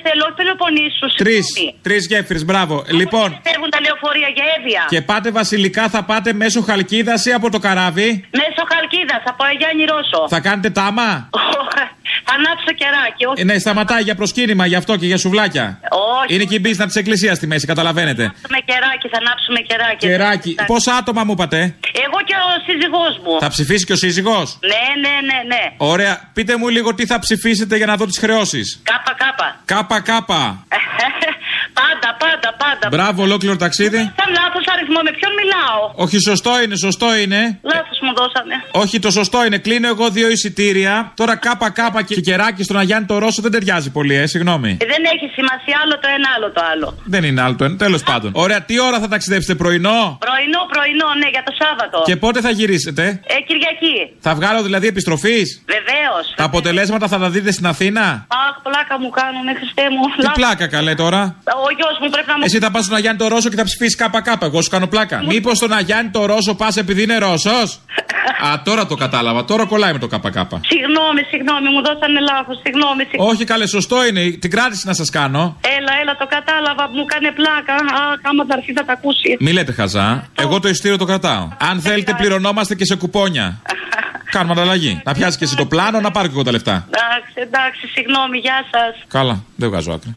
θέλω, 0.06 0.22
όχι 0.26 0.34
Πελοποννήσου. 0.40 1.06
Τρει. 1.22 1.42
συγγνώμη. 1.42 1.74
Τρεις 1.82 2.06
γέφυρες, 2.11 2.44
μπράβο. 2.44 2.74
Λοιπόν, 3.00 3.28
Φεύγουν 3.48 3.70
τα 3.74 3.80
λεωφορεία 3.84 4.28
για 4.37 4.44
Εύβοια. 4.56 4.82
και 4.88 5.00
πάτε 5.02 5.30
βασιλικά 5.30 5.88
θα 5.88 6.00
πάτε 6.11 6.32
μέσω 6.32 6.61
Χαλκίδας 6.68 7.20
ή 7.26 7.32
από 7.32 7.50
το 7.50 7.58
καράβι; 7.58 8.08
Μέσω 8.40 8.62
Χαλκίδας, 8.72 9.22
από 9.24 9.44
Αγιάννη 9.44 9.84
Ρώσο. 9.92 10.20
Θα 10.28 10.40
κάνετε 10.40 10.70
τάμα; 10.70 11.28
Θα 12.28 12.34
ανάψω 12.34 12.72
κεράκι, 12.80 13.24
όχι. 13.30 13.40
Ε, 13.40 13.44
ναι, 13.44 13.58
σταματάει 13.58 14.02
για 14.02 14.14
προσκύνημα 14.14 14.66
γι' 14.66 14.74
αυτό 14.74 14.96
και 14.96 15.06
για 15.06 15.18
σουβλάκια. 15.18 15.80
Όχι. 16.20 16.34
Είναι 16.34 16.44
και 16.44 16.54
η 16.54 16.62
μπίσνα 16.62 16.86
της 16.86 16.96
εκκλησίας 16.96 17.36
στη 17.36 17.46
μέση, 17.46 17.66
καταλαβαίνετε. 17.66 18.22
Με 18.54 18.58
κεράκι, 18.68 19.06
θα 19.12 19.18
ανάψουμε 19.22 19.58
κεράκι. 19.68 20.06
Κεράκι. 20.06 20.50
Εντάξει. 20.50 20.72
Πόσα 20.72 20.92
άτομα 21.00 21.24
μου 21.24 21.32
είπατε; 21.32 21.58
Εγώ 22.06 22.18
και 22.28 22.36
ο 22.48 22.50
σύζυγός 22.66 23.14
μου. 23.24 23.40
Θα 23.40 23.48
ψηφίσει 23.48 23.84
και 23.84 23.92
ο 23.92 23.96
σύζυγος; 23.96 24.58
Ναι, 24.72 24.84
ναι, 25.02 25.14
ναι, 25.28 25.38
ναι. 25.52 25.62
Ωραία. 25.76 26.30
Πείτε 26.32 26.56
μου 26.56 26.68
λίγο 26.68 26.94
τι 26.94 27.06
θα 27.06 27.18
ψηφίσετε 27.18 27.76
για 27.76 27.86
να 27.86 27.96
δω 27.96 28.06
τις 28.06 28.18
χρεώσεις. 28.18 28.80
Κάπα, 28.82 29.12
κάπα. 29.22 29.48
Κάπα 29.64 30.00
κάπα. 30.00 30.42
πάντα, 31.80 32.08
πάντα, 32.22 32.48
πάντα. 32.62 32.88
Μπράβο, 32.90 33.22
ολόκληρο 33.22 33.56
ταξίδι. 33.56 34.00
Ήταν 34.16 34.28
λάθος 34.40 34.64
αριθμό, 34.88 35.01
με 35.09 35.12
ποιον 35.18 35.33
μιλάω; 35.40 35.81
Όχι, 36.05 36.18
σωστό 36.31 36.53
είναι, 36.62 36.77
σωστό 36.77 37.09
είναι. 37.22 37.40
Λάθος 37.72 37.98
μου 38.05 38.12
δώσανε. 38.20 38.55
Όχι, 38.83 38.98
το 38.98 39.11
σωστό 39.11 39.38
είναι. 39.46 39.59
Κλείνω 39.59 39.88
εγώ 39.94 40.11
δύο 40.11 40.29
εισιτήρια. 40.31 41.12
Τώρα 41.20 41.37
κάπα 41.37 41.70
κάπα 41.70 42.03
και 42.03 42.20
κεράκι 42.20 42.62
στον 42.62 42.77
Αγιάννη 42.79 43.07
το 43.07 43.18
Ρώσο 43.18 43.42
δεν 43.42 43.51
ταιριάζει 43.51 43.90
πολύ, 43.90 44.14
ε, 44.14 44.27
συγγνώμη. 44.27 44.70
Ε, 44.81 44.87
Δεν 44.94 45.03
έχει 45.14 45.27
σημασία 45.38 45.77
άλλο 45.83 45.94
το 46.03 46.09
ένα, 46.16 46.29
άλλο 46.37 46.48
το 46.57 46.61
άλλο. 46.72 46.87
Δεν 47.05 47.22
είναι 47.24 47.40
άλλο 47.44 47.55
το 47.61 47.64
ένα. 47.64 47.77
Τέλος 47.77 48.03
πάντων. 48.03 48.31
Ωραία, 48.35 48.61
τι 48.62 48.81
ώρα 48.81 48.98
θα 49.01 49.09
ταξιδέψετε, 49.09 49.55
πρωινό; 49.55 50.01
Πρωινό, 50.27 50.61
πρωινό, 50.72 51.09
ναι, 51.20 51.29
για 51.35 51.42
το 51.48 51.53
Σάββατο. 51.62 52.03
Και 52.09 52.16
πότε 52.16 52.40
θα 52.40 52.51
γυρίσετε; 52.51 53.03
Ε, 53.27 53.35
Κυριακή. 53.48 53.96
Θα 54.20 54.35
βγάλω 54.35 54.62
δηλαδή 54.62 54.87
επιστροφής; 54.87 55.62
Βεβαίως. 55.66 55.96
Τα 56.37 56.44
αποτελέσματα 56.44 57.09
θα 57.09 57.18
τα 57.18 57.31
δείτε 57.31 57.50
στην 57.52 57.66
Αθήνα; 57.66 58.02
Αχ, 58.44 58.54
πλάκα 58.62 58.94
μου 59.00 59.11
κάνουν, 59.11 59.46
Χριστέ 59.59 59.83
μου. 59.94 60.02
Τι 60.16 60.22
Λάθος. 60.22 60.37
πλάκα 60.40 60.66
καλέ 60.66 60.94
τώρα; 60.94 61.22
Ο 61.66 61.68
γιος 61.78 61.96
μου 62.02 62.09
πρέπει 62.11 62.28
να 62.28 62.37
μου. 62.37 62.42
Εσύ 62.44 62.59
θα 62.59 62.70
πας 62.70 62.85
στον 62.85 62.96
Αγιάννη 62.96 63.18
το 63.18 63.28
Ρώσο 63.28 63.48
και 63.48 63.57
θα 63.57 63.64
ψηφίσεις 63.64 63.96
ΚΚ. 63.96 64.28
Εγώ 64.42 64.62
σου 64.62 64.70
κάνω 64.70 64.87
πλάκα. 64.87 65.22
Μήπως 65.26 65.57
στον 65.57 65.72
Αγιάννη 65.72 66.11
το 66.11 66.26
Ρώσο 66.26 66.54
πας 66.54 66.76
επειδή 66.76 67.02
είναι 67.02 67.18
Ρώσος; 67.18 67.81
Α, 68.48 68.62
τώρα 68.64 68.87
το 68.87 68.94
κατάλαβα. 68.94 69.44
Τώρα 69.44 69.64
κολλάει 69.66 69.92
με 69.92 69.98
το 69.98 70.07
ΚΚ. 70.07 70.16
Συγγνώμη, 70.72 71.20
συγγνώμη, 71.31 71.68
μου 71.74 71.83
δώσανε 71.87 72.20
λάθος. 72.31 72.57
Συγγνώμη, 72.64 73.02
συγγνώμη. 73.09 73.31
Όχι 73.31 73.44
καλέ, 73.44 73.66
σωστό 73.66 74.07
είναι. 74.07 74.20
Την 74.31 74.50
κράτηση 74.50 74.87
να 74.87 74.94
σας 74.94 75.11
κάνω. 75.11 75.57
Έλα, 75.78 75.92
έλα, 76.00 76.16
το 76.16 76.26
κατάλαβα, 76.26 76.88
μου 76.96 77.04
κάνει 77.04 77.33
πλάκα. 77.33 77.74
Αχ, 77.74 78.18
άμα 78.22 78.44
θα 78.48 78.54
έρθει 78.59 78.72
θα 78.72 78.85
τα 78.85 78.92
ακούσεις. 78.92 79.37
Μη 79.38 79.52
λέτε 79.52 79.72
χαζά. 79.72 80.26
Εγώ 80.35 80.61
το 80.61 80.68
ειστήριο 80.68 80.96
το 80.98 81.04
κρατάω. 81.04 81.48
Αν 81.70 81.81
θέλετε, 81.81 82.14
πληρωνόμαστε 82.18 82.74
και 82.74 82.85
σε 82.85 82.96
κουπόνια. 82.96 83.46
Κάνουμε 84.30 84.52
ανταλλαγή. 84.52 85.00
Να 85.04 85.12
πιάσεις 85.14 85.36
και 85.36 85.44
εσύ 85.44 85.56
το 85.56 85.66
πλάνο, 85.66 86.00
να 86.00 86.10
πάρει 86.10 86.28
και 86.28 86.34
εγώ 86.34 86.42
τα 86.42 86.50
λεφτά. 86.50 86.86
Εντάξει, 86.90 87.32
εντάξει, 87.34 87.86
συγγνώμη, 87.86 88.38
γεια 88.38 88.64
σας. 88.70 89.04
Καλά, 89.08 89.44
δεν 89.56 89.68
βγάζω 89.68 89.92
άκρη. 89.92 90.14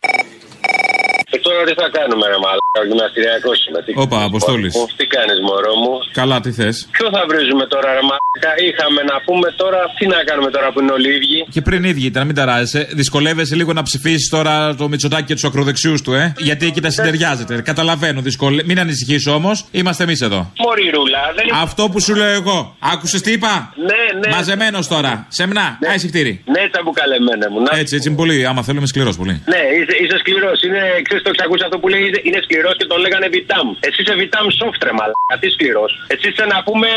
Και 1.31 1.39
τώρα 1.45 1.61
τι 1.67 1.73
θα 1.81 1.87
κάνουμε, 1.97 2.23
ρε 2.33 2.37
Μαλάκα, 2.43 2.77
ο 2.83 2.85
γυμναστηριακό 2.89 3.51
είμαι. 3.65 3.79
Τι- 3.85 3.93
Όπα, 4.03 4.17
Αποστόλης. 4.29 4.73
Τι 4.99 5.05
κάνεις, 5.15 5.37
μωρό 5.47 5.73
μου; 5.83 5.93
Καλά, 6.19 6.37
τι 6.43 6.51
θες. 6.59 6.75
Ποιο 6.95 7.05
θα 7.15 7.21
βρίζουμε 7.29 7.65
τώρα, 7.73 7.87
ρε 7.97 8.03
Μαλάκα. 8.09 8.51
Είχαμε 8.67 9.01
να 9.11 9.15
πούμε 9.27 9.47
τώρα, 9.61 9.79
τι 9.97 10.05
να 10.13 10.19
κάνουμε 10.29 10.49
τώρα 10.55 10.67
που 10.71 10.79
είναι 10.81 10.91
όλοι 10.97 11.07
οι 11.11 11.15
ίδιοι; 11.19 11.39
Και 11.55 11.61
πριν 11.67 11.81
ίδιοι 11.91 12.05
ήταν, 12.11 12.23
μην 12.27 12.35
ταράζεσαι. 12.39 12.81
Δυσκολεύεσαι 13.01 13.55
λίγο 13.59 13.71
να 13.73 13.83
ψηφίσεις 13.89 14.29
τώρα 14.35 14.53
το 14.75 14.85
Μητσοτάκι 14.91 15.23
και 15.29 15.33
τους 15.33 15.43
ακροδεξιούς 15.49 16.01
του, 16.01 16.11
ε; 16.13 16.33
Γιατί 16.37 16.63
εκεί 16.65 16.81
τα 16.81 16.89
συντεριάζετε. 16.89 17.61
Καταλαβαίνω, 17.61 18.21
δυσκολε... 18.21 18.63
Μην 18.69 18.79
ανησυχείς 18.79 19.27
όμως, 19.27 19.65
είμαστε 19.71 20.03
εμείς 20.03 20.21
εδώ. 20.21 20.51
Μωρή 20.63 20.89
ρούλα, 20.95 21.21
δεν 21.35 21.45
είναι. 21.47 21.57
Αυτό 21.61 21.89
που 21.91 21.99
σου 22.05 22.15
λέω 22.15 22.29
εγώ. 22.41 22.75
Άκουσες 22.79 23.21
τι 23.21 23.31
είπα; 23.31 23.73
Ναι, 23.89 24.19
ναι. 24.27 24.35
Μαζεμένος 24.35 24.87
τώρα. 24.87 25.25
Σεμνά. 25.29 25.77
Ναι. 25.79 25.87
Άι 25.91 25.97
συχτήρι. 25.97 26.43
Ναι, 26.45 26.69
τσαμπουκαλεμένε 26.71 27.47
μου. 27.51 27.59
Να... 27.61 27.77
Έτσι, 27.79 27.95
έτσι 27.95 28.07
είναι 28.07 28.17
πολύ. 28.17 28.45
Άμα 28.45 28.61
θέλω, 28.63 28.77
είμαι 28.77 28.87
σκληρός 28.87 29.17
πολύ. 29.17 29.31
Ναι, 29.53 29.61
είσαι, 29.77 29.95
είσαι 30.03 30.17
σκληρός. 30.17 30.61
Είναι, 30.63 30.81
ξέρεις, 31.07 31.20
το 31.25 31.29
έχεις 31.31 31.43
ακούσει 31.45 31.63
αυτό 31.67 31.77
που 31.81 31.87
λέει, 31.93 32.03
είσαι- 32.07 32.23
είναι 32.27 32.39
σκληρός 32.45 32.75
και 32.79 32.87
τον 32.91 32.99
λέγανε 33.03 33.27
Βιτάμ. 33.35 33.67
Εσύ 33.87 33.99
είσαι 34.03 34.15
Βιτάμ 34.21 34.45
σόφτρε, 34.59 34.89
μαλάκα. 34.99 35.35
Τι 35.41 35.47
σκληρός. 35.55 35.91
Εσύ 36.13 36.25
είσαι 36.31 36.45
να 36.53 36.57
πούμε 36.67 36.89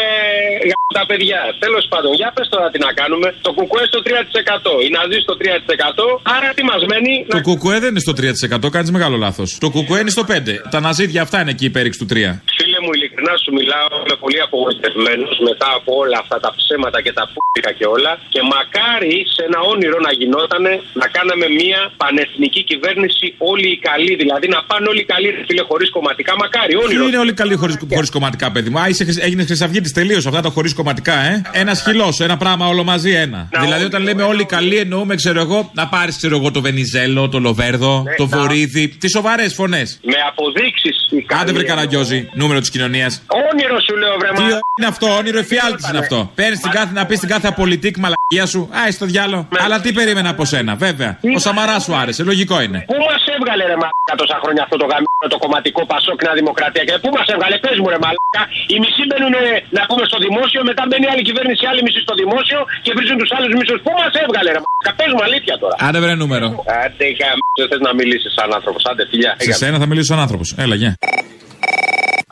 για 0.68 0.78
τα 0.98 1.04
παιδιά. 1.10 1.40
Τέλος 1.64 1.84
πάντων, 1.92 2.12
για 2.20 2.28
πες 2.34 2.46
τώρα 2.54 2.66
τι 2.72 2.78
να 2.86 2.90
κάνουμε. 3.00 3.28
Το 3.46 3.50
κουκουέ 3.58 3.84
στο 3.90 4.00
3%. 4.06 4.72
Η 4.86 4.88
Ναζί 4.96 5.18
στο 5.26 5.34
3%. 5.40 6.06
Άρα 6.36 6.48
τι 6.56 6.62
μας 6.70 6.82
μένει. 6.90 7.14
Το 7.36 7.40
κουκουέ 7.48 7.76
δεν 7.84 7.90
είναι 7.92 8.04
στο 8.06 8.12
3%, 8.12 8.70
κάνεις 8.74 8.90
μεγάλο 8.96 9.16
λάθος. 9.24 9.48
Το 9.64 9.68
κουκουέ 9.74 9.98
είναι 10.02 10.10
στο 10.16 10.24
5%. 10.30 10.68
Τα 10.74 10.80
ναζίδια 10.80 11.22
αυτά 11.26 11.36
είναι 11.40 11.50
εκεί 11.54 11.64
η 11.64 11.70
υπέρηξη 11.72 11.98
του 12.02 12.06
3%. 12.12 12.42
Φίλε 12.76 12.86
μου, 12.86 12.94
ειλικρινά 12.98 13.34
σου 13.42 13.50
μιλάω, 13.58 13.88
είμαι 14.04 14.16
πολύ 14.24 14.40
απογοητευμένος 14.46 15.34
μετά 15.48 15.68
από 15.78 15.90
όλα 16.02 16.18
αυτά 16.22 16.36
τα 16.44 16.50
ψέματα 16.58 16.98
και 17.04 17.12
τα 17.18 17.24
πούρικα 17.32 17.70
και 17.78 17.86
όλα. 17.96 18.12
Και 18.34 18.40
μακάρι 18.54 19.14
σε 19.34 19.40
ένα 19.48 19.58
όνειρο 19.72 19.98
να 20.06 20.10
γινότανε 20.20 20.72
να 21.02 21.06
κάναμε 21.16 21.46
μια 21.60 21.80
πανεθνική 22.02 22.62
κυβέρνηση 22.70 23.26
όλοι 23.52 23.66
οι 23.74 23.78
καλοί. 23.88 24.12
Δηλαδή 24.22 24.46
να 24.54 24.60
πάνε 24.68 24.86
όλοι 24.92 25.00
οι 25.04 25.08
καλοί, 25.12 25.28
ρε 25.36 25.42
φίλε, 25.48 25.62
χωρίς 25.70 25.88
κομματικά. 25.96 26.32
Μακάρι, 26.42 26.72
Ποιοι 26.74 26.82
όνειρο. 26.86 27.04
είναι 27.08 27.20
όλοι 27.24 27.34
καλοί 27.40 27.54
χωρί 27.62 27.74
χωρίς 27.96 28.10
κομματικά, 28.16 28.46
παιδί 28.54 28.68
μου; 28.72 28.78
Α, 28.82 28.84
είσαι, 28.90 29.04
χρυσ- 29.08 29.22
έγινε 29.26 29.42
χρυσαυγήτης 29.48 29.92
τελείως 29.98 30.22
αυτά 30.30 30.40
τα 30.46 30.50
χωρίς 30.56 30.72
κομματικά, 30.78 31.16
ε; 31.30 31.32
Ένας 31.62 31.78
χυλός, 31.84 32.14
ένα 32.26 32.36
πράγμα 32.42 32.64
όλο 32.72 32.82
μαζί 32.92 33.10
ένα. 33.24 33.40
δηλαδή 33.64 33.84
όταν 33.90 34.00
λέμε 34.08 34.22
όλοι 34.32 34.44
καλοί 34.54 34.76
εννοούμε, 34.84 35.14
ξέρω 35.22 35.40
εγώ, 35.46 35.58
να 35.80 35.84
πάρεις, 35.94 36.14
ξέρω 36.20 36.34
εγώ, 36.40 36.48
το 36.56 36.60
Βενιζέλο, 36.66 37.22
το 37.34 37.38
Λοβέρδο, 37.46 37.92
Ναι, 38.02 38.14
το 38.20 38.26
να- 38.26 38.32
Βορύδι. 38.38 38.84
Τι 38.88 39.08
σοβαρές 39.16 39.54
φωνές. 39.54 39.88
Με 40.02 40.18
αποδείξεις. 40.30 40.92
Άντε 41.40 41.52
βρε 41.52 41.62
καραγκιόζη, 41.62 42.28
νούμερο 42.34 42.60
της 42.60 42.70
κοινωνίας. 42.74 43.12
Όνειρο 43.50 43.78
σου 43.86 43.94
λέω, 44.02 44.14
βρε 44.20 44.30
Τι 44.38 44.42
μα. 44.42 44.48
είναι 44.78 44.88
αυτό, 44.92 45.06
όνειρο 45.20 45.38
εφιάλτη 45.44 45.82
είναι 45.90 46.00
αυτό. 46.04 46.18
Παίρνεις 46.38 46.58
την 46.64 46.70
κάθε 46.78 46.92
να 46.98 47.02
πεις 47.08 47.18
την 47.22 47.28
κάθε 47.34 47.46
απολυτικ 47.52 47.94
μαλακία 48.04 48.46
σου. 48.52 48.60
Άι 48.80 48.90
στο 48.98 49.06
διάλο. 49.12 49.38
Αλλά 49.64 49.76
τι 49.84 49.90
περίμενα 49.98 50.28
από 50.34 50.44
σένα, 50.52 50.72
βέβαια. 50.86 51.10
Ο 51.36 51.38
Σαμαράς 51.46 51.82
σου 51.86 51.94
άρεσε, 52.02 52.22
λογικό 52.30 52.56
είναι. 52.66 52.78
Πού 52.90 52.96
μας 53.08 53.22
έβγαλε 53.36 53.64
ρε 53.70 53.76
μαλάκα 53.82 54.14
τόσα 54.22 54.36
χρόνια 54.42 54.62
αυτό 54.66 54.76
το 54.82 54.86
γαμμένο 54.90 55.26
το 55.34 55.38
κομματικό 55.44 55.80
Πασόκ 55.92 56.18
Νέα 56.26 56.34
Δημοκρατία; 56.40 56.82
Και 56.88 56.94
πού 57.02 57.08
μας 57.16 57.26
έβγαλε, 57.34 57.56
πες 57.64 57.76
μου 57.82 57.88
ρε 57.94 58.00
μαλάκα. 58.04 58.42
Οι 58.72 58.76
μισοί 58.82 59.02
μπαίνουν 59.08 59.34
να 59.78 59.82
πούμε 59.88 60.04
στο 60.10 60.18
δημόσιο, 60.26 60.60
μετά 60.70 60.82
μπαίνει 60.88 61.06
άλλη 61.12 61.22
κυβέρνηση, 61.28 61.62
άλλη 61.70 61.80
μισή 61.86 62.00
στο 62.06 62.14
δημόσιο 62.22 62.60
και 62.84 62.90
βρίζουν 62.96 63.16
τους 63.22 63.30
άλλους 63.36 63.52
μισούς. 63.58 63.78
Πού 63.86 63.92
μας 64.00 64.12
έβγαλε 64.22 64.48
ρε 64.56 64.60
μαλάκα, 64.64 64.90
πες 64.98 65.10
μου 65.14 65.22
αλήθεια 65.28 65.54
τώρα. 65.62 65.76
Άντε 65.86 65.98
βρε 66.04 66.14
νούμερο. 66.22 66.46
Άντε 66.84 67.06
γαμμένο, 67.20 67.64
θες 67.70 67.82
να 67.88 67.92
μιλήσεις 68.00 68.30
σαν 68.38 68.48
άνθρωπος, 68.58 68.82
άντε 68.90 69.02
φιλιά. 69.10 69.32
Σε 69.48 69.52
σένα 69.62 69.76
θα 69.82 69.86
μιλήσω 69.90 70.08
σαν 70.12 70.20
άνθρωπος. 70.24 70.48
Έλα, 70.64 70.76
γεια. 70.82 70.92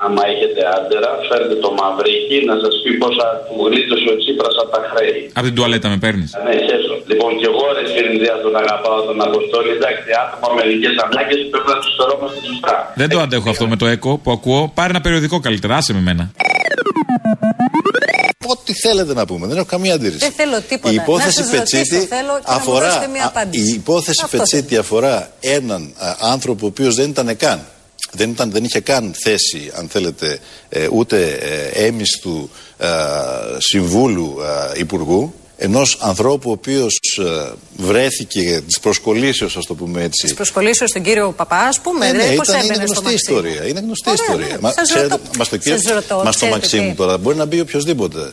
Άμα 0.05 0.23
έχετε 0.33 0.61
άντερα, 0.77 1.11
φέρτε 1.29 1.55
το 1.65 1.71
μαυρίκι 1.79 2.37
να 2.51 2.55
σας 2.63 2.75
πει 2.83 2.91
πόσα 3.03 3.27
του 3.47 3.55
γλίτωσε 3.67 4.07
ο 4.15 4.17
Τσίπρας 4.21 4.55
από 4.63 4.71
τα 4.77 4.81
χρέη. 4.91 5.19
Από 5.39 5.47
την 5.49 5.55
τουαλέτα 5.57 5.89
με 5.93 5.99
παίρνεις. 6.05 6.31
Ναι, 6.47 6.55
χέσω. 6.69 6.95
Λοιπόν, 7.11 7.31
και 7.41 7.47
εγώ 7.51 7.63
ρε 7.77 7.83
Σφυρινδία 7.91 8.35
τον 8.45 8.53
αγαπάω 8.63 8.99
τον 9.09 9.19
Αποστόλη. 9.29 9.71
Εντάξει, 9.79 10.09
άτομα 10.23 10.47
με 10.51 10.55
μερικέ 10.59 10.91
ανάγκες 11.05 11.41
πρέπει 11.53 11.69
να 11.75 11.79
τους 11.83 11.93
φερόμαστε 11.99 12.39
σωστά. 12.51 12.75
Δεν 13.01 13.09
το 13.13 13.19
αντέχω 13.25 13.49
αυτό 13.55 13.65
με 13.73 13.77
το 13.83 13.87
έκο 13.95 14.11
που 14.23 14.31
ακούω. 14.37 14.63
Πάρε 14.79 14.91
ένα 14.95 15.03
περιοδικό 15.07 15.37
καλύτερα. 15.47 15.73
Άσε 15.81 15.93
με 15.99 16.03
μένα. 16.09 16.25
Ό,τι 18.47 18.73
θέλετε 18.75 19.13
να 19.15 19.25
πούμε, 19.27 19.47
δεν 19.47 19.57
έχω 19.57 19.67
καμία 19.67 19.95
αντίρρηση. 19.95 20.19
Δεν 20.19 20.33
θέλω 20.33 20.61
τίποτα. 20.69 20.93
Η 20.93 20.95
υπόθεση 20.95 21.41
να 21.41 21.47
σας 21.47 21.55
ρωτήσω, 21.55 21.77
Πετσίτη 21.79 22.07
θέλω 22.07 22.35
και 22.39 22.45
να 22.47 22.53
μου 22.53 22.59
αφορά. 22.61 22.87
δώσετε 22.87 23.09
μια 23.09 23.25
α, 23.25 23.27
απάντηση. 23.27 23.71
η 23.71 23.75
υπόθεση 23.75 24.21
Αυτό 24.25 24.37
Πετσίτη 24.37 24.77
αφορά 24.77 25.31
έναν 25.41 25.95
α, 25.99 26.15
άνθρωπο 26.33 26.65
ο 26.67 26.69
οποίος 26.69 26.95
δεν 26.95 27.09
ήταν 27.11 27.37
καν. 27.37 27.67
Δεν, 28.15 28.31
ήταν, 28.31 28.51
δεν 28.51 28.65
είχε 28.65 28.81
καν 28.81 29.15
θέση, 29.23 29.71
αν 29.75 29.89
θέλετε, 29.89 30.39
ε, 30.69 30.89
ούτε 30.93 31.25
ε, 31.75 31.85
έμιστου 31.87 32.51
ε, 32.79 32.89
συμβούλου 33.59 34.37
ε, 34.75 34.79
υπουργού. 34.79 35.35
Ενός 35.57 35.99
ανθρώπου 36.01 36.49
ο 36.51 36.53
οποίος 36.53 36.99
βρέθηκε 37.77 38.61
της 38.67 38.81
προσκολήσεως, 38.81 39.57
ας 39.57 39.67
το 39.67 39.75
πούμε 39.75 40.03
έτσι. 40.03 40.23
Της 40.25 40.35
προσκολήσεως 40.35 40.91
στον 40.91 41.03
κύριο 41.03 41.33
Παπά, 41.37 41.57
ας 41.59 41.81
πούμε. 41.81 42.07
Ε, 42.09 42.13
ναι, 42.13 42.27
δεν 42.27 42.37
πώς 42.37 42.49
ήταν, 42.49 42.61
έμπαινε 42.61 42.75
είναι 42.75 42.87
στο 42.87 43.01
γνωστή 43.01 43.05
Μαξίμου. 43.33 43.39
ιστορία. 43.39 43.69
Είναι 43.69 43.81
γνωστή 43.81 44.11
Ωραία, 44.11 44.25
ιστορία. 44.25 44.47
ναι. 44.55 44.61
Μα, 44.61 44.73
Σας 44.73 44.89
ξέρετε, 44.89 45.09
ρωτώ. 45.15 45.29
μας 45.39 45.49
το, 45.49 45.57
κύριο- 45.57 45.79
Σας 45.79 45.93
ρωτώ, 45.93 46.15
μας 46.15 46.25
το 46.25 46.31
ξέρετε 46.31 46.57
Μαξίμου 46.57 46.89
τι. 46.91 46.95
τώρα 46.97 47.19
μπορεί 47.19 47.37
να 47.37 47.45
μπει 47.45 47.61
οποιοδήποτε. 47.61 48.33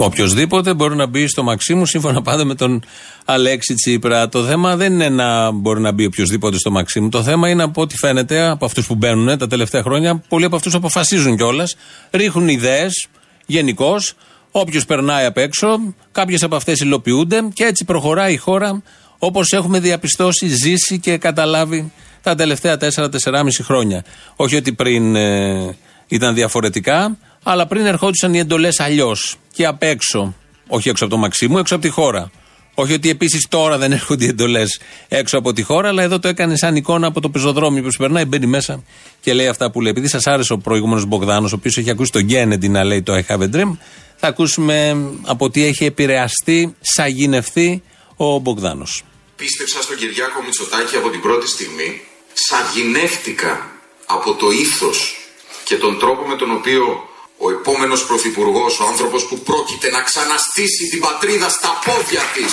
Οποιοδήποτε 0.00 0.74
μπορεί 0.74 0.96
να 0.96 1.06
μπει 1.06 1.26
στο 1.26 1.42
Μαξίμου 1.42 1.86
σύμφωνα 1.86 2.22
πάντα 2.22 2.44
με 2.44 2.54
τον 2.54 2.82
Αλέξη 3.24 3.74
Τσίπρα. 3.74 4.28
Το 4.28 4.44
θέμα 4.44 4.76
δεν 4.76 4.92
είναι 4.92 5.08
να 5.08 5.50
μπορεί 5.50 5.80
να 5.80 5.92
μπει 5.92 6.04
οποιοδήποτε 6.04 6.58
στο 6.58 6.70
Μαξίμου. 6.70 7.08
Το 7.08 7.22
θέμα 7.22 7.48
είναι 7.48 7.62
από 7.62 7.80
ό,τι 7.80 7.96
φαίνεται 7.96 8.48
από 8.48 8.64
αυτούς 8.64 8.86
που 8.86 8.94
μπαίνουν 8.94 9.38
τα 9.38 9.46
τελευταία 9.46 9.82
χρόνια. 9.82 10.22
Πολλοί 10.28 10.44
από 10.44 10.56
αυτούς 10.56 10.74
αποφασίζουν 10.74 11.36
κιόλας. 11.36 11.76
Ρίχνουν 12.10 12.48
ιδέες 12.48 13.06
γενικώς. 13.46 14.14
Όποιος 14.50 14.84
περνάει 14.84 15.24
απ' 15.24 15.36
έξω, 15.36 15.66
κάποιες 16.12 16.42
από 16.42 16.56
αυτές 16.56 16.80
υλοποιούνται 16.80 17.48
και 17.52 17.64
έτσι 17.64 17.84
προχωράει 17.84 18.32
η 18.32 18.36
χώρα 18.36 18.82
όπως 19.18 19.52
έχουμε 19.52 19.80
διαπιστώσει, 19.80 20.46
ζήσει 20.46 20.98
και 20.98 21.16
καταλάβει 21.16 21.92
τα 22.22 22.34
τελευταία 22.34 22.76
4-4,5 22.76 23.62
χρόνια. 23.62 24.04
Όχι 24.36 24.56
ότι 24.56 24.72
πριν 24.72 25.16
ε, 25.16 25.76
ήταν 26.08 26.34
διαφορετικά, 26.34 27.16
αλλά 27.50 27.66
πριν 27.66 27.86
ερχόντουσαν 27.86 28.34
οι 28.34 28.38
εντολές 28.38 28.80
αλλιώς 28.80 29.36
και 29.52 29.66
απ' 29.66 29.82
έξω. 29.82 30.34
Όχι 30.66 30.88
έξω 30.88 31.04
από 31.04 31.14
το 31.14 31.20
Μαξίμου, 31.20 31.58
έξω 31.58 31.74
από 31.74 31.84
τη 31.84 31.90
χώρα. 31.90 32.30
Όχι 32.74 32.92
ότι 32.92 33.08
επίσης 33.08 33.46
τώρα 33.48 33.78
δεν 33.78 33.92
έρχονται 33.92 34.24
οι 34.24 34.28
εντολές 34.28 34.80
έξω 35.08 35.38
από 35.38 35.52
τη 35.52 35.62
χώρα, 35.62 35.88
αλλά 35.88 36.02
εδώ 36.02 36.18
το 36.18 36.28
έκανε 36.28 36.56
σαν 36.56 36.76
εικόνα 36.76 37.06
από 37.06 37.20
το 37.20 37.30
πεζοδρόμιο 37.30 37.82
που 37.82 37.88
περνάει, 37.98 38.24
μπαίνει 38.24 38.46
μέσα 38.46 38.84
και 39.20 39.32
λέει 39.32 39.46
αυτά 39.46 39.70
που 39.70 39.80
λέει. 39.80 39.90
Επειδή 39.90 40.08
σας 40.08 40.26
άρεσε 40.26 40.52
ο 40.52 40.58
προηγούμενος 40.58 41.04
Μπογδάνος, 41.04 41.52
ο 41.52 41.56
οποίος 41.56 41.76
έχει 41.76 41.90
ακούσει 41.90 42.12
τον 42.12 42.22
Γκένεντι 42.22 42.68
να 42.68 42.84
λέει 42.84 43.02
το 43.02 43.12
I 43.14 43.32
have 43.32 43.40
a 43.40 43.54
dream, 43.54 43.76
θα 44.16 44.28
ακούσουμε 44.28 44.96
από 45.24 45.50
τι 45.50 45.64
έχει 45.64 45.84
επηρεαστεί, 45.84 46.74
σαγηνευτεί 46.80 47.82
ο 48.16 48.38
Μπογδάνος. 48.38 49.02
Πίστεψα 49.36 49.82
στον 49.82 49.96
Κυριάκο 49.96 50.42
Μητσοτάκη 50.42 50.96
από 50.96 51.10
την 51.10 51.20
πρώτη 51.20 51.48
στιγμή. 51.48 52.00
Σαγηνεύτηκα 52.32 53.70
από 54.06 54.34
το 54.34 54.50
ήθος 54.50 55.16
και 55.64 55.74
τον 55.74 55.98
τρόπο 55.98 56.26
με 56.26 56.36
τον 56.36 56.50
οποίο 56.50 57.07
ο 57.44 57.50
επόμενος 57.50 58.06
πρωθυπουργός, 58.06 58.80
ο 58.80 58.84
άνθρωπος 58.86 59.26
που 59.28 59.38
πρόκειται 59.38 59.90
να 59.90 60.02
ξαναστήσει 60.02 60.88
την 60.90 61.00
πατρίδα 61.00 61.48
στα 61.48 61.70
πόδια 61.84 62.22
της, 62.34 62.52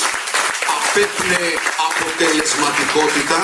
απέπνε 0.75 1.43
αποτελεσματικότητα 1.89 3.39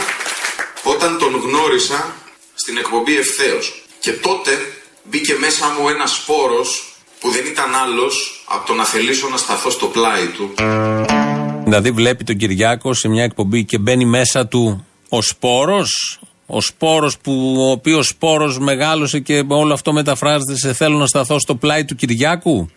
όταν 0.84 1.18
τον 1.18 1.34
γνώρισα 1.46 2.16
στην 2.54 2.78
εκπομπή 2.78 3.18
ευθέως. 3.18 3.84
Και 4.00 4.12
τότε 4.12 4.52
μπήκε 5.04 5.36
μέσα 5.40 5.66
μου 5.76 5.90
ένας 5.90 6.12
σπόρος 6.12 6.70
που 7.20 7.30
δεν 7.30 7.46
ήταν 7.46 7.76
άλλος 7.76 8.44
από 8.48 8.68
το 8.68 8.74
να 8.74 8.86
θελήσω 8.86 9.28
να 9.30 9.38
σταθώ 9.38 9.70
στο 9.70 9.86
πλάι 9.86 10.26
του. 10.26 10.54
Δηλαδή 11.64 11.92
βλέπει 11.92 12.24
τον 12.24 12.38
Κυριάκο 12.38 12.94
σε 12.94 13.08
μια 13.08 13.24
εκπομπή 13.24 13.66
και 13.66 13.78
μπαίνει 13.78 14.06
μέσα 14.06 14.48
του 14.48 14.86
ο 15.10 15.22
σπόρος, 15.22 16.20
ο 16.54 16.62
σπόρος 16.62 17.18
που 17.18 17.56
ο 17.58 17.72
οποίος 17.72 18.08
σπόρος 18.08 18.60
μεγάλωσε 18.60 19.20
και 19.20 19.44
όλο 19.48 19.74
αυτό 19.74 19.94
μεταφράζεται 19.94 20.58
σε 20.58 20.74
θέλω 20.74 20.98
να 20.98 21.08
σταθώ 21.08 21.40
στο 21.40 21.56
πλάι 21.56 21.86
του 21.86 21.96
Κυριάκου. 21.96 22.70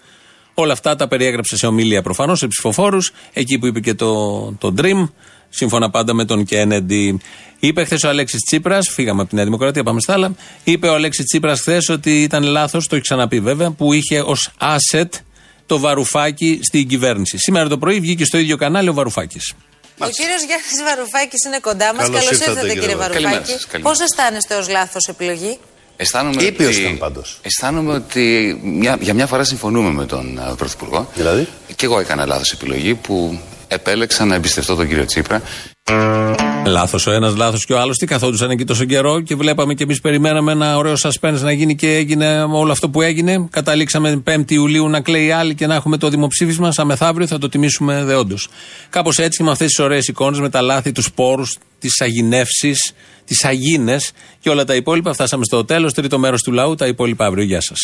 Όλα 0.55 0.73
αυτά 0.73 0.97
τα 0.97 1.09
περιέγραψε 1.09 1.57
σε 1.57 1.67
ομιλία 1.67 2.03
προφανώς, 2.03 2.39
σε 2.39 2.47
ψηφοφόρους, 2.47 3.13
εκεί 3.33 3.59
που 3.59 3.67
είπε 3.67 3.81
και 3.81 3.95
το, 3.95 4.53
το 4.53 4.75
Dream, 4.79 5.09
σύμφωνα 5.49 5.91
πάντα 5.91 6.15
με 6.15 6.25
τον 6.25 6.45
Κένεντι. 6.45 7.21
Είπε 7.59 7.85
χθες 7.85 8.03
ο 8.03 8.09
Αλέξης 8.09 8.41
Τσίπρας, 8.41 8.89
φύγαμε 8.91 9.21
από 9.21 9.31
τη 9.31 9.35
Νέα 9.35 9.45
Δημοκρατία, 9.45 9.83
πάμε 9.83 10.01
στα 10.01 10.13
άλλα. 10.13 10.35
Είπε 10.65 10.89
ο 10.89 10.95
Αλέξης 10.95 11.25
Τσίπρας 11.25 11.61
χθες 11.61 11.89
ότι 11.89 12.23
ήταν 12.23 12.43
λάθος, 12.43 12.87
το 12.87 12.95
έχει 12.95 13.05
ξαναπεί 13.05 13.41
βέβαια, 13.41 13.71
που 13.71 13.93
είχε 13.93 14.21
ως 14.21 14.51
asset 14.61 15.09
το 15.67 15.79
βαρουφάκι 15.79 16.61
στην 16.63 16.89
κυβέρνηση. 16.89 17.39
Σήμερα 17.39 17.69
το 17.69 17.79
πρωί 17.79 18.01
βγήκε 18.01 18.25
στο 18.25 18.39
ίδιο 18.39 18.57
κανάλι 18.57 18.89
ο 18.89 18.93
Βαρουφάκης. 18.93 19.55
Ο 19.99 20.09
κύριος 20.09 20.43
Γιάννης 20.49 20.79
Βαρουφάκης 20.87 21.45
είναι 21.47 21.59
κοντά 21.59 21.95
μας. 21.95 22.05
Καλώς 22.05 22.15
Καλώς 22.25 22.31
ήρθατε, 22.31 22.51
ήρθατε, 22.51 22.67
κύριε 22.67 22.81
κύριε 22.81 22.97
Βαρουφάκη. 22.97 23.25
Βαρουφάκη. 23.25 23.47
Καλημέρα 23.47 23.59
σας, 23.59 23.67
καλημέρα. 23.67 23.95
Πώς 23.95 24.01
αισθάνεστε 24.07 24.55
ως 24.55 24.69
λάθος 24.69 25.05
επιλογή, 25.09 25.59
Αισθάνομαι 25.97 26.43
Ήπιος 26.43 26.71
ότι, 26.77 26.81
ήταν 26.85 26.99
πάντως. 26.99 27.39
αισθάνομαι 27.43 27.93
ότι 27.95 28.59
μια, 28.63 28.97
για 29.01 29.15
μια 29.15 29.27
φορά 29.27 29.45
συμφωνούμε 29.45 29.91
με 29.91 30.07
τον 30.07 30.41
uh, 30.51 30.57
Πρωθυπουργό. 30.57 31.09
Δηλαδή; 31.15 31.49
Και 31.77 31.85
εγώ 31.87 32.01
έκανα 32.01 32.27
λάθος 32.27 32.53
επιλογή 32.53 32.95
που 32.95 33.41
επέλεξα 33.69 34.25
να 34.25 34.35
εμπιστευτώ 34.35 34.75
τον 34.75 34.89
κύριο 34.89 35.05
Τσίπρα. 35.05 35.43
Λάθος 36.67 37.07
ο 37.07 37.11
ένας, 37.11 37.37
λάθος 37.37 37.65
και 37.65 37.73
ο 37.73 37.81
άλλος. 37.81 37.99
Τι 37.99 38.07
καθόντουσαν 38.07 38.51
εκεί 38.51 38.65
τόσο 38.65 38.85
καιρό 38.85 39.21
και 39.21 39.35
βλέπαμε 39.35 39.75
και 39.75 39.83
εμείς 39.83 40.01
περιμέναμε 40.01 40.53
ένα 40.53 40.77
ωραίο 40.77 40.95
suspense 41.03 41.39
να 41.41 41.53
γίνει 41.53 41.75
και 41.75 41.95
έγινε 41.95 42.43
όλο 42.43 42.73
αυτό 42.73 42.89
που 42.89 43.03
έγινε. 43.03 43.49
Καταλήξαμε 43.51 44.23
5η 44.27 44.51
Ιουλίου 44.51 44.89
να 44.89 45.01
κλαίει 45.01 45.31
άλλη 45.31 45.55
και 45.55 45.67
να 45.67 45.75
έχουμε 45.75 45.97
το 45.97 46.09
δημοψήφισμα. 46.09 46.73
Σαν 46.73 46.87
μεθαύριο 46.87 47.27
θα 47.27 47.39
το 47.39 47.49
τιμήσουμε 47.49 48.05
δεόντω. 48.05 48.37
Κάπως 48.91 49.19
έτσι 49.19 49.43
με 49.43 49.51
αυτές 49.51 49.67
τις 49.67 49.79
ωραίες 49.79 50.09
εικόνες, 50.09 50.41
με 50.41 50.49
τα 50.49 50.61
λάθη, 50.61 50.93
τους 50.93 51.05
σπόρους, 51.05 51.59
τις 51.79 52.01
αγινεύσει, 52.01 52.75
τις 53.25 53.45
αγίνες 53.45 54.13
και 54.41 54.51
όλα 54.51 54.65
τα 54.65 54.75
υπόλοιπα. 54.75 55.13
Φτάσαμε 55.13 55.45
στο 55.45 55.65
τέλος. 55.65 55.93
Τρίτο 55.93 56.19
μέρος 56.19 56.43
του 56.43 56.53
λαού. 56.53 56.75
Τα 56.75 56.87
υπόλοιπα 56.87 57.27
αύριο. 57.27 57.45
Γεια 57.45 57.61
σας. 57.61 57.79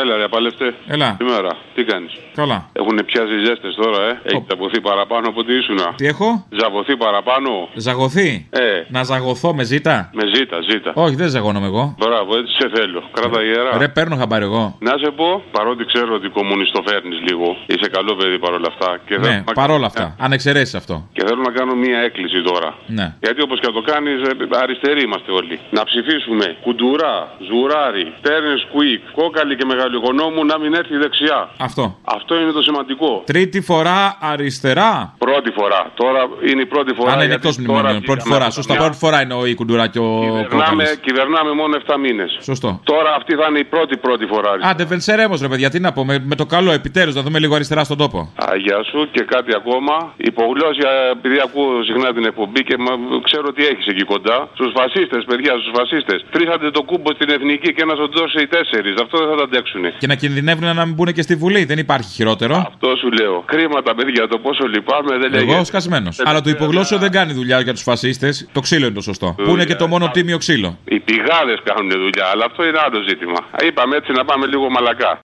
Έλα, 0.00 0.16
ρε 0.16 0.28
παλεύτε. 0.28 0.74
Έλα. 0.86 1.16
Σήμερα, 1.20 1.50
τι 1.74 1.84
κάνεις; 1.84 2.12
Καλά. 2.34 2.58
Έχουν 2.72 2.96
πιάσει 3.06 3.36
ζέστες 3.44 3.74
τώρα, 3.82 4.00
ε. 4.10 4.20
Έχεις 4.22 4.44
ζαβωθεί 4.50 4.80
παραπάνω 4.80 5.28
από 5.28 5.44
τι 5.44 5.52
ήσουν. 5.54 5.78
Τι 5.96 6.06
έχω; 6.06 6.46
Ζαβωθεί 6.60 6.96
παραπάνω. 6.96 7.68
Ζαγωθεί; 7.74 8.46
Ε. 8.50 8.84
Να 8.88 9.02
ζαγωθώ 9.02 9.54
με 9.54 9.64
ζήτα; 9.64 10.10
Με 10.12 10.24
ζήτα, 10.34 10.56
ζήτα. 10.68 10.90
Όχι, 10.94 11.14
δεν 11.14 11.28
ζαγώνομαι 11.28 11.66
εγώ. 11.66 11.94
Μπράβο, 11.98 12.36
έτσι 12.36 12.52
σε 12.60 12.70
θέλω. 12.74 13.02
Κράτα 13.12 13.42
ιερά. 13.42 13.78
Ρε, 13.78 13.88
παίρνω 13.88 14.16
χαμπάρι 14.16 14.44
εγώ. 14.44 14.76
Να 14.78 14.92
σε 15.02 15.10
πω, 15.10 15.42
παρότι 15.50 15.84
ξέρω 15.84 16.14
ότι 16.14 16.28
κομμουνιστό 16.28 16.82
φέρνει 16.88 17.14
λίγο, 17.28 17.56
είσαι 17.66 17.88
καλό 17.96 18.14
παιδί 18.14 18.38
παρόλα 18.38 18.68
αυτά. 18.72 18.98
Και 19.06 19.16
ναι, 19.18 19.44
παρόλα 19.54 19.86
αυτά. 19.86 20.16
Αν 20.18 20.32
εξαιρέσεις 20.32 20.74
αυτό. 20.74 21.08
Και 21.12 21.22
θέλω 21.26 21.42
να 21.42 21.52
κάνω 21.58 21.74
μία 21.74 21.98
έκκληση 21.98 22.42
τώρα. 22.42 22.74
Ναι. 22.86 23.14
Γιατί 23.20 23.42
όπως 23.42 23.60
και 23.60 23.66
να 23.66 23.72
το 23.72 23.82
κάνεις, 23.92 24.16
αριστεροί 24.62 25.02
είμαστε 25.02 25.30
όλοι. 25.32 25.60
Να 25.70 25.84
ψηφίσουμε 25.84 26.56
κουντουρά, 26.62 27.16
ζουράρι, 27.48 28.12
τέρνε 28.20 28.54
κουίκ, 28.72 29.00
κόκαλη 29.18 29.56
και 29.56 29.64
μεγαλογονόμου 29.88 30.44
να 30.44 30.58
μην 30.58 30.74
έρθει 30.74 30.96
δεξιά. 30.96 31.50
Αυτό. 31.56 31.98
Αυτό 32.04 32.40
είναι 32.40 32.50
το 32.50 32.62
σημαντικό. 32.62 33.22
Τρίτη 33.26 33.60
φορά 33.60 34.18
αριστερά. 34.20 35.14
Πρώτη 35.18 35.50
φορά. 35.50 35.90
Τώρα 35.94 36.20
είναι 36.50 36.62
η 36.62 36.66
πρώτη 36.66 36.92
φορά. 36.94 37.12
Αν 37.12 37.20
είναι 37.20 37.34
εκτός 37.34 37.56
μνημονίων. 37.56 38.00
Πρώτη 38.00 38.28
φορά. 38.28 38.50
Σωστά. 38.50 38.74
Πρώτη 38.74 38.96
φορά 38.96 39.22
είναι 39.22 39.34
ο 39.34 39.46
η 39.46 39.54
κουντουρά 39.54 39.86
και 39.86 39.98
ο 39.98 40.20
κυβερνάμε, 40.20 40.84
κυβερνάμε 41.00 41.52
μόνο 41.52 41.76
7 41.86 41.96
μήνες. 42.00 42.38
Σωστό. 42.40 42.80
Τώρα 42.84 43.14
αυτή 43.18 43.34
θα 43.34 43.46
είναι 43.48 43.58
η 43.58 43.64
πρώτη 43.64 43.96
πρώτη 43.96 44.26
φορά. 44.26 44.50
Άντε, 44.62 44.84
βενσερέμο 44.84 45.34
ρε 45.40 45.48
παιδιά, 45.48 45.70
τι 45.70 45.80
να 45.80 45.92
πω. 45.92 46.04
Με, 46.04 46.18
με 46.24 46.34
το 46.34 46.46
καλό 46.46 46.70
επιτέλους 46.72 47.14
να 47.14 47.22
δούμε 47.22 47.38
λίγο 47.38 47.54
αριστερά 47.54 47.84
στον 47.84 47.96
τόπο. 47.96 48.32
Αγιά 48.34 48.82
σου 48.90 49.08
και 49.10 49.22
κάτι 49.34 49.52
ακόμα. 49.60 49.94
Υπογλώσια, 50.16 50.90
επειδή 51.16 51.38
ακούω 51.46 51.82
συχνά 51.88 52.12
την 52.12 52.24
εκπομπή 52.24 52.62
και 52.68 52.76
μα, 52.78 52.92
ξέρω 53.28 53.46
ότι 53.52 53.62
έχεις 53.66 53.86
εκεί 53.86 54.04
κοντά. 54.04 54.48
Στους 54.54 54.72
φασίστες, 54.76 55.24
παιδιά, 55.24 55.52
στους 55.60 55.72
φασίστες. 55.76 56.18
Τρίσατε 56.30 56.70
το 56.70 56.82
κούμπο 56.82 57.10
στην 57.12 57.28
εθνική 57.36 57.68
και 57.74 57.82
ένα 57.86 57.94
σου 57.98 58.08
δώσει 58.18 58.38
οι 58.42 58.46
τέσσερις. 58.46 58.94
Αυτό 59.04 59.16
δεν 59.18 59.28
θα 59.30 59.36
τα 59.42 59.48
αντέξουν. 59.76 59.98
Και 59.98 60.06
να 60.06 60.14
κινδυνεύουν 60.14 60.74
να 60.74 60.84
μην 60.84 60.94
μπουν 60.94 61.12
και 61.12 61.22
στη 61.22 61.34
Βουλή. 61.34 61.64
Δεν 61.64 61.78
υπάρχει 61.78 62.10
χειρότερο. 62.10 62.54
Αυτό 62.56 62.96
σου 62.96 63.10
λέω. 63.10 63.42
Κρίμα 63.46 63.82
τα 63.82 63.94
παιδιά, 63.94 64.28
το 64.28 64.38
πόσο 64.38 64.66
λυπάμαι 64.66 65.18
δεν 65.18 65.30
λέει. 65.30 65.50
Εγώ 65.50 65.64
σκασμένο. 65.64 66.10
Αλλά 66.24 66.40
το 66.40 66.50
υπογλώσσιο 66.50 66.98
δεν 66.98 67.10
κάνει 67.10 67.32
δουλειά 67.32 67.60
για 67.60 67.72
τους 67.72 67.82
φασίστες. 67.82 68.48
Το 68.52 68.60
ξύλο 68.60 68.86
είναι 68.86 68.94
το 68.94 69.00
σωστό. 69.00 69.34
Που 69.44 69.50
είναι 69.50 69.64
και 69.64 69.74
το 69.74 69.86
μόνο 69.86 70.10
τίμιο 70.10 70.38
ξύλο. 70.38 70.78
Οι 70.84 71.00
πηγάδες 71.00 71.58
κάνουν 71.64 71.90
δουλειά, 71.90 72.26
αλλά 72.32 72.44
αυτό 72.44 72.64
είναι 72.64 72.78
άλλο 72.86 73.02
ζήτημα. 73.08 73.38
Είπαμε 73.68 73.96
έτσι 73.96 74.12
να 74.12 74.24
πάμε 74.24 74.46
λίγο 74.46 74.70
μαλακά. 74.70 75.20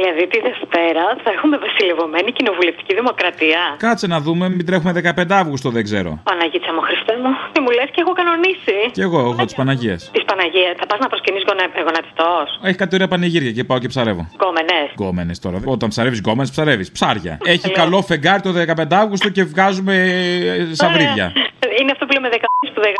Δηλαδή 0.00 0.24
τη 0.32 0.38
Δευτέρα 0.48 1.04
θα 1.24 1.30
έχουμε 1.36 1.56
βασιλευωμένη 1.66 2.30
κοινοβουλευτική 2.38 2.92
δημοκρατία. 3.00 3.60
Κάτσε 3.86 4.06
να 4.14 4.18
δούμε, 4.26 4.44
μην 4.48 4.64
τρέχουμε 4.68 4.92
15 5.18 5.24
Αύγουστο, 5.42 5.68
δεν 5.76 5.84
ξέρω. 5.88 6.10
Παναγίτσα 6.30 6.72
μου, 6.74 6.82
Χριστέ 6.88 7.14
μου, 7.22 7.30
τι 7.52 7.60
μου 7.64 7.70
λες 7.78 7.88
και 7.94 8.00
έχω 8.04 8.12
κανονίσει. 8.20 8.76
Κι 8.96 9.04
εγώ, 9.08 9.20
έχω 9.30 9.44
τη 9.48 9.54
Παναγία. 9.60 9.96
Τη 10.16 10.20
Παναγία, 10.30 10.70
θα 10.78 10.84
πας 10.88 10.98
να 11.02 11.08
προσκυνείς 11.12 11.42
γονατιστός. 11.88 12.46
Έχει 12.62 12.78
κάτι 12.82 12.94
ωραία 12.94 13.08
πανηγύρια 13.08 13.52
και 13.52 13.64
πάω 13.64 13.78
και 13.78 13.88
ψαρεύω. 13.88 14.22
Γκόμενες. 14.38 14.88
Γκόμενες 14.98 15.38
τώρα. 15.38 15.58
Όταν 15.64 15.88
ψαρεύεις 15.88 16.18
γκόμενες, 16.18 16.50
ψαρεύεις. 16.50 16.92
Ψάρια. 16.92 17.38
Έχει 17.44 17.70
καλό 17.70 18.02
φεγγάρι 18.02 18.42
το 18.42 18.50
15 18.52 18.96
Αύγουστο 19.02 19.28
και 19.28 19.44
βγάζουμε 19.44 19.94
σαβρίδια. 20.72 21.32
Είναι 21.80 21.90
αυτό 21.92 22.06
που 22.06 22.12
λέμε 22.12 22.28
10 22.32 22.36
που 22.74 22.80
δεν 22.80 22.92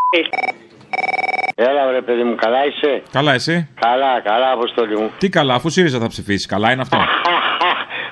Έλα, 1.69 1.91
ρε 1.91 2.03
παιδί 2.03 2.23
μου, 2.23 2.35
καλά 2.35 2.65
είσαι; 2.67 3.03
Καλά, 3.13 3.33
εσύ; 3.33 3.69
Καλά, 3.81 4.21
καλά, 4.21 4.51
αποστολή 4.53 4.97
μου. 4.97 5.11
Τι 5.19 5.29
καλά, 5.29 5.55
αφού 5.55 5.69
ΣΥΡΙΖΑ 5.71 5.99
θα 5.99 6.07
ψηφίσει. 6.09 6.49
Καλά 6.49 6.73
είναι 6.73 6.81
αυτό; 6.81 6.99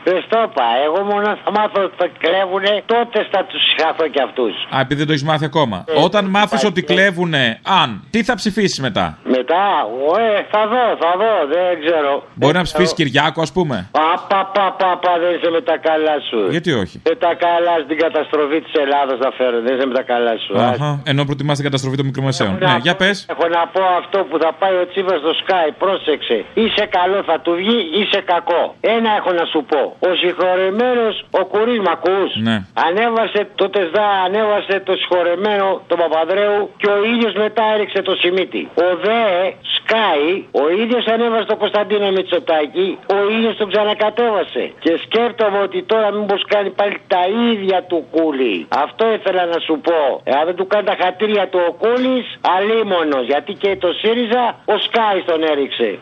Δεν 0.08 0.22
στο 0.26 0.38
είπα. 0.46 0.66
Εγώ 0.86 1.00
μόνο 1.10 1.26
θα 1.44 1.50
μάθω 1.56 1.78
ότι 1.86 1.94
θα 2.00 2.08
κλέβουνε, 2.22 2.72
τότε 2.92 3.18
θα 3.32 3.40
τους 3.48 3.60
συγχαθώ 3.68 4.04
κι 4.14 4.22
αυτούς. 4.28 4.54
Α, 4.74 4.76
επειδή 4.84 4.98
δεν 5.00 5.06
το 5.06 5.12
έχεις 5.16 5.26
μάθει 5.30 5.44
ακόμα. 5.44 5.76
Ε, 5.88 5.92
Όταν 6.06 6.24
μάθεις 6.36 6.64
ότι 6.70 6.80
κλέβουνε, 6.82 7.44
αν, 7.82 7.88
τι 8.10 8.22
θα 8.28 8.34
ψηφίσεις 8.40 8.80
μετά; 8.86 9.06
Μετά, 9.36 9.64
ε, 10.18 10.42
θα 10.52 10.62
δω, 10.72 10.84
θα 11.02 11.10
δω, 11.20 11.32
δεν 11.54 11.70
ξέρω. 11.82 12.12
Μπορεί 12.34 12.54
να 12.60 12.62
ψηφίσεις 12.62 12.94
Κυριάκο, 12.94 13.40
ας 13.46 13.52
πούμε; 13.52 13.76
Πα, 13.90 14.10
πα, 14.28 14.40
πα, 14.54 14.66
πα, 14.78 14.90
πα, 15.02 15.12
δεν 15.22 15.30
είσαι 15.34 15.50
με 15.50 15.60
τα 15.60 15.76
καλά 15.88 16.16
σου. 16.28 16.40
Γιατί 16.50 16.70
όχι; 16.72 16.96
Με 17.08 17.14
τα 17.24 17.32
καλά 17.46 17.74
στην 17.84 17.96
καταστροφή 18.04 18.58
της 18.60 18.72
Ελλάδα 18.84 19.14
θα 19.22 19.30
φέρω, 19.36 19.56
δεν 19.64 19.76
είσαι 19.76 19.86
με 19.86 19.94
τα 19.94 20.02
καλά 20.12 20.34
σου. 20.44 20.52
Αχα, 20.58 21.02
ενώ 21.04 21.24
προτιμάς 21.24 21.56
την 21.56 21.64
καταστροφή 21.64 21.96
των 21.96 22.06
μικρομεσαίων. 22.06 22.52
Ναι, 22.60 22.76
για 22.86 22.96
πες. 22.96 23.26
Έχω 23.34 23.46
να 23.56 23.62
πω 23.74 23.82
αυτό 24.00 24.18
που 24.28 24.36
θα 24.42 24.50
πάει 24.60 24.74
ο 24.82 24.86
Τσίβα 24.90 25.14
στο 25.24 25.32
Sky, 25.42 25.66
πρόσεξε. 25.78 26.44
Είσαι 26.54 26.84
καλό 26.98 27.22
θα 27.30 27.36
του 27.40 27.52
βγει, 27.60 27.78
είσαι 27.98 28.20
κακό. 28.32 28.62
Ένα 28.80 29.10
έχω 29.18 29.30
να 29.32 29.44
σου 29.52 29.60
πω. 29.70 29.96
Ο 30.00 30.14
συγχωρεμένος, 30.14 31.24
ο 31.30 31.44
Κουρί, 31.44 31.80
μ' 31.80 31.92
ακούς; 31.96 32.30
Ναι. 32.36 32.56
Ανέβασε 32.86 33.48
το 33.54 33.70
τεσδά, 33.70 34.08
ανέβασε 34.26 34.80
το 34.86 34.92
συγχωρεμένο, 34.96 35.80
τον 35.86 35.98
Παπαδρέου 35.98 36.70
και 36.76 36.88
ο 36.96 37.04
ίδιος 37.04 37.32
μετά 37.34 37.62
έριξε 37.74 38.02
το 38.02 38.14
Σιμίτι. 38.20 38.68
Ο 38.74 38.96
ΔΕ, 39.04 39.52
Σκάι, 39.74 40.30
ο 40.62 40.64
ίδιος 40.82 41.06
ανέβασε 41.06 41.44
το 41.44 41.56
Κωνσταντίνο 41.56 42.10
Μητσοτάκη, 42.10 42.98
ο 43.16 43.30
ίδιος 43.34 43.56
τον 43.56 43.68
ξανακατέβασε. 43.70 44.72
Και 44.78 44.92
σκέφτομαι 45.04 45.58
ότι 45.58 45.82
τώρα 45.82 46.12
μήπως 46.12 46.42
κάνει 46.48 46.70
πάλι 46.70 46.96
τα 47.06 47.22
ίδια 47.50 47.82
του 47.82 48.06
κούλι. 48.10 48.66
Αυτό 48.68 49.12
ήθελα 49.12 49.44
να 49.46 49.58
σου 49.66 49.80
πω. 49.86 50.20
Εάν 50.24 50.44
δεν 50.44 50.54
του 50.54 50.66
κάνει 50.66 50.86
τα 50.86 50.96
χατήρια 51.00 51.48
του 51.48 51.60
ο 51.68 51.72
κούλι, 51.72 52.24
αλίμονος. 52.56 53.24
Γιατί 53.26 53.52
και 53.52 53.76
το 53.76 53.88
ΣΥΡΙΖΑ 54.00 54.44
ο 54.64 54.78
Σκάι 54.78 55.22
τον 55.22 55.42
έριξε. 55.42 55.98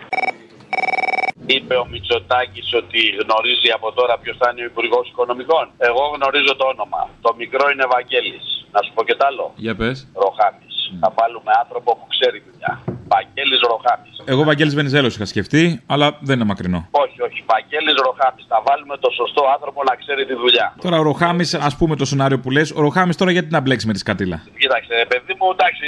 Είπε 1.46 1.74
ο 1.82 1.84
Μητσοτάκης 1.92 2.68
ότι 2.80 3.00
γνωρίζει 3.22 3.70
από 3.78 3.92
τώρα 3.92 4.14
ποιος 4.22 4.36
θα 4.40 4.46
είναι 4.50 4.62
ο 4.62 4.68
Υπουργός 4.72 5.08
Οικονομικών. 5.08 5.64
Εγώ 5.88 6.02
γνωρίζω 6.16 6.52
το 6.60 6.66
όνομα. 6.74 7.02
Το 7.24 7.30
μικρό 7.40 7.64
είναι 7.72 7.86
Βαγγέλης. 7.94 8.46
Να 8.74 8.80
σου 8.84 8.92
πω 8.94 9.02
και 9.04 9.14
τ' 9.14 9.24
άλλο. 9.28 9.52
Για 9.56 9.74
πες. 9.80 9.96
Ροχάμι. 10.22 10.64
Θα 11.02 11.08
βάλουμε 11.18 11.50
άνθρωπο 11.62 11.90
που 11.98 12.06
ξέρει 12.14 12.38
δουλειά. 12.46 12.72
Βαγγέλης 13.12 13.60
Ροχάμι. 13.70 14.10
Εγώ 14.32 14.42
Βαγγέλης 14.44 14.74
Βενιζέλος 14.74 15.14
είχα 15.14 15.24
σκεφτεί, 15.24 15.82
αλλά 15.86 16.18
δεν 16.20 16.34
είναι 16.36 16.44
μακρινό. 16.44 16.88
Όχι, 16.90 17.22
όχι. 17.22 17.44
Βαγγέλης 17.52 17.94
Ροχάμι. 18.06 18.40
Θα 18.48 18.62
βάλουμε 18.66 18.96
το 18.96 19.10
σωστό 19.10 19.42
άνθρωπο 19.54 19.82
να 19.90 19.94
ξέρει 19.96 20.26
τη 20.26 20.34
δουλειά. 20.34 20.74
Τώρα 20.82 20.98
ο 20.98 21.02
Ροχάμι, 21.02 21.44
ας 21.68 21.76
πούμε 21.76 21.96
το 21.96 22.04
σενάριο 22.04 22.38
που 22.42 22.50
λες, 22.50 22.70
ο 22.70 22.80
Ροχάμι 22.80 23.14
τώρα 23.14 23.30
γιατί 23.30 23.48
να 23.50 23.60
μπλέξει 23.60 23.86
με 23.86 23.92
τη 23.92 23.98
σκατήλα; 23.98 24.38
Κοίταξε, 24.58 24.94
παιδί 25.08 25.34
μου, 25.38 25.46
εντάξει, 25.56 25.86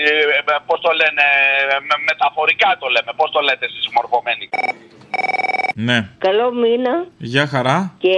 πώς 0.67 0.79
το 0.81 0.91
λένε, 1.01 1.25
με, 1.89 1.95
μεταφορικά 2.11 2.77
το 2.81 2.87
λέμε. 2.95 3.11
Πώς 3.17 3.31
το 3.31 3.41
λέτε 3.41 3.65
εσείς 3.71 3.87
μορφωμένοι; 3.97 4.45
Ναι. 5.89 5.99
Καλό 6.19 6.53
μήνα. 6.53 6.95
Γεια 7.19 7.47
χαρά. 7.47 7.95
Και 7.99 8.17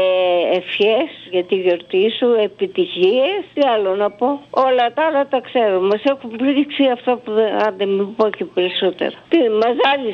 ευχές 0.60 1.10
για 1.30 1.44
τη 1.44 1.54
γιορτή 1.54 2.04
σου, 2.18 2.28
επιτυχίες. 2.48 3.40
Τι 3.54 3.60
άλλο 3.74 3.90
να 4.02 4.10
πω. 4.10 4.28
Όλα 4.50 4.84
τα 4.94 5.02
άλλα 5.06 5.22
τα 5.32 5.40
ξέρω. 5.48 5.80
Μα 5.80 5.96
έχουν 6.12 6.30
πλήξει 6.36 6.84
αυτό 6.96 7.10
που 7.22 7.30
δεν. 7.32 7.50
Άντε, 7.66 7.86
μην 7.86 8.14
πω 8.16 8.30
και 8.38 8.44
περισσότερα. 8.44 9.16
Τι, 9.28 9.38
μα 9.60 9.68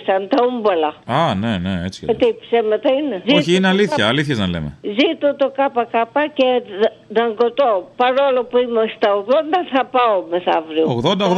ζάλισαν 0.05 0.29
τα 0.29 0.39
ούμπολα. 0.47 0.91
Α, 1.21 1.35
ναι, 1.35 1.53
ναι, 1.65 1.75
έτσι. 1.85 2.07
Ε, 2.09 2.15
τι 2.15 2.29
ψέματα 2.41 2.89
είναι; 2.99 3.23
Όχι, 3.39 3.55
είναι 3.55 3.69
αλήθεια, 3.69 4.09
αλήθεια 4.09 4.35
να 4.43 4.47
λέμε. 4.47 4.79
Ζήτω 4.99 5.29
το 5.37 5.47
ΚΚ 5.57 5.95
και 6.39 6.49
δαγκωτό. 7.09 7.73
Παρόλο 7.97 8.41
που 8.49 8.57
είμαι 8.59 8.83
στα 8.97 9.09
80, 9.15 9.23
θα 9.73 9.83
πάω 9.95 10.17
μεθαύριο. 10.31 10.85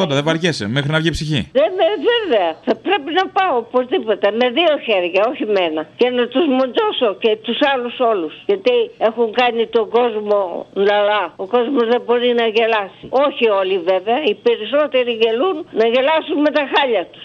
80-80, 0.05 0.09
δεν 0.19 0.25
βαριέσαι, 0.25 0.69
μέχρι 0.69 0.91
να 0.91 0.99
βγει 0.99 1.11
ψυχή. 1.11 1.41
Δεν 1.53 1.71
με, 1.79 1.87
βέβαια. 2.11 2.51
Θα 2.67 2.75
πρέπει 2.87 3.11
να 3.21 3.25
πάω 3.37 3.55
οπωσδήποτε. 3.65 4.27
Με 4.41 4.47
δύο 4.59 4.73
χέρια, 4.87 5.21
όχι 5.31 5.45
με 5.55 5.61
ένα. 5.69 5.83
Και 6.01 6.09
να 6.19 6.25
τους 6.33 6.45
μοντώσω 6.59 7.09
και 7.23 7.31
τους 7.45 7.59
άλλους 7.73 7.95
όλους. 8.13 8.35
Γιατί 8.51 8.77
έχουν 9.09 9.29
κάνει 9.41 9.67
τον 9.67 9.87
κόσμο 9.97 10.39
λαλά. 10.89 11.25
Ο 11.37 11.47
κόσμος 11.55 11.85
δεν 11.93 12.01
μπορεί 12.07 12.31
να 12.41 12.47
γελάσει. 12.57 13.05
Όχι 13.25 13.45
όλοι 13.61 13.77
βέβαια. 13.91 14.19
Οι 14.29 14.35
περισσότεροι 14.47 15.13
γελούν 15.23 15.57
να 15.81 15.87
γελάσουν 15.93 16.39
με 16.47 16.51
τα 16.57 16.65
χάλια 16.73 17.05
τους. 17.13 17.25